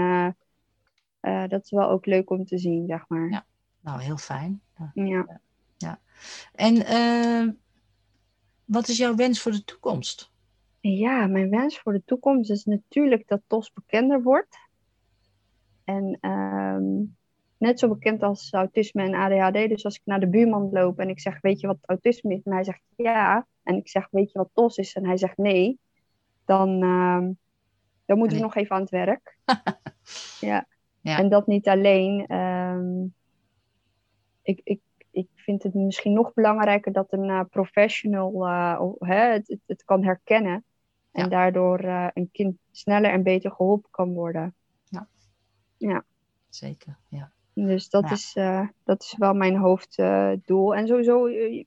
eh, 1.19 1.47
dat 1.47 1.63
is 1.63 1.71
wel 1.71 1.89
ook 1.89 2.05
leuk 2.05 2.29
om 2.29 2.45
te 2.45 2.57
zien, 2.57 2.87
zeg 2.87 3.05
maar. 3.07 3.29
Ja. 3.29 3.45
Nou, 3.79 4.01
heel 4.01 4.17
fijn. 4.17 4.61
Ja. 4.93 5.39
Ja. 5.77 5.99
En 6.53 7.57
wat 8.65 8.87
is 8.87 8.97
jouw 8.97 9.15
wens 9.15 9.41
voor 9.41 9.51
de 9.51 9.63
toekomst? 9.63 10.31
Ja, 10.85 11.27
mijn 11.27 11.49
wens 11.49 11.79
voor 11.79 11.93
de 11.93 12.03
toekomst 12.05 12.49
is 12.51 12.65
natuurlijk 12.65 13.27
dat 13.27 13.41
TOS 13.47 13.71
bekender 13.73 14.21
wordt. 14.23 14.57
En 15.83 16.17
ehm, 16.21 17.03
net 17.57 17.79
zo 17.79 17.87
bekend 17.87 18.23
als 18.23 18.51
autisme 18.53 19.03
en 19.03 19.13
ADHD. 19.13 19.69
Dus 19.69 19.85
als 19.85 19.95
ik 19.95 20.01
naar 20.05 20.19
de 20.19 20.27
buurman 20.27 20.69
loop 20.71 20.99
en 20.99 21.09
ik 21.09 21.19
zeg, 21.19 21.41
weet 21.41 21.59
je 21.59 21.67
wat 21.67 21.77
autisme 21.81 22.33
is? 22.33 22.41
En 22.43 22.51
hij 22.53 22.63
zegt 22.63 22.81
ja. 22.95 23.47
En 23.63 23.75
ik 23.75 23.89
zeg, 23.89 24.07
weet 24.11 24.31
je 24.31 24.37
wat 24.37 24.49
TOS 24.53 24.77
is? 24.77 24.93
En 24.93 25.05
hij 25.05 25.17
zegt 25.17 25.37
nee. 25.37 25.79
Dan, 26.45 26.69
ehm, 26.69 27.31
dan 28.05 28.17
moeten 28.17 28.27
we 28.27 28.33
Nee. 28.33 28.41
nog 28.41 28.55
even 28.55 28.75
aan 28.75 28.81
het 28.81 28.89
werk. 28.89 29.37
ja. 30.39 30.65
Ja. 31.01 31.17
En 31.17 31.29
dat 31.29 31.47
niet 31.47 31.67
alleen. 31.67 32.25
ehm, 32.27 33.03
ik, 34.41 34.61
ik, 34.63 34.81
ik 35.11 35.27
vind 35.35 35.63
het 35.63 35.73
misschien 35.73 36.13
nog 36.13 36.33
belangrijker 36.33 36.91
dat 36.91 37.13
een 37.13 37.29
eh, 37.29 37.41
professional 37.49 38.47
eh, 38.47 38.81
hè, 38.99 39.31
het, 39.31 39.47
het, 39.47 39.59
het 39.65 39.83
kan 39.83 40.03
herkennen. 40.03 40.63
En 41.13 41.23
Ja. 41.23 41.29
daardoor 41.29 41.79
eh, 41.79 42.07
een 42.13 42.29
kind 42.31 42.57
sneller 42.71 43.11
en 43.11 43.23
beter 43.23 43.51
geholpen 43.51 43.89
kan 43.91 44.13
worden. 44.13 44.55
Zeker, 46.49 46.97
ja. 47.09 47.31
Dus 47.53 47.89
dat, 47.89 48.03
Ja. 48.03 48.11
is, 48.11 48.31
eh, 48.33 48.67
dat 48.83 49.01
is 49.01 49.15
wel 49.17 49.33
mijn 49.33 49.55
hoofddoel. 49.55 50.75
en 50.75 50.87
sowieso, 50.87 51.25
eh, 51.25 51.65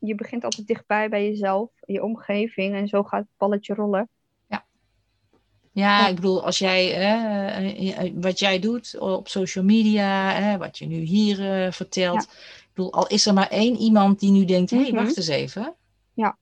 je 0.00 0.14
begint 0.14 0.44
altijd 0.44 0.66
dichtbij 0.66 1.08
bij 1.08 1.28
jezelf, 1.28 1.70
je 1.86 2.02
omgeving. 2.02 2.74
En 2.74 2.88
zo 2.88 3.02
gaat 3.02 3.20
het 3.20 3.28
balletje 3.36 3.74
rollen. 3.74 4.08
Ja, 4.46 4.64
ja 5.72 6.08
ik 6.08 6.14
bedoel, 6.14 6.44
als 6.44 6.58
jij, 6.58 7.10
uh, 8.04 8.10
wat 8.14 8.38
jij 8.38 8.58
doet 8.58 8.98
op 8.98 9.28
social 9.28 9.64
media, 9.64 10.58
wat 10.58 10.78
je 10.78 10.86
nu 10.86 10.96
hier 10.96 11.72
vertelt. 11.72 12.22
Ik 12.22 12.70
bedoel, 12.74 12.92
al 12.92 13.06
is 13.06 13.26
er 13.26 13.34
maar 13.34 13.48
één 13.48 13.76
iemand 13.76 14.20
die 14.20 14.30
nu 14.30 14.44
denkt, 14.44 14.70
hé, 14.70 14.80
hey, 14.80 14.92
mhm. 14.92 15.02
wacht 15.02 15.16
eens 15.16 15.28
even. 15.28 15.74
Ja. 16.14 16.38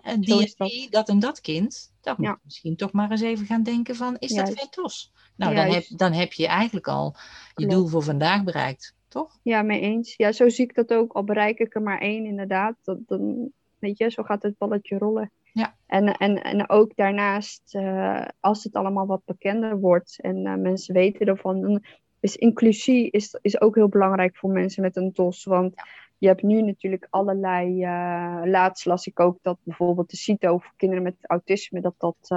En 0.00 0.20
die, 0.20 0.54
dat. 0.56 0.86
dat 0.90 1.08
en 1.08 1.18
dat 1.18 1.40
kind, 1.40 1.92
dan 2.00 2.14
moet 2.18 2.26
je 2.26 2.36
misschien 2.44 2.76
toch 2.76 2.92
maar 2.92 3.10
eens 3.10 3.20
even 3.20 3.46
gaan 3.46 3.62
denken 3.62 3.96
van, 3.96 4.16
is 4.18 4.34
dat 4.34 4.50
fetos? 4.50 5.12
Nou, 5.36 5.54
dan 5.54 5.66
heb, 5.66 5.84
dan 5.88 6.12
heb 6.12 6.32
je 6.32 6.46
eigenlijk 6.46 6.88
al 6.88 7.16
je 7.54 7.66
doel 7.66 7.86
voor 7.86 8.02
vandaag 8.02 8.44
bereikt, 8.44 8.94
toch? 9.08 9.38
Ja, 9.42 9.62
mee 9.62 9.80
eens. 9.80 10.14
Ja, 10.16 10.32
zo 10.32 10.48
zie 10.48 10.64
ik 10.64 10.74
dat 10.74 10.92
ook. 10.92 11.12
Al 11.12 11.24
bereik 11.24 11.58
ik 11.58 11.74
er 11.74 11.82
maar 11.82 12.00
één, 12.00 12.26
inderdaad. 12.26 12.74
Dat, 12.82 12.98
dan, 13.06 13.50
weet 13.78 13.98
je, 13.98 14.10
zo 14.10 14.22
gaat 14.22 14.42
het 14.42 14.58
balletje 14.58 14.98
rollen. 14.98 15.30
Ja. 15.52 15.76
En, 15.86 16.16
en, 16.16 16.42
en 16.42 16.68
ook 16.68 16.96
daarnaast, 16.96 17.74
uh, 17.74 18.24
als 18.40 18.64
het 18.64 18.74
allemaal 18.74 19.06
wat 19.06 19.24
bekender 19.24 19.80
wordt 19.80 20.18
en 20.20 20.36
uh, 20.46 20.54
mensen 20.54 20.94
weten 20.94 21.26
ervan, 21.26 21.60
dan 21.60 21.84
is 22.20 22.36
inclusie 22.36 23.10
is, 23.10 23.38
is 23.40 23.60
ook 23.60 23.74
heel 23.74 23.88
belangrijk 23.88 24.36
voor 24.36 24.50
mensen 24.50 24.82
met 24.82 24.96
een 24.96 25.12
TOS. 25.12 25.44
Want 25.44 25.74
je 26.22 26.28
hebt 26.28 26.42
nu 26.42 26.62
natuurlijk 26.62 27.06
allerlei, 27.10 27.84
uh, 27.84 28.42
laatst 28.44 28.86
las 28.86 29.06
ik 29.06 29.20
ook 29.20 29.38
dat 29.42 29.58
bijvoorbeeld 29.62 30.10
de 30.10 30.16
CITO 30.16 30.58
voor 30.58 30.72
kinderen 30.76 31.02
met 31.04 31.16
autisme, 31.20 31.80
dat 31.80 31.94
dat 31.98 32.30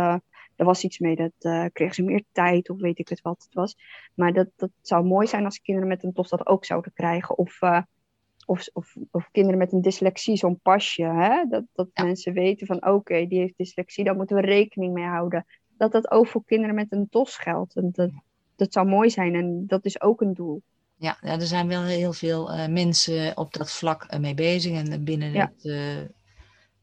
er 0.56 0.66
was 0.66 0.84
iets 0.84 1.00
mee, 1.00 1.16
dat 1.16 1.32
uh, 1.40 1.66
kregen 1.74 1.96
ze 1.96 2.04
meer 2.04 2.24
tijd 2.32 2.70
of 2.70 2.80
weet 2.80 3.00
ik 3.00 3.08
het 3.08 3.22
wat 3.22 3.44
het 3.44 3.54
was. 3.54 3.76
Maar 4.14 4.34
dat, 4.34 4.48
dat 4.56 4.70
zou 4.82 5.06
mooi 5.06 5.28
zijn 5.28 5.46
als 5.46 5.62
kinderen 5.62 5.90
met 5.90 6.04
een 6.04 6.14
TOS 6.14 6.30
dat 6.30 6.48
ook 6.48 6.66
zouden 6.66 6.94
krijgen. 6.94 7.38
Of, 7.38 7.60
of, 8.46 8.68
of, 8.74 8.96
of, 9.12 9.30
kinderen 9.32 9.58
met 9.58 9.72
een 9.72 9.82
dyslexie, 9.82 10.38
zo'n 10.38 10.60
pasje. 10.60 11.04
Hè? 11.04 11.46
Dat, 11.50 11.64
dat 11.74 11.90
mensen 11.94 12.34
weten 12.34 12.68
van 12.68 12.88
oké, 12.88 13.26
die 13.28 13.40
heeft 13.40 13.58
dyslexie, 13.58 14.04
daar 14.04 14.16
moeten 14.16 14.36
we 14.36 14.42
rekening 14.42 14.94
mee 14.94 15.06
houden. 15.06 15.46
Dat 15.78 15.92
dat 15.92 16.12
ook 16.12 16.28
voor 16.28 16.46
kinderen 16.46 16.76
met 16.76 16.92
een 16.92 17.10
TOS 17.10 17.38
geldt. 17.38 17.76
En 17.76 17.90
dat, 17.92 18.12
dat 18.56 18.74
zou 18.74 18.88
mooi 18.88 19.10
zijn 19.10 19.36
en 19.36 19.64
dat 19.68 19.86
is 19.86 20.02
ook 20.02 20.22
een 20.22 20.34
doel. 20.34 20.62
Ja, 20.98 21.18
ja 21.22 21.40
er 21.40 21.48
zijn 21.48 21.68
wel 21.68 21.84
heel 21.84 22.14
veel 22.14 22.52
uh, 22.52 22.68
mensen 22.68 23.38
op 23.38 23.54
dat 23.54 23.72
vlak 23.72 24.20
mee 24.20 24.34
bezig. 24.34 24.72
En 24.72 25.04
binnen 25.04 25.32
ja. 25.32 25.54
het 25.56 25.64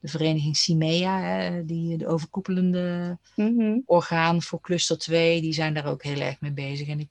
de 0.02 0.08
vereniging 0.08 0.56
CIMEA, 0.56 1.20
hè, 1.20 1.64
die, 1.64 1.98
de 1.98 2.06
overkoepelende 2.06 3.18
mhm. 3.36 3.78
orgaan 3.84 4.42
voor 4.42 4.60
cluster 4.60 4.98
2, 4.98 5.40
die 5.40 5.52
zijn 5.52 5.74
daar 5.74 5.86
ook 5.86 6.02
heel 6.02 6.20
erg 6.20 6.40
mee 6.40 6.52
bezig. 6.52 6.88
En 6.88 7.00
ik, 7.00 7.10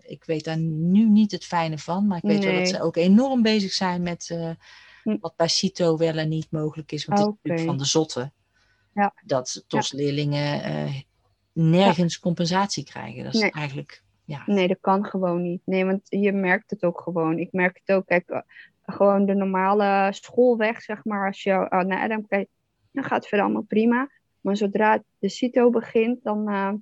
ik 0.00 0.24
weet 0.24 0.44
daar 0.44 0.58
nu 0.58 1.08
niet 1.08 1.32
het 1.32 1.44
fijne 1.44 1.78
van, 1.78 2.06
maar 2.06 2.16
ik 2.16 2.22
weet 2.22 2.44
wel 2.44 2.58
dat 2.58 2.68
ze 2.68 2.82
ook 2.82 2.96
enorm 2.96 3.42
bezig 3.42 3.72
zijn 3.72 4.02
met 4.02 4.28
uh, 4.32 4.50
wat 5.20 5.36
bij 5.36 5.48
CITO 5.48 5.96
wel 5.96 6.16
en 6.16 6.28
niet 6.28 6.50
mogelijk 6.50 6.92
is. 6.92 7.04
Want 7.04 7.20
okay. 7.20 7.32
het 7.32 7.38
is 7.42 7.50
natuurlijk 7.50 7.70
van 7.70 7.84
de 7.84 7.90
zotte. 7.90 8.32
Ja. 8.94 9.14
Dat 9.24 9.64
TOS-leerlingen 9.66 11.04
nergens 11.52 12.18
compensatie 12.18 12.84
krijgen. 12.84 13.24
Dat 13.24 13.34
is 13.34 13.40
nee. 13.40 13.50
eigenlijk... 13.50 14.02
Ja. 14.28 14.42
Nee, 14.46 14.68
dat 14.68 14.78
kan 14.80 15.04
gewoon 15.04 15.42
niet. 15.42 15.62
Nee, 15.64 15.84
want 15.84 16.00
je 16.08 16.32
merkt 16.32 16.70
het 16.70 16.84
ook 16.84 17.00
gewoon. 17.00 17.38
Ik 17.38 17.52
merk 17.52 17.80
het 17.84 17.96
ook. 17.96 18.06
Kijk, 18.06 18.42
gewoon 18.82 19.26
de 19.26 19.34
normale 19.34 20.12
schoolweg, 20.12 20.82
zeg 20.82 21.04
maar. 21.04 21.26
Als 21.26 21.42
je 21.42 21.50
uh, 21.50 21.80
naar 21.80 22.02
Adam 22.02 22.26
kijkt, 22.26 22.50
dan 22.92 23.04
gaat 23.04 23.18
het 23.18 23.26
verder 23.26 23.46
allemaal 23.46 23.64
prima. 23.68 24.10
Maar 24.40 24.56
zodra 24.56 25.02
de 25.18 25.28
CITO 25.28 25.70
begint, 25.70 26.22
dan 26.22 26.50
uh, 26.50 26.72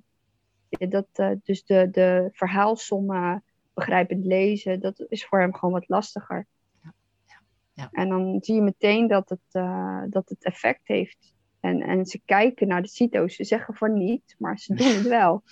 dat, 0.89 1.07
uh, 1.15 1.31
dus 1.43 1.65
de, 1.65 1.89
de 1.91 2.29
verhaalsommen 2.31 3.43
begrijpend 3.73 4.25
lezen, 4.25 4.79
dat 4.79 5.05
is 5.07 5.25
voor 5.25 5.39
hem 5.39 5.53
gewoon 5.53 5.73
wat 5.73 5.89
lastiger. 5.89 6.47
Ja. 6.83 6.93
Ja. 7.25 7.41
Ja. 7.73 7.89
En 7.91 8.09
dan 8.09 8.37
zie 8.41 8.55
je 8.55 8.61
meteen 8.61 9.07
dat 9.07 9.29
het, 9.29 9.63
dat 10.11 10.29
het 10.29 10.43
effect 10.43 10.87
heeft. 10.87 11.33
En, 11.59 11.81
en 11.81 12.05
ze 12.05 12.21
kijken 12.25 12.67
naar 12.67 12.81
de 12.81 12.87
CITO's. 12.87 13.35
Ze 13.35 13.43
zeggen 13.43 13.73
voor 13.73 13.91
niet, 13.91 14.35
maar 14.37 14.59
ze 14.59 14.73
doen 14.73 14.87
het 14.87 15.07
wel. 15.21 15.43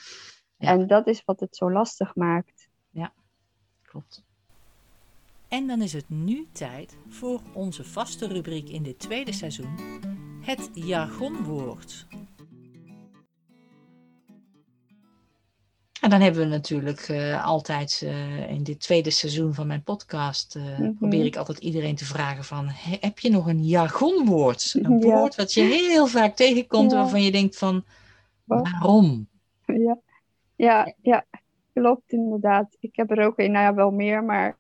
En 0.58 0.88
dat 0.88 1.08
is 1.08 1.26
wat 1.26 1.40
het 1.40 1.56
zo 1.56 1.72
lastig 1.72 2.16
maakt. 2.16 2.70
Ja, 2.90 3.14
klopt. 3.82 4.24
En 5.48 5.68
dan 5.68 5.82
is 5.82 5.94
het 5.94 6.10
nu 6.10 6.48
tijd 6.52 6.98
voor 7.08 7.42
onze 7.54 7.84
vaste 7.84 8.28
rubriek 8.28 8.70
in 8.70 8.84
dit 8.84 9.00
tweede 9.00 9.32
seizoen, 9.32 9.80
het 10.42 10.70
jargonwoord. 10.74 12.06
En 16.02 16.12
dan 16.12 16.22
hebben 16.22 16.42
we 16.42 16.48
natuurlijk 16.48 17.08
uh, 17.08 17.46
altijd 17.46 18.02
uh, 18.04 18.50
in 18.50 18.64
dit 18.64 18.80
tweede 18.80 19.10
seizoen 19.10 19.54
van 19.54 19.68
mijn 19.68 19.84
podcast, 19.84 20.56
uh, 20.56 20.64
mm 20.64 20.76
-hmm. 20.76 20.98
probeer 20.98 21.26
ik 21.26 21.36
altijd 21.36 21.58
iedereen 21.58 21.96
te 21.96 22.06
vragen 22.06 22.44
van, 22.44 22.68
heb 23.00 23.20
je 23.20 23.30
nog 23.30 23.48
een 23.48 23.66
jargonwoord? 23.66 24.74
Een 24.82 25.00
ja. 25.00 25.16
woord 25.16 25.36
wat 25.36 25.54
je 25.54 25.62
heel 25.62 26.08
vaak 26.08 26.36
tegenkomt 26.36 26.92
ja. 26.92 26.98
waarvan 26.98 27.24
je 27.24 27.32
denkt 27.32 27.58
van, 27.58 27.86
waarom? 28.44 29.28
Ja. 29.66 30.00
Ja, 30.56 30.94
ja, 31.02 31.26
klopt 31.74 32.12
inderdaad. 32.12 32.78
Ik 32.80 32.96
heb 32.96 33.12
er 33.12 33.26
ook 33.26 33.40
een, 33.40 33.52
nou 33.52 33.66
ja, 33.66 33.74
wel 33.74 33.92
meer, 33.92 34.24
maar 34.24 34.58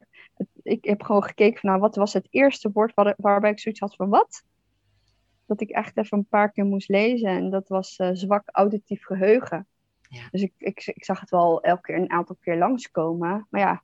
ik 0.64 0.86
heb 0.86 1.02
gewoon 1.02 1.24
gekeken 1.24 1.60
van 1.60 1.70
nou, 1.70 1.82
wat 1.82 1.96
was 1.96 2.14
het 2.14 2.28
eerste 2.30 2.72
woord 2.72 2.94
waar, 2.94 3.14
waarbij 3.18 3.52
ik 3.52 3.60
zoiets 3.60 3.82
had 3.82 3.96
van 3.96 4.10
wat? 4.10 4.44
Dat 5.46 5.62
ik 5.62 5.70
echt 5.70 5.98
even 5.98 6.18
een 6.18 6.28
paar 6.28 6.52
keer 6.52 6.66
moest 6.66 6.90
lezen 6.90 7.30
en 7.30 7.50
dat 7.50 7.68
was 7.68 7.98
uh, 8.00 8.10
zwak 8.14 8.44
auditief 8.46 9.04
geheugen. 9.04 9.68
Ja. 10.10 10.28
Dus 10.32 10.42
ik, 10.42 10.54
ik, 10.58 10.86
ik 10.86 11.06
zag 11.06 11.20
het 11.20 11.30
wel 11.30 11.62
elke 11.62 11.82
keer 11.82 11.96
een 11.96 12.12
aantal 12.12 12.36
keer 12.42 12.58
langskomen. 12.58 13.48
Maar 13.50 13.62
ja, 13.62 13.84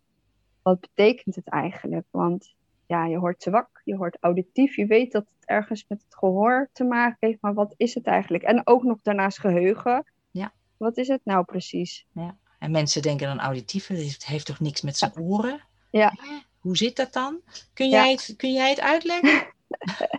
wat 0.61 0.79
betekent 0.79 1.35
het 1.35 1.49
eigenlijk? 1.49 2.05
Want 2.09 2.55
ja, 2.85 3.05
je 3.05 3.17
hoort 3.17 3.43
zwak, 3.43 3.81
je 3.83 3.95
hoort 3.95 4.17
auditief, 4.19 4.75
je 4.75 4.85
weet 4.85 5.11
dat 5.11 5.25
het 5.35 5.47
ergens 5.47 5.85
met 5.87 6.01
het 6.03 6.15
gehoor 6.15 6.69
te 6.73 6.83
maken 6.83 7.17
heeft, 7.19 7.41
maar 7.41 7.53
wat 7.53 7.73
is 7.77 7.93
het 7.93 8.05
eigenlijk? 8.05 8.43
En 8.43 8.67
ook 8.67 8.83
nog 8.83 9.01
daarnaast 9.01 9.39
geheugen. 9.39 10.03
Wat 10.81 10.97
is 10.97 11.07
het 11.07 11.21
nou 11.23 11.45
precies? 11.45 12.05
Ja. 12.11 12.37
En 12.59 12.71
mensen 12.71 13.01
denken 13.01 13.27
dan 13.27 13.39
auditief, 13.39 13.87
het 13.87 14.25
heeft 14.25 14.45
toch 14.45 14.59
niks 14.59 14.81
met 14.81 14.97
zijn 14.97 15.17
oren? 15.19 15.61
Ja. 15.91 16.13
Hoe 16.59 16.77
zit 16.77 16.95
dat 16.95 17.13
dan? 17.13 17.41
Kun 17.73 17.89
jij, 17.89 18.05
ja. 18.05 18.11
het, 18.11 18.33
kun 18.37 18.53
jij 18.53 18.69
het 18.69 18.79
uitleggen? 18.79 19.53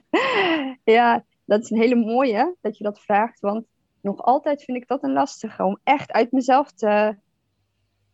ja, 0.96 1.24
dat 1.44 1.62
is 1.62 1.70
een 1.70 1.78
hele 1.78 1.94
mooie 1.94 2.56
dat 2.60 2.78
je 2.78 2.84
dat 2.84 3.00
vraagt. 3.00 3.40
Want 3.40 3.66
nog 4.00 4.20
altijd 4.20 4.64
vind 4.64 4.76
ik 4.76 4.88
dat 4.88 5.02
een 5.02 5.12
lastige 5.12 5.64
om 5.64 5.78
echt 5.84 6.12
uit 6.12 6.32
mezelf 6.32 6.72
te, 6.72 7.16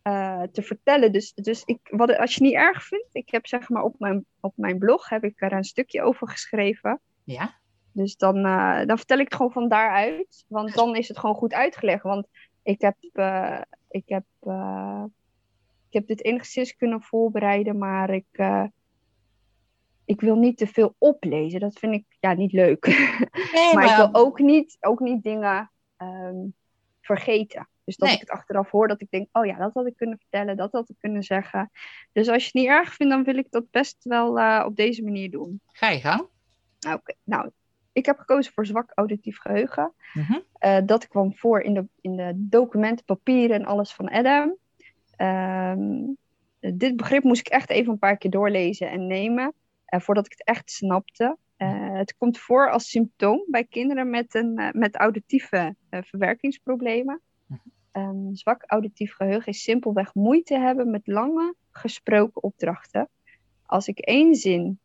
uh, 0.03 0.41
te 0.41 0.61
vertellen. 0.61 1.11
Dus, 1.11 1.33
dus 1.33 1.63
ik, 1.63 1.79
wat, 1.91 2.17
als 2.17 2.35
je 2.35 2.43
het 2.43 2.53
niet 2.53 2.61
erg 2.61 2.83
vindt, 2.83 3.09
ik 3.11 3.29
heb 3.29 3.47
zeg 3.47 3.69
maar 3.69 3.83
op 3.83 3.95
mijn, 3.99 4.25
op 4.39 4.53
mijn 4.55 4.77
blog 4.77 5.09
heb 5.09 5.23
ik 5.23 5.41
er 5.41 5.53
een 5.53 5.63
stukje 5.63 6.01
over 6.01 6.29
geschreven. 6.29 6.99
Ja. 7.23 7.58
Dus 7.91 8.17
dan, 8.17 8.37
uh, 8.45 8.85
dan 8.85 8.97
vertel 8.97 9.17
ik 9.17 9.25
het 9.25 9.35
gewoon 9.35 9.51
van 9.51 9.69
daaruit. 9.69 10.45
Want 10.47 10.73
dan 10.73 10.95
is 10.95 11.07
het 11.07 11.19
gewoon 11.19 11.35
goed 11.35 11.53
uitgelegd. 11.53 12.03
Want 12.03 12.27
ik 12.63 12.81
heb, 12.81 12.95
uh, 13.13 13.61
ik 13.89 14.03
heb 14.05 14.23
ik 15.87 15.95
heb 15.95 16.07
dit 16.07 16.23
enigszins 16.23 16.75
kunnen 16.75 17.01
voorbereiden, 17.01 17.77
maar 17.77 18.09
ik, 18.09 18.25
ik 20.05 20.21
wil 20.21 20.35
niet 20.35 20.57
te 20.57 20.67
veel 20.67 20.95
oplezen. 20.97 21.59
Dat 21.59 21.79
vind 21.79 21.93
ik 21.93 22.05
ja, 22.19 22.33
niet 22.33 22.51
leuk. 22.51 22.85
Nee, 23.53 23.73
maar, 23.73 23.85
maar, 23.85 23.89
ik 23.89 24.11
wil 24.11 24.21
ook 24.21 24.39
niet, 24.39 24.77
ook 24.79 24.99
niet 24.99 25.23
dingen 25.23 25.71
um, 25.97 26.53
vergeten. 27.01 27.67
Dus 27.83 27.97
dat 27.97 28.07
nee. 28.07 28.17
ik 28.17 28.21
het 28.21 28.37
achteraf 28.37 28.71
hoor, 28.71 28.87
dat 28.87 29.01
ik 29.01 29.09
denk, 29.09 29.27
oh 29.31 29.45
ja, 29.45 29.57
dat 29.57 29.73
had 29.73 29.85
ik 29.85 29.95
kunnen 29.95 30.17
vertellen, 30.17 30.57
dat 30.57 30.71
had 30.71 30.89
ik 30.89 30.95
kunnen 30.99 31.23
zeggen. 31.23 31.71
Dus 32.11 32.27
als 32.27 32.37
je 32.37 32.45
het 32.45 32.53
niet 32.53 32.67
erg 32.67 32.93
vindt, 32.93 33.13
dan 33.13 33.23
wil 33.23 33.37
ik 33.37 33.47
dat 33.49 33.71
best 33.71 34.03
wel 34.03 34.63
op 34.65 34.75
deze 34.75 35.03
manier 35.03 35.31
doen. 35.31 35.61
Ga 35.67 35.89
je 35.89 35.99
gang. 35.99 36.19
Oké, 36.19 36.95
okay. 36.95 37.15
nou, 37.23 37.49
ik 37.99 38.05
heb 38.05 38.19
gekozen 38.19 38.53
voor 38.53 38.65
zwak 38.65 38.91
auditief 38.95 39.37
geheugen. 39.37 39.91
Mm 40.13 40.23
-hmm. 40.23 40.43
uh, 40.59 40.77
dat 40.85 41.07
kwam 41.07 41.35
voor 41.35 41.61
in 41.61 41.73
de, 41.73 41.87
in 42.01 42.15
de 42.15 42.31
documenten, 42.35 43.05
papieren 43.05 43.55
en 43.55 43.65
alles 43.65 43.93
van 43.93 44.09
Adam. 44.09 44.55
Um, 45.17 46.17
dit 46.59 46.95
begrip 46.95 47.23
moest 47.23 47.39
ik 47.39 47.47
echt 47.47 47.69
even 47.69 47.91
een 47.91 47.99
paar 47.99 48.17
keer 48.17 48.31
doorlezen 48.31 48.89
en 48.89 49.07
nemen 49.07 49.53
uh, 49.89 49.99
voordat 49.99 50.25
ik 50.25 50.31
het 50.31 50.43
echt 50.43 50.71
snapte. 50.71 51.37
Uh, 51.57 51.93
het 51.93 52.15
komt 52.17 52.37
voor 52.37 52.71
als 52.71 52.89
symptoom 52.89 53.43
bij 53.47 53.63
kinderen 53.63 54.09
met, 54.09 54.35
een, 54.35 54.71
met 54.71 54.95
auditieve 54.95 55.75
verwerkingsproblemen. 55.89 57.21
Um, 57.93 58.35
zwak 58.35 58.63
auditief 58.65 59.13
geheugen 59.13 59.51
is 59.51 59.63
simpelweg 59.63 60.13
moeite 60.13 60.59
hebben 60.59 60.89
met 60.91 61.07
lange 61.07 61.55
gesproken 61.71 62.43
opdrachten. 62.43 63.09
Als 63.65 63.87
ik, 63.87 63.99
één 63.99 64.35
zin, 64.35 64.79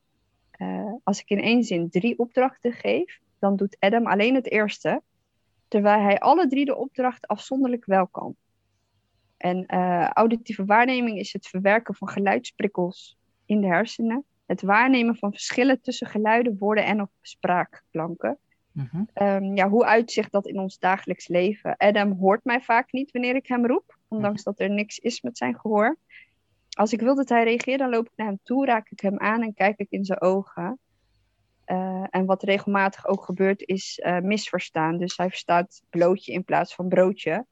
als 1.03 1.21
ik 1.21 1.29
in 1.31 1.41
één 1.41 1.65
zin 1.65 1.91
drie 1.91 2.19
opdrachten 2.19 2.73
geef, 2.73 3.21
dan 3.39 3.57
doet 3.57 3.77
Adam 3.79 4.07
alleen 4.07 4.35
het 4.35 4.51
eerste, 4.51 5.03
terwijl 5.69 6.03
hij 6.03 6.19
alle 6.19 6.47
drie 6.47 6.65
de 6.65 6.77
opdrachten 6.77 7.29
afzonderlijk 7.29 7.85
wel 7.85 8.07
kan. 8.07 8.37
En 9.37 9.65
uh, 9.75 10.09
auditieve 10.09 10.65
waarneming 10.65 11.19
is 11.19 11.33
het 11.33 11.47
verwerken 11.47 11.95
van 11.95 12.09
geluidsprikkels 12.09 13.17
in 13.47 13.61
de 13.61 13.67
hersenen. 13.67 14.25
Het 14.47 14.63
waarnemen 14.63 15.17
van 15.17 15.31
verschillen 15.31 15.81
tussen 15.81 16.07
geluiden, 16.07 16.59
woorden 16.59 16.85
en 16.85 17.01
of 17.01 17.09
spraakklanken. 17.21 18.39
Mm-hmm. 18.73 19.09
Um, 19.15 19.57
ja, 19.57 19.69
hoe 19.69 19.85
uitzicht 19.85 20.33
dat 20.33 20.47
in 20.47 20.59
ons 20.59 20.79
dagelijks 20.79 21.29
leven? 21.29 21.77
Adam 21.77 22.13
hoort 22.13 22.45
mij 22.45 22.61
vaak 22.61 22.93
niet 22.93 23.11
wanneer 23.11 23.35
ik 23.35 23.47
hem 23.47 23.67
roep, 23.67 23.99
ondanks 24.09 24.45
mm-hmm. 24.45 24.57
dat 24.59 24.69
er 24.69 24.75
niks 24.75 24.99
is 24.99 25.21
met 25.21 25.39
zijn 25.39 25.59
gehoor. 25.59 25.97
Als 26.75 26.93
ik 26.93 27.01
wil 27.01 27.15
dat 27.15 27.29
hij 27.29 27.45
reageert, 27.45 27.79
dan 27.79 27.91
loop 27.91 28.07
ik 28.07 28.13
naar 28.17 28.27
hem 28.27 28.41
toe, 28.43 28.67
raak 28.67 28.91
ik 28.91 29.01
hem 29.01 29.19
aan 29.19 29.43
en 29.43 29.55
kijk 29.55 29.79
ik 29.79 29.91
in 29.91 30.05
zijn 30.05 30.21
ogen. 30.21 30.79
Eh, 31.65 32.05
en 32.11 32.25
wat 32.25 32.43
regelmatig 32.43 33.07
ook 33.07 33.25
gebeurt 33.25 33.63
is 33.63 34.01
uh, 34.05 34.19
misverstaan. 34.19 34.99
Dus 34.99 35.17
hij 35.17 35.29
verstaat 35.29 35.83
blootje 35.91 36.33
in 36.33 36.45
plaats 36.45 36.75
van 36.75 36.89
broodje. 36.89 37.47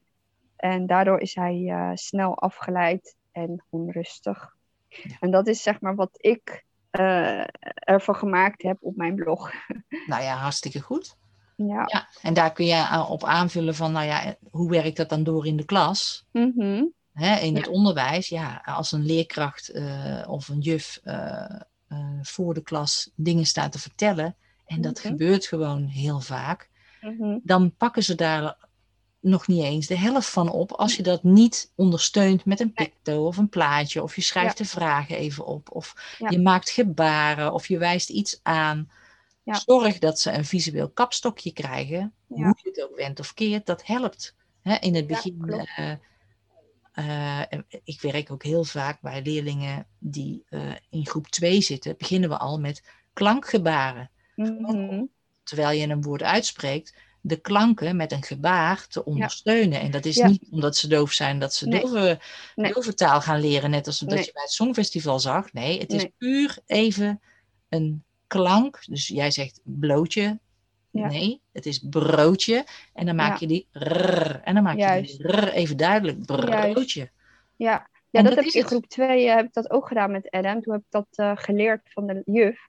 En 0.55 0.87
daardoor 0.87 1.19
is 1.19 1.35
hij 1.35 1.55
uh, 1.55 1.91
snel 1.93 2.37
afgeleid 2.37 3.15
en 3.31 3.63
onrustig. 3.69 4.55
Ja. 4.87 5.17
En 5.19 5.31
dat 5.31 5.47
is 5.47 5.61
zeg 5.61 5.81
maar 5.81 5.95
wat 5.95 6.11
ik 6.13 6.65
ervan 7.73 8.15
gemaakt 8.15 8.61
heb 8.61 8.77
op 8.81 8.95
mijn 8.95 9.15
blog. 9.15 9.51
Nou 10.07 10.23
ja, 10.23 10.35
hartstikke 10.35 10.81
goed. 10.81 11.17
Ja. 11.55 11.83
ja. 11.85 12.07
En 12.21 12.33
daar 12.33 12.51
kun 12.51 12.65
je 12.65 13.05
op 13.09 13.23
aanvullen 13.23 13.75
van, 13.75 13.91
nou 13.91 14.05
ja, 14.05 14.35
hoe 14.51 14.69
werkt 14.69 14.97
dat 14.97 15.09
dan 15.09 15.23
door 15.23 15.47
in 15.47 15.57
de 15.57 15.65
klas? 15.65 16.25
Mm 16.31 16.53
-hmm. 16.55 16.93
Hè, 17.13 17.35
in 17.39 17.55
het 17.55 17.67
onderwijs, 17.67 18.27
ja, 18.27 18.61
als 18.65 18.91
een 18.91 19.05
leerkracht 19.05 19.71
of 20.27 20.47
een 20.47 20.59
juf 20.59 20.99
voor 22.21 22.53
de 22.53 22.61
klas 22.63 23.09
dingen 23.15 23.45
staat 23.45 23.71
te 23.71 23.79
vertellen, 23.79 24.35
en 24.65 24.81
dat 24.81 24.97
Mhm. 24.97 25.07
gebeurt 25.07 25.45
gewoon 25.45 25.83
heel 25.85 26.19
vaak, 26.19 26.69
Mhm. 27.01 27.37
dan 27.43 27.75
pakken 27.75 28.03
ze 28.03 28.15
daar 28.15 28.57
nog 29.19 29.47
niet 29.47 29.63
eens 29.63 29.87
de 29.87 29.97
helft 29.97 30.29
van 30.29 30.49
op 30.49 30.71
als 30.71 30.95
je 30.95 31.03
dat 31.03 31.23
niet 31.23 31.71
ondersteunt 31.75 32.45
met 32.45 32.59
een 32.59 32.73
picto 32.73 33.25
of 33.27 33.37
een 33.37 33.49
plaatje, 33.49 34.03
of 34.03 34.15
je 34.15 34.21
schrijft 34.21 34.57
Ja. 34.57 34.63
de 34.63 34.69
vragen 34.69 35.17
even 35.17 35.45
op, 35.45 35.71
of 35.71 36.15
Ja. 36.19 36.29
je 36.29 36.39
maakt 36.39 36.69
gebaren, 36.69 37.53
of 37.53 37.67
je 37.67 37.77
wijst 37.77 38.09
iets 38.09 38.39
aan. 38.43 38.91
Ja. 39.43 39.53
Zorg 39.65 39.99
dat 39.99 40.19
ze 40.19 40.31
een 40.31 40.45
visueel 40.45 40.89
kapstokje 40.89 41.53
krijgen, 41.53 42.13
Ja. 42.27 42.35
hoe 42.35 42.59
je 42.63 42.69
het 42.69 42.83
ook 42.89 42.95
went 42.97 43.19
of 43.19 43.33
keert, 43.33 43.65
dat 43.65 43.85
helpt. 43.85 44.35
Hè, 44.61 44.75
in 44.75 44.95
het 44.95 45.07
begin. 45.07 45.67
Eh, 46.93 47.41
ik 47.83 48.01
werk 48.01 48.31
ook 48.31 48.43
heel 48.43 48.63
vaak 48.63 49.01
bij 49.01 49.21
leerlingen 49.21 49.85
die 49.99 50.43
eh, 50.49 50.71
in 50.89 51.05
groep 51.07 51.27
2 51.27 51.61
zitten, 51.61 51.95
beginnen 51.97 52.29
we 52.29 52.37
al 52.37 52.59
met 52.59 52.83
klankgebaren 53.13 54.09
Mhm. 54.35 55.03
terwijl 55.43 55.79
je 55.79 55.87
een 55.87 56.01
woord 56.01 56.23
uitspreekt, 56.23 56.95
de 57.21 57.35
klanken 57.41 57.95
met 57.95 58.11
een 58.11 58.23
gebaar 58.23 58.87
te 58.87 59.05
ondersteunen. 59.05 59.79
En 59.81 59.91
dat 59.91 60.05
is 60.05 60.15
Ja. 60.15 60.27
niet 60.27 60.43
omdat 60.51 60.77
ze 60.77 60.87
doof 60.87 61.11
zijn 61.11 61.39
dat 61.39 61.53
ze 61.53 61.67
Nee. 61.67 61.81
dove, 61.81 62.19
Nee. 62.55 62.73
dove 62.73 62.93
taal 62.93 63.21
gaan 63.21 63.39
leren, 63.39 63.69
net 63.69 63.87
als 63.87 63.99
dat 63.99 64.09
Nee. 64.09 64.25
je 64.25 64.31
bij 64.33 64.41
het 64.41 64.51
Songfestival 64.51 65.19
zag. 65.19 65.53
Nee, 65.53 65.79
het 65.79 65.93
is 65.93 66.07
puur 66.17 66.57
even 66.65 67.21
een 67.69 68.03
klank. 68.27 68.79
Dus 68.85 69.07
jij 69.07 69.31
zegt 69.31 69.59
blootje. 69.63 70.39
Ja. 70.93 71.07
Nee, 71.07 71.41
het 71.51 71.65
is 71.65 71.79
broodje. 71.89 72.65
En 72.93 73.05
dan 73.05 73.15
maak 73.15 73.31
Ja. 73.31 73.37
je 73.39 73.47
die 73.47 73.67
rrr. 73.71 74.41
En 74.43 74.53
dan 74.53 74.63
maak 74.63 74.77
Juist. 74.77 75.11
je 75.11 75.17
die 75.17 75.27
rrr 75.27 75.51
even 75.51 75.77
duidelijk. 75.77 76.25
Broodje. 76.25 77.09
Ja, 77.55 77.87
ja 78.09 78.19
En 78.19 78.23
dat, 78.23 78.35
heb 78.35 78.45
ik 78.45 78.53
in 78.53 78.63
groep 78.63 78.85
2 78.87 79.29
heb 79.29 79.45
ik 79.45 79.53
dat 79.53 79.71
ook 79.71 79.87
gedaan 79.87 80.11
met 80.11 80.29
Adam. 80.31 80.61
Toen 80.61 80.73
heb 80.73 80.81
ik 80.81 80.91
dat 80.91 81.07
eh, 81.11 81.31
geleerd 81.35 81.81
van 81.93 82.07
de 82.07 82.21
juf. 82.25 82.67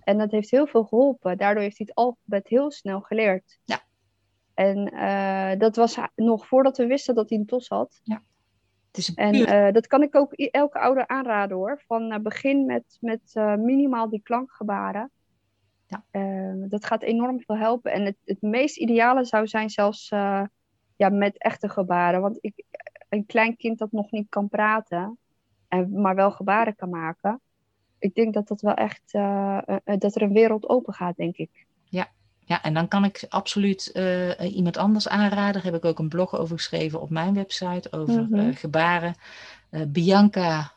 En 0.00 0.18
dat 0.18 0.30
heeft 0.30 0.50
heel 0.50 0.66
veel 0.66 0.84
geholpen. 0.84 1.38
Daardoor 1.38 1.62
heeft 1.62 1.78
hij 1.78 1.86
het 1.90 1.96
alfabet 1.98 2.48
heel 2.48 2.70
snel 2.70 3.00
geleerd. 3.00 3.58
Ja. 3.64 3.80
En 4.54 4.92
eh, 4.92 5.58
dat 5.58 5.76
was 5.76 5.96
nog 6.14 6.46
voordat 6.46 6.76
we 6.76 6.86
wisten 6.86 7.14
dat 7.14 7.28
hij 7.28 7.38
een 7.38 7.46
tos 7.46 7.68
had. 7.68 8.00
Het 8.88 8.96
is 8.96 9.14
En 9.14 9.34
eh, 9.34 9.72
dat 9.72 9.86
kan 9.86 10.02
ik 10.02 10.16
ook 10.16 10.32
elke 10.32 10.78
ouder 10.78 11.06
aanraden 11.06 11.56
hoor. 11.56 11.82
Van 11.86 12.12
eh, 12.12 12.20
begin 12.20 12.66
met, 12.66 12.96
met 13.00 13.20
eh, 13.32 13.54
minimaal 13.54 14.08
die 14.08 14.22
klankgebaren. 14.22 15.10
Ja. 15.88 16.04
Eh, 16.10 16.68
dat 16.68 16.84
gaat 16.84 17.02
enorm 17.02 17.40
veel 17.40 17.56
helpen. 17.56 17.92
En 17.92 18.04
het, 18.04 18.16
het 18.24 18.42
meest 18.42 18.76
ideale 18.76 19.24
zou 19.24 19.46
zijn 19.46 19.70
zelfs 19.70 20.10
eh, 20.10 20.42
ja, 20.96 21.08
met 21.08 21.38
echte 21.38 21.68
gebaren. 21.68 22.20
Want 22.20 22.38
ik, 22.40 22.64
een 23.08 23.26
klein 23.26 23.56
kind 23.56 23.78
dat 23.78 23.92
nog 23.92 24.10
niet 24.10 24.26
kan 24.28 24.48
praten, 24.48 25.18
en, 25.68 26.00
maar 26.00 26.14
wel 26.14 26.30
gebaren 26.30 26.76
kan 26.76 26.90
maken. 26.90 27.40
Ik 27.98 28.14
denk 28.14 28.34
dat 28.34 28.48
dat 28.48 28.60
wel 28.60 28.74
echt, 28.74 29.02
eh, 29.06 29.58
eh, 29.66 29.98
dat 29.98 30.14
er 30.14 30.22
een 30.22 30.32
wereld 30.32 30.68
open 30.68 30.94
gaat, 30.94 31.16
denk 31.16 31.36
ik. 31.36 31.66
Ja, 32.40 32.62
en 32.62 32.74
dan 32.74 32.88
kan 32.88 33.04
ik 33.04 33.26
absoluut 33.28 33.86
iemand 34.40 34.76
anders 34.76 35.08
aanraden. 35.08 35.52
Daar 35.52 35.64
heb 35.64 35.74
ik 35.74 35.84
ook 35.84 35.98
een 35.98 36.08
blog 36.08 36.36
over 36.36 36.56
geschreven 36.56 37.00
op 37.00 37.10
mijn 37.10 37.34
website 37.34 37.92
over 37.92 38.22
Mhm. 38.22 38.52
gebaren. 38.52 39.14
Bianca 39.88 40.72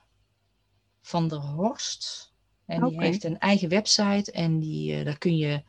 van 1.01 1.27
der 1.27 1.37
Horst. 1.39 2.30
En 2.71 2.81
die 2.89 2.99
heeft 2.99 3.23
een 3.23 3.39
eigen 3.39 3.69
website 3.69 4.31
en 4.31 4.59
die, 4.59 4.95
eh, 4.95 5.05
daar 5.05 5.17
kun 5.17 5.37
je 5.37 5.63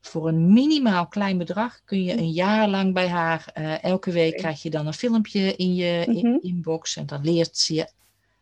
voor 0.00 0.28
een 0.28 0.52
minimaal 0.52 1.06
klein 1.06 1.38
bedrag 1.38 1.80
kun 1.84 2.02
je 2.02 2.12
een 2.12 2.30
jaar 2.30 2.68
lang 2.68 2.94
bij 2.94 3.08
haar. 3.08 3.50
eh, 3.52 3.82
elke 3.84 4.10
week 4.10 4.36
krijg 4.36 4.62
je 4.62 4.70
dan 4.70 4.86
een 4.86 4.94
filmpje 4.94 5.56
in 5.56 5.74
je 5.74 6.04
Mhm. 6.08 6.38
inbox 6.40 6.96
en 6.96 7.06
dan 7.06 7.24
leert 7.24 7.56
ze 7.56 7.74
je 7.74 7.90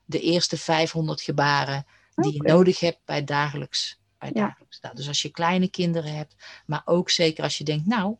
de 0.04 0.20
eerste 0.20 0.56
500 0.56 1.20
gebaren 1.22 1.86
die 2.14 2.32
je 2.32 2.42
nodig 2.42 2.80
hebt 2.80 3.00
bij 3.04 3.24
dagelijks. 3.24 3.98
Bij 4.18 4.30
Ja. 4.34 4.46
dagelijks. 4.46 4.80
Nou, 4.80 4.94
dus 4.94 5.08
als 5.08 5.22
je 5.22 5.30
kleine 5.30 5.68
kinderen 5.68 6.14
hebt, 6.14 6.34
maar 6.66 6.82
ook 6.84 7.10
zeker 7.10 7.42
als 7.44 7.58
je 7.58 7.64
denkt, 7.64 7.86
nou, 7.86 8.16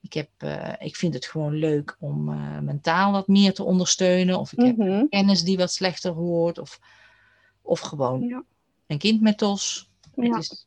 ik, 0.00 0.12
heb, 0.12 0.30
eh, 0.36 0.72
ik 0.78 0.96
vind 0.96 1.14
het 1.14 1.26
gewoon 1.26 1.54
leuk 1.54 1.96
om 2.00 2.24
mentaal 2.64 3.12
wat 3.12 3.28
meer 3.28 3.54
te 3.54 3.64
ondersteunen. 3.64 4.38
Of 4.38 4.52
ik 4.52 4.64
heb 4.64 4.76
Mhm. 4.76 5.06
kennis 5.08 5.42
die 5.42 5.56
wat 5.56 5.72
slechter 5.72 6.12
hoort. 6.12 6.58
Of, 6.58 6.78
of 7.62 7.80
gewoon 7.80 8.22
Ja. 8.28 8.44
Een 8.88 8.98
kind 8.98 9.20
met 9.20 9.38
tos. 9.38 9.90
Ja. 10.14 10.34
Het 10.34 10.42
is, 10.42 10.64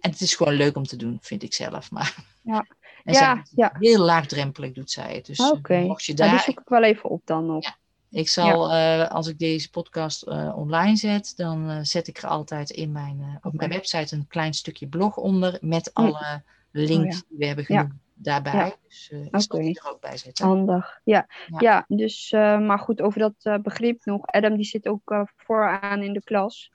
en 0.00 0.10
het 0.10 0.20
is 0.20 0.34
gewoon 0.34 0.54
leuk 0.54 0.76
om 0.76 0.84
te 0.84 0.96
doen, 0.96 1.18
vind 1.20 1.42
ik 1.42 1.54
zelf. 1.54 1.90
Maar, 1.90 2.16
Ja. 2.42 2.66
en 3.04 3.44
Ja, 3.54 3.72
heel 3.78 4.04
laagdrempelig 4.04 4.72
doet 4.72 4.90
zij 4.90 5.14
het. 5.14 5.26
Dus 5.26 5.38
eh, 5.38 5.46
Oké. 5.46 5.80
mocht 5.80 6.04
je 6.04 6.14
Nou, 6.14 6.28
die 6.28 6.36
daar... 6.36 6.44
zoek 6.44 6.60
ik 6.60 6.68
wel 6.68 6.82
even 6.82 7.10
op 7.10 7.22
dan 7.24 7.46
nog. 7.46 7.64
Ja. 7.64 7.76
Ik 8.10 8.28
zal, 8.28 8.72
eh, 8.72 9.08
als 9.08 9.26
ik 9.26 9.38
deze 9.38 9.70
podcast 9.70 10.22
eh, 10.22 10.52
online 10.56 10.96
zet, 10.96 11.32
dan 11.36 11.68
eh, 11.68 11.78
zet 11.82 12.08
ik 12.08 12.18
er 12.18 12.28
altijd 12.28 12.70
in 12.70 12.92
mijn, 12.92 13.20
eh, 13.20 13.36
op 13.42 13.52
mijn 13.56 13.70
website 13.70 14.14
een 14.14 14.26
klein 14.26 14.54
stukje 14.54 14.86
blog 14.86 15.16
onder 15.16 15.58
met 15.60 15.94
alle 15.94 16.42
links 16.70 17.16
Oh 17.16 17.22
die 17.28 17.38
we 17.38 17.46
hebben 17.46 17.64
genoemd 17.64 17.92
daarbij. 18.22 18.52
Ja. 18.52 18.74
Dus 18.88 19.08
eh, 19.10 19.24
ik 19.24 19.50
die 19.50 19.80
er 19.82 19.90
ook 19.90 20.00
bij 20.00 20.16
zetten. 20.16 20.46
Handig, 20.46 21.00
ja. 21.04 21.26
Ja. 21.46 21.58
Ja, 21.58 21.84
dus, 21.88 22.32
eh, 22.32 22.58
maar 22.58 22.78
goed, 22.78 23.00
over 23.00 23.20
dat 23.20 23.34
eh, 23.42 23.58
begrip 23.58 24.04
nog. 24.04 24.26
Adam 24.26 24.56
die 24.56 24.64
zit 24.64 24.88
ook 24.88 25.10
eh, 25.10 25.22
vooraan 25.36 26.02
in 26.02 26.12
de 26.12 26.22
klas. 26.22 26.72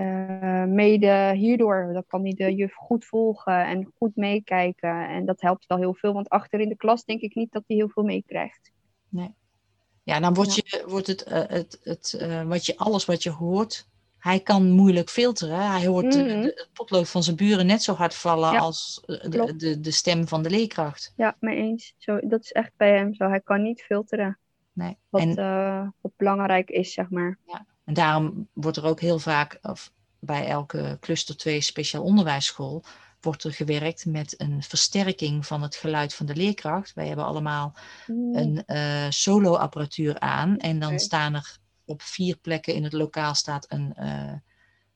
Eh, 0.00 0.64
mede 0.64 1.32
hierdoor, 1.34 1.90
dan 1.92 2.04
kan 2.06 2.22
hij 2.22 2.32
de 2.32 2.54
juf 2.54 2.74
goed 2.74 3.04
volgen 3.04 3.66
en 3.66 3.92
goed 3.98 4.16
meekijken. 4.16 5.08
En 5.08 5.24
dat 5.26 5.40
helpt 5.40 5.66
wel 5.66 5.78
heel 5.78 5.94
veel, 5.94 6.12
want 6.12 6.28
achter 6.28 6.60
in 6.60 6.68
de 6.68 6.76
klas 6.76 7.04
denk 7.04 7.20
ik 7.20 7.34
niet 7.34 7.52
dat 7.52 7.64
hij 7.66 7.76
heel 7.76 7.88
veel 7.88 8.02
meekrijgt. 8.02 8.72
Ja, 10.02 10.20
dan 10.20 10.34
wordt, 10.34 10.54
je, 10.54 10.84
wordt 10.88 11.06
het, 11.06 11.22
eh, 11.22 11.42
het, 11.46 11.80
het 11.82 12.14
eh, 12.14 12.42
wat 12.42 12.66
je, 12.66 12.76
alles 12.76 13.04
wat 13.04 13.22
je 13.22 13.30
hoort, 13.30 13.88
hij 14.18 14.40
kan 14.40 14.70
moeilijk 14.70 15.10
filteren. 15.10 15.70
Hij 15.70 15.86
hoort 15.86 16.04
Mhm. 16.14 16.40
de- 16.40 16.52
het 16.54 16.68
potlood 16.72 17.10
van 17.10 17.22
zijn 17.22 17.36
buren 17.36 17.66
net 17.66 17.82
zo 17.82 17.94
hard 17.94 18.14
vallen 18.14 18.52
Ja, 18.52 18.58
als 18.58 19.02
de, 19.06 19.54
de, 19.56 19.80
de 19.80 19.90
stem 19.90 20.28
van 20.28 20.42
de 20.42 20.50
leerkracht. 20.50 21.12
Ja, 21.16 21.36
mee 21.40 21.56
eens. 21.56 21.94
Zo, 21.98 22.18
dat 22.22 22.42
is 22.42 22.52
echt 22.52 22.72
bij 22.76 22.96
hem 22.96 23.14
zo. 23.14 23.28
Hij 23.28 23.40
kan 23.40 23.62
niet 23.62 23.82
filteren 23.82 24.38
Nee. 24.72 24.96
wat, 25.08 25.20
En, 25.22 25.34
wat 26.00 26.12
belangrijk 26.16 26.70
is, 26.70 26.92
zeg 26.92 27.10
maar. 27.10 27.38
En 27.90 27.96
daarom 27.96 28.48
wordt 28.52 28.76
er 28.76 28.84
ook 28.84 29.00
heel 29.00 29.18
vaak, 29.18 29.58
of 29.62 29.92
bij 30.18 30.46
elke 30.46 30.96
cluster 31.00 31.36
2 31.36 31.60
speciaal 31.60 32.02
onderwijsschool, 32.02 32.84
wordt 33.20 33.44
er 33.44 33.52
gewerkt 33.52 34.06
met 34.06 34.34
een 34.40 34.62
versterking 34.62 35.46
van 35.46 35.62
het 35.62 35.76
geluid 35.76 36.14
van 36.14 36.26
de 36.26 36.34
leerkracht. 36.36 36.92
Wij 36.94 37.06
hebben 37.06 37.24
allemaal 37.24 37.74
Mm, 38.06 38.36
een 38.36 38.62
eh 38.66 39.06
solo-apparatuur 39.08 40.18
aan. 40.20 40.56
En 40.56 40.78
dan 40.78 40.98
staan 40.98 41.34
er 41.34 41.56
op 41.84 42.02
vier 42.02 42.36
plekken 42.36 42.74
in 42.74 42.84
het 42.84 42.92
lokaal 42.92 43.34
staat 43.34 43.66
een 43.68 43.92
eh, 43.96 44.32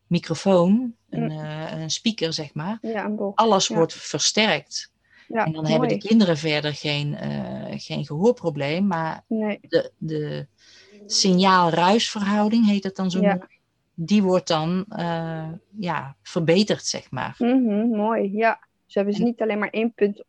microfoon, 0.06 0.94
een, 1.10 1.22
Mm. 1.22 1.30
eh, 1.30 1.80
een 1.80 1.90
speaker, 1.90 2.32
zeg 2.32 2.54
maar. 2.54 2.78
Ja. 2.82 3.12
Alles 3.34 3.66
Ja. 3.68 3.74
wordt 3.74 3.92
versterkt. 3.94 4.92
Ja, 5.28 5.44
en 5.44 5.52
dan 5.52 5.66
hebben 5.66 5.88
de 5.88 5.98
kinderen 5.98 6.36
verder 6.36 6.74
geen, 6.74 7.16
geen 7.80 8.06
gehoorprobleem, 8.06 8.86
maar 8.86 9.24
Nee, 9.28 9.58
de, 9.68 9.92
de 9.98 10.46
signaal-ruisverhouding, 11.06 12.66
heet 12.66 12.84
het 12.84 12.96
dan 12.96 13.10
zo 13.10 13.20
Ja. 13.20 13.38
die 13.94 14.22
wordt 14.22 14.48
dan 14.48 14.84
eh, 14.88 15.48
ja, 15.78 16.16
verbeterd, 16.22 16.84
zeg 16.86 17.10
maar. 17.10 17.34
Mhm, 17.38 17.86
mooi, 17.96 18.32
ja. 18.32 18.58
Ze 18.86 18.98
hebben 18.98 19.12
dus 19.14 19.22
En- 19.22 19.28
niet 19.28 19.40
alleen 19.42 19.58
maar 19.58 19.70
één 19.70 19.92
punt. 19.94 20.24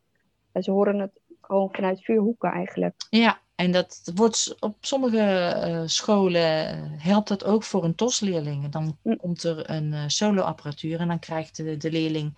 Ze 0.61 0.71
horen 0.71 0.99
het 0.99 1.11
gewoon 1.41 1.69
vanuit 1.71 2.03
vier 2.03 2.17
hoeken 2.17 2.51
eigenlijk. 2.51 2.93
Ja, 3.09 3.39
en 3.55 3.71
dat 3.71 4.11
wordt 4.15 4.55
op 4.59 4.75
sommige 4.81 5.19
eh, 5.19 5.81
scholen 5.85 6.69
eh, 6.69 6.77
helpt 6.97 7.27
dat 7.27 7.43
ook 7.45 7.63
voor 7.63 7.83
een 7.83 7.95
TOS-leerling. 7.95 8.69
Dan 8.69 8.97
Hm. 9.03 9.15
komt 9.15 9.43
er 9.43 9.69
een 9.69 9.93
eh, 9.93 10.03
solo-apparatuur 10.07 10.99
en 10.99 11.07
dan 11.07 11.19
krijgt 11.19 11.55
de, 11.55 11.77
de 11.77 11.91
leerling 11.91 12.33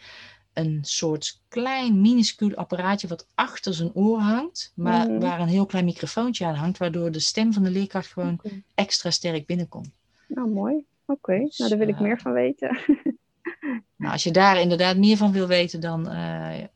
een 0.58 0.80
soort 0.82 1.42
klein 1.48 2.02
minuscuul 2.02 2.56
apparaatje 2.56 3.08
wat 3.08 3.28
achter 3.36 3.74
zijn 3.74 3.94
oor 3.94 4.20
hangt, 4.20 4.72
maar 4.76 5.10
Mhm. 5.10 5.20
waar 5.20 5.40
een 5.40 5.48
heel 5.48 5.66
klein 5.66 5.86
microfoontje 5.86 6.46
aan 6.46 6.56
hangt, 6.56 6.78
waardoor 6.78 7.12
de 7.12 7.20
stem 7.20 7.54
van 7.54 7.64
de 7.64 7.70
leerkracht 7.70 8.08
gewoon 8.12 8.42
extra 8.76 9.10
sterk 9.12 9.46
binnenkomt. 9.46 9.90
Nou, 10.28 10.50
mooi. 10.50 10.86
Oké, 11.06 11.40
Dus, 11.40 11.58
nou 11.58 11.70
daar 11.70 11.80
wil 11.80 11.88
ik 11.88 11.96
eh, 11.96 12.02
meer 12.02 12.20
van 12.20 12.32
weten. 12.34 12.78
Nou, 13.96 14.12
als 14.14 14.24
je 14.24 14.32
daar 14.32 14.62
inderdaad 14.62 14.98
meer 14.98 15.18
van 15.18 15.32
wil 15.32 15.48
weten, 15.48 15.80
dan 15.80 16.10
eh, 16.10 16.64
eh, 16.64 16.68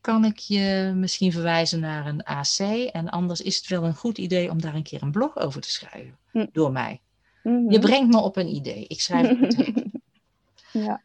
kan 0.00 0.24
ik 0.24 0.38
je 0.38 0.92
misschien 0.96 1.32
verwijzen 1.32 1.80
naar 1.80 2.06
een 2.06 2.22
AC. 2.24 2.58
En 2.92 3.08
anders 3.08 3.40
is 3.40 3.56
het 3.56 3.66
wel 3.66 3.84
een 3.84 3.94
goed 3.94 4.18
idee 4.18 4.50
om 4.50 4.60
daar 4.60 4.74
een 4.74 4.82
keer 4.82 5.02
een 5.02 5.10
blog 5.10 5.36
over 5.38 5.60
te 5.60 5.70
schrijven. 5.70 6.18
Hm. 6.30 6.46
Door 6.52 6.72
mij. 6.72 7.00
Mhm. 7.42 7.70
Je 7.72 7.78
brengt 7.78 8.12
me 8.14 8.20
op 8.20 8.36
een 8.36 8.54
idee. 8.54 8.84
Ik 8.88 9.00
schrijf 9.00 9.28
het 9.28 9.38
meteen. 9.56 9.92
ja. 10.72 11.02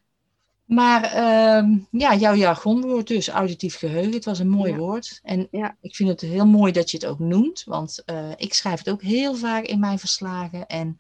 Maar 0.70 1.04
ehm, 1.04 1.78
ja, 1.92 2.16
jouw 2.16 2.36
jargonwoord 2.36 3.08
dus, 3.08 3.28
auditief 3.28 3.78
geheugen. 3.78 4.14
Het 4.14 4.26
was 4.26 4.40
een 4.40 4.50
mooi 4.50 4.72
Ja. 4.72 4.78
woord. 4.78 5.20
En 5.24 5.48
Ja. 5.52 5.76
ik 5.82 5.96
vind 5.96 6.10
het 6.10 6.22
heel 6.22 6.46
mooi 6.48 6.72
dat 6.72 6.92
je 6.92 6.98
het 6.98 7.06
ook 7.06 7.20
noemt. 7.20 7.64
Want 7.66 8.04
eh, 8.06 8.32
ik 8.36 8.54
schrijf 8.54 8.78
het 8.80 8.90
ook 8.90 9.02
heel 9.02 9.36
vaak 9.36 9.64
in 9.66 9.80
mijn 9.80 10.00
verslagen. 10.00 10.66
En 10.68 11.00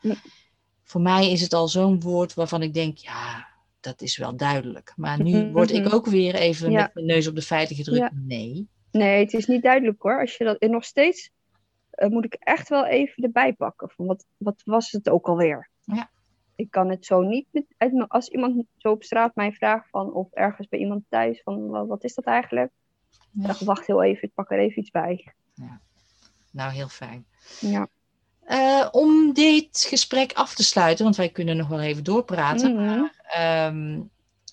voor 0.83 1.01
mij 1.01 1.31
is 1.31 1.41
het 1.41 1.53
al 1.53 1.67
zo'n 1.67 1.99
woord 2.01 2.33
waarvan 2.33 2.61
ik 2.61 2.73
denk, 2.73 2.97
ja, 2.97 3.47
dat 3.79 4.01
is 4.01 4.17
wel 4.17 4.35
duidelijk. 4.35 4.93
Maar 4.95 5.21
nu 5.23 5.43
Mhm. 5.43 5.51
word 5.51 5.71
ik 5.71 5.93
ook 5.93 6.05
weer 6.05 6.35
even 6.35 6.71
Ja. 6.71 6.81
met 6.81 6.93
mijn 6.93 7.05
neus 7.05 7.27
op 7.27 7.35
de 7.35 7.41
feiten 7.41 7.75
gedrukt. 7.75 8.11
Nee. 8.13 8.67
Nee, 8.91 9.19
het 9.23 9.33
is 9.33 9.45
niet 9.45 9.63
duidelijk 9.63 10.01
hoor. 10.01 10.19
Als 10.19 10.37
je 10.37 10.43
dat 10.43 10.57
en 10.57 10.71
nog 10.71 10.83
steeds 10.85 11.29
eh, 11.89 12.09
moet 12.09 12.25
ik 12.25 12.33
echt 12.33 12.69
wel 12.69 12.85
even 12.85 13.23
erbij 13.23 13.53
pakken. 13.53 13.89
Van 13.89 14.05
wat, 14.05 14.25
wat 14.37 14.61
was 14.65 14.91
het 14.91 15.09
ook 15.09 15.27
alweer? 15.27 15.69
Ja. 15.83 16.09
Ik 16.59 16.71
kan 16.71 16.89
het 16.89 17.05
zo 17.05 17.21
niet 17.21 17.47
met, 17.51 17.65
uit 17.77 17.93
mijn- 17.93 18.07
als 18.07 18.27
iemand 18.27 18.63
zo 18.77 18.91
op 18.91 19.03
straat 19.03 19.35
mij 19.35 19.51
vraagt 19.53 19.89
van 19.89 20.13
of 20.13 20.31
ergens 20.31 20.67
bij 20.67 20.79
iemand 20.79 21.03
thuis 21.09 21.41
van 21.43 21.87
wat, 21.87 22.03
is 22.03 22.13
dat 22.13 22.25
eigenlijk? 22.25 22.71
Ja. 23.31 23.47
Dacht, 23.47 23.61
wacht 23.61 23.87
heel 23.87 24.03
even, 24.03 24.27
ik 24.27 24.33
pak 24.33 24.51
er 24.51 24.59
even 24.59 24.79
iets 24.79 24.91
bij. 24.91 25.33
Nou, 26.51 26.71
heel 26.71 26.87
fijn. 26.87 27.25
Ja. 27.59 27.87
Eh, 28.43 28.87
om 28.91 29.33
dit 29.33 29.85
gesprek 29.89 30.33
af 30.33 30.55
te 30.55 30.63
sluiten, 30.63 31.03
want 31.03 31.15
wij 31.15 31.29
kunnen 31.29 31.57
nog 31.57 31.67
wel 31.67 31.81
even 31.81 32.03
doorpraten. 32.03 32.75
Mhm. 32.75 32.85
Maar 32.85 33.13
ehm, 33.21 34.01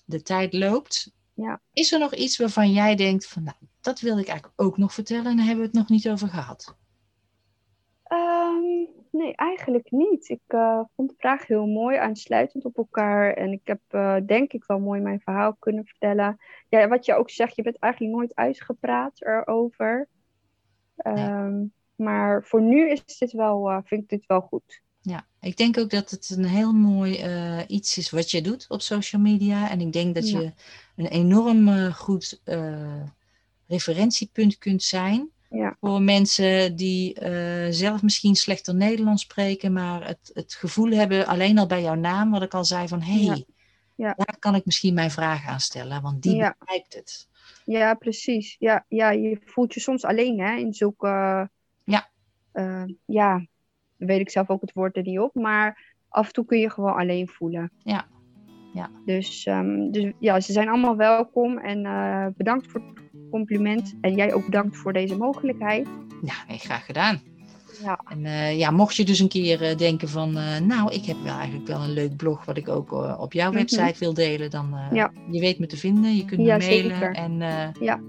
de 0.05 0.21
tijd 0.21 0.53
loopt. 0.53 1.11
Ja. 1.33 1.61
Is 1.73 1.91
er 1.91 1.99
nog 1.99 2.15
iets 2.15 2.37
waarvan 2.37 2.71
jij 2.71 2.95
denkt 2.95 3.27
van, 3.27 3.43
nou, 3.43 3.57
dat 3.81 3.99
wil 3.99 4.19
ik 4.19 4.27
eigenlijk 4.27 4.61
ook 4.61 4.77
nog 4.77 4.93
vertellen 4.93 5.25
en 5.25 5.37
daar 5.37 5.45
hebben 5.45 5.63
we 5.63 5.69
het 5.69 5.79
nog 5.79 5.89
niet 5.89 6.09
over 6.09 6.27
gehad? 6.27 6.75
Ehm, 8.03 8.86
nee, 9.17 9.35
eigenlijk 9.35 9.91
niet. 9.91 10.29
Ik 10.29 10.41
eh, 10.47 10.81
vond 10.95 11.09
de 11.09 11.15
vraag 11.17 11.47
heel 11.47 11.65
mooi, 11.67 11.97
aansluitend 11.97 12.65
op 12.65 12.77
elkaar. 12.77 13.33
En 13.33 13.51
ik 13.51 13.61
heb 13.63 13.81
eh, 13.87 14.15
denk 14.25 14.53
ik 14.53 14.63
wel 14.65 14.79
mooi 14.79 15.01
mijn 15.01 15.19
verhaal 15.19 15.55
kunnen 15.59 15.85
vertellen. 15.85 16.37
Ja, 16.69 16.87
wat 16.87 17.05
je 17.05 17.15
ook 17.15 17.29
zegt, 17.29 17.55
je 17.55 17.61
bent 17.61 17.79
eigenlijk 17.79 18.13
nooit 18.13 18.35
uitgepraat 18.35 19.21
erover. 19.21 20.07
Ehm, 20.95 21.63
Maar 21.95 22.43
voor 22.43 22.61
nu 22.61 22.89
is 22.89 23.17
dit 23.17 23.31
wel, 23.31 23.69
eh, 23.69 23.77
vind 23.83 24.01
ik 24.01 24.09
dit 24.09 24.25
wel 24.25 24.41
goed. 24.41 24.81
Ja, 25.01 25.27
ik 25.39 25.57
denk 25.57 25.77
ook 25.77 25.89
dat 25.89 26.09
het 26.09 26.29
een 26.29 26.45
heel 26.45 26.73
mooi 26.73 27.23
iets 27.67 27.97
is 27.97 28.09
wat 28.09 28.31
je 28.31 28.41
doet 28.41 28.65
op 28.69 28.81
social 28.81 29.21
media. 29.21 29.69
En 29.69 29.81
ik 29.81 29.93
denk 29.93 30.15
dat 30.15 30.29
Ja. 30.29 30.39
je 30.39 30.51
een 30.95 31.07
enorm 31.07 31.91
goed 31.91 32.41
referentiepunt 33.67 34.57
kunt 34.57 34.83
zijn 34.83 35.29
Ja. 35.49 35.77
voor 35.79 36.01
mensen 36.01 36.75
die 36.75 37.13
eh, 37.13 37.67
zelf 37.69 38.01
misschien 38.01 38.35
slechter 38.35 38.75
Nederlands 38.75 39.21
spreken, 39.23 39.73
maar 39.73 40.07
het, 40.07 40.31
het 40.33 40.53
gevoel 40.53 40.91
hebben 40.91 41.27
alleen 41.27 41.57
al 41.57 41.67
bij 41.67 41.81
jouw 41.81 41.95
naam, 41.95 42.31
wat 42.31 42.41
ik 42.41 42.53
al 42.53 42.65
zei, 42.65 42.87
van 42.87 43.01
hé, 43.01 43.25
hey, 43.25 43.25
Ja. 43.25 43.43
Ja. 43.95 44.13
daar 44.17 44.37
kan 44.39 44.55
ik 44.55 44.65
misschien 44.65 44.93
mijn 44.93 45.11
vraag 45.11 45.47
aan 45.47 45.59
stellen, 45.59 46.01
want 46.01 46.21
die 46.23 46.53
begrijpt 46.57 46.93
het. 46.93 47.27
Ja, 47.65 47.93
precies. 47.93 48.55
Ja, 48.59 48.85
ja, 48.87 49.09
je 49.11 49.41
voelt 49.45 49.73
je 49.73 49.79
soms 49.79 50.05
alleen 50.05 50.39
hè, 50.39 50.55
in 50.55 50.73
zulke. 50.73 51.49
Ja. 51.83 52.09
eh, 52.51 52.83
ja, 53.05 53.45
weet 53.97 54.19
ik 54.19 54.29
zelf 54.29 54.49
ook 54.49 54.61
het 54.61 54.73
woord 54.73 54.95
er 54.97 55.03
niet 55.03 55.19
op. 55.19 55.35
Maar 55.35 55.95
af 56.09 56.27
en 56.27 56.33
toe 56.33 56.45
kun 56.45 56.59
je 56.59 56.69
gewoon 56.69 56.95
alleen 56.95 57.27
voelen. 57.27 57.71
Ja. 57.83 58.07
Ja. 58.73 58.89
Dus, 59.05 59.45
ehm, 59.45 59.91
dus 59.91 60.11
ja, 60.19 60.39
ze 60.39 60.51
zijn 60.51 60.69
allemaal 60.69 60.95
welkom. 60.95 61.57
En 61.57 61.85
eh, 61.85 62.27
bedankt 62.35 62.67
voor 62.67 62.81
het 62.81 63.06
compliment. 63.29 63.93
En 64.01 64.15
jij 64.15 64.33
ook 64.33 64.45
bedankt 64.45 64.77
voor 64.77 64.93
deze 64.93 65.17
mogelijkheid. 65.17 65.87
Ja, 66.23 66.33
nee, 66.47 66.57
graag 66.57 66.85
gedaan. 66.85 67.21
Ja, 67.83 67.99
En 68.09 68.25
eh, 68.25 68.57
ja, 68.57 68.71
mocht 68.71 68.95
je 68.95 69.05
dus 69.05 69.19
een 69.19 69.27
keer 69.27 69.61
eh, 69.61 69.77
denken 69.77 70.09
van, 70.09 70.37
eh, 70.37 70.59
nou, 70.59 70.93
ik 70.93 71.05
heb 71.05 71.17
wel 71.23 71.33
eigenlijk 71.37 71.67
wel 71.67 71.81
een 71.81 71.93
leuk 71.93 72.15
blog 72.15 72.45
wat 72.45 72.57
ik 72.57 72.67
ook 72.69 72.91
op 73.19 73.33
jouw 73.33 73.49
Mhm. 73.49 73.57
website 73.57 73.95
wil 73.99 74.13
delen, 74.13 74.49
dan 74.49 74.75
Ja. 74.91 75.11
je 75.31 75.39
weet 75.39 75.59
me 75.59 75.65
te 75.65 75.77
vinden, 75.77 76.15
je 76.15 76.25
kunt 76.25 76.39
me 76.41 76.45
Ja, 76.47 76.57
mailen 76.57 76.95
zeker. 76.95 77.15
en 77.15 77.37
Ja. 77.79 77.99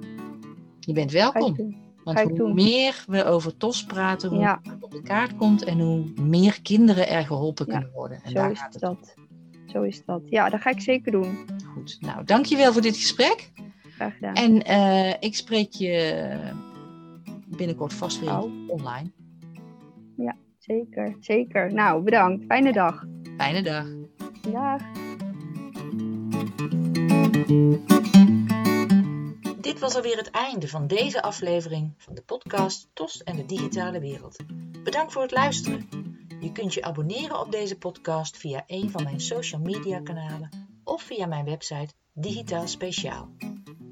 je 0.81 0.93
bent 0.93 1.11
welkom. 1.13 1.77
Want 2.05 2.21
hoe 2.21 2.35
doen. 2.35 2.55
meer 2.55 3.05
we 3.07 3.25
over 3.25 3.57
TOS 3.57 3.85
praten, 3.85 4.29
hoe 4.31 4.39
Ja. 4.39 4.61
het 4.63 4.77
op 4.83 4.91
de 4.91 5.03
kaart 5.03 5.37
komt 5.37 5.65
en 5.65 5.81
hoe 5.81 6.05
meer 6.23 6.63
kinderen 6.63 7.09
er 7.09 7.27
geholpen 7.27 7.67
kunnen 7.67 7.91
worden. 7.95 8.21
En 8.23 8.31
Zo 8.31 8.35
daar 8.35 8.51
is 8.51 8.59
gaat 8.59 8.73
het 8.73 8.83
dat. 8.83 9.15
Zo 9.67 9.83
is 9.83 10.05
dat. 10.05 10.21
Ja, 10.25 10.49
dat 10.49 10.61
ga 10.61 10.71
ik 10.71 10.81
zeker 10.81 11.13
doen. 11.13 11.39
goed. 11.75 11.97
Nou, 12.01 12.25
dankjewel 12.25 12.73
voor 12.73 12.83
dit 12.83 12.97
gesprek. 12.97 13.51
Graag 13.99 14.15
gedaan. 14.15 14.35
En 14.35 14.63
eh, 14.63 15.15
ik 15.21 15.35
spreek 15.35 15.73
je 15.73 16.25
binnenkort 17.47 17.95
vast 17.95 18.21
weer 18.21 18.29
Gauw. 18.29 18.51
online. 18.67 19.11
Zeker, 20.69 21.17
zeker. 21.21 21.73
Nou, 21.73 22.03
bedankt. 22.03 22.45
Fijne 22.47 22.73
dag. 22.73 23.05
Fijne 23.37 23.63
dag. 23.63 23.87
Dag. 24.53 24.83
Dit 29.61 29.79
was 29.79 29.95
alweer 29.95 30.17
het 30.17 30.31
einde 30.31 30.69
van 30.69 30.87
deze 30.87 31.23
aflevering 31.23 31.95
van 31.97 32.15
de 32.15 32.23
podcast 32.23 32.89
TOS 32.93 33.23
en 33.23 33.37
de 33.37 33.47
digitale 33.47 34.01
wereld. 34.01 34.37
Bedankt 34.85 35.13
voor 35.13 35.23
het 35.23 35.33
luisteren. 35.33 35.89
Je 36.41 36.53
kunt 36.53 36.75
je 36.75 36.83
abonneren 36.83 37.41
op 37.41 37.53
deze 37.53 37.79
podcast 37.79 38.37
via 38.37 38.65
een 38.67 38.91
van 38.91 39.03
mijn 39.03 39.21
social 39.21 39.61
media 39.61 40.01
kanalen 40.01 40.49
of 40.85 41.03
via 41.03 41.27
mijn 41.27 41.45
website 41.45 41.95
Digitaal 42.13 42.67
Speciaal. 42.67 43.29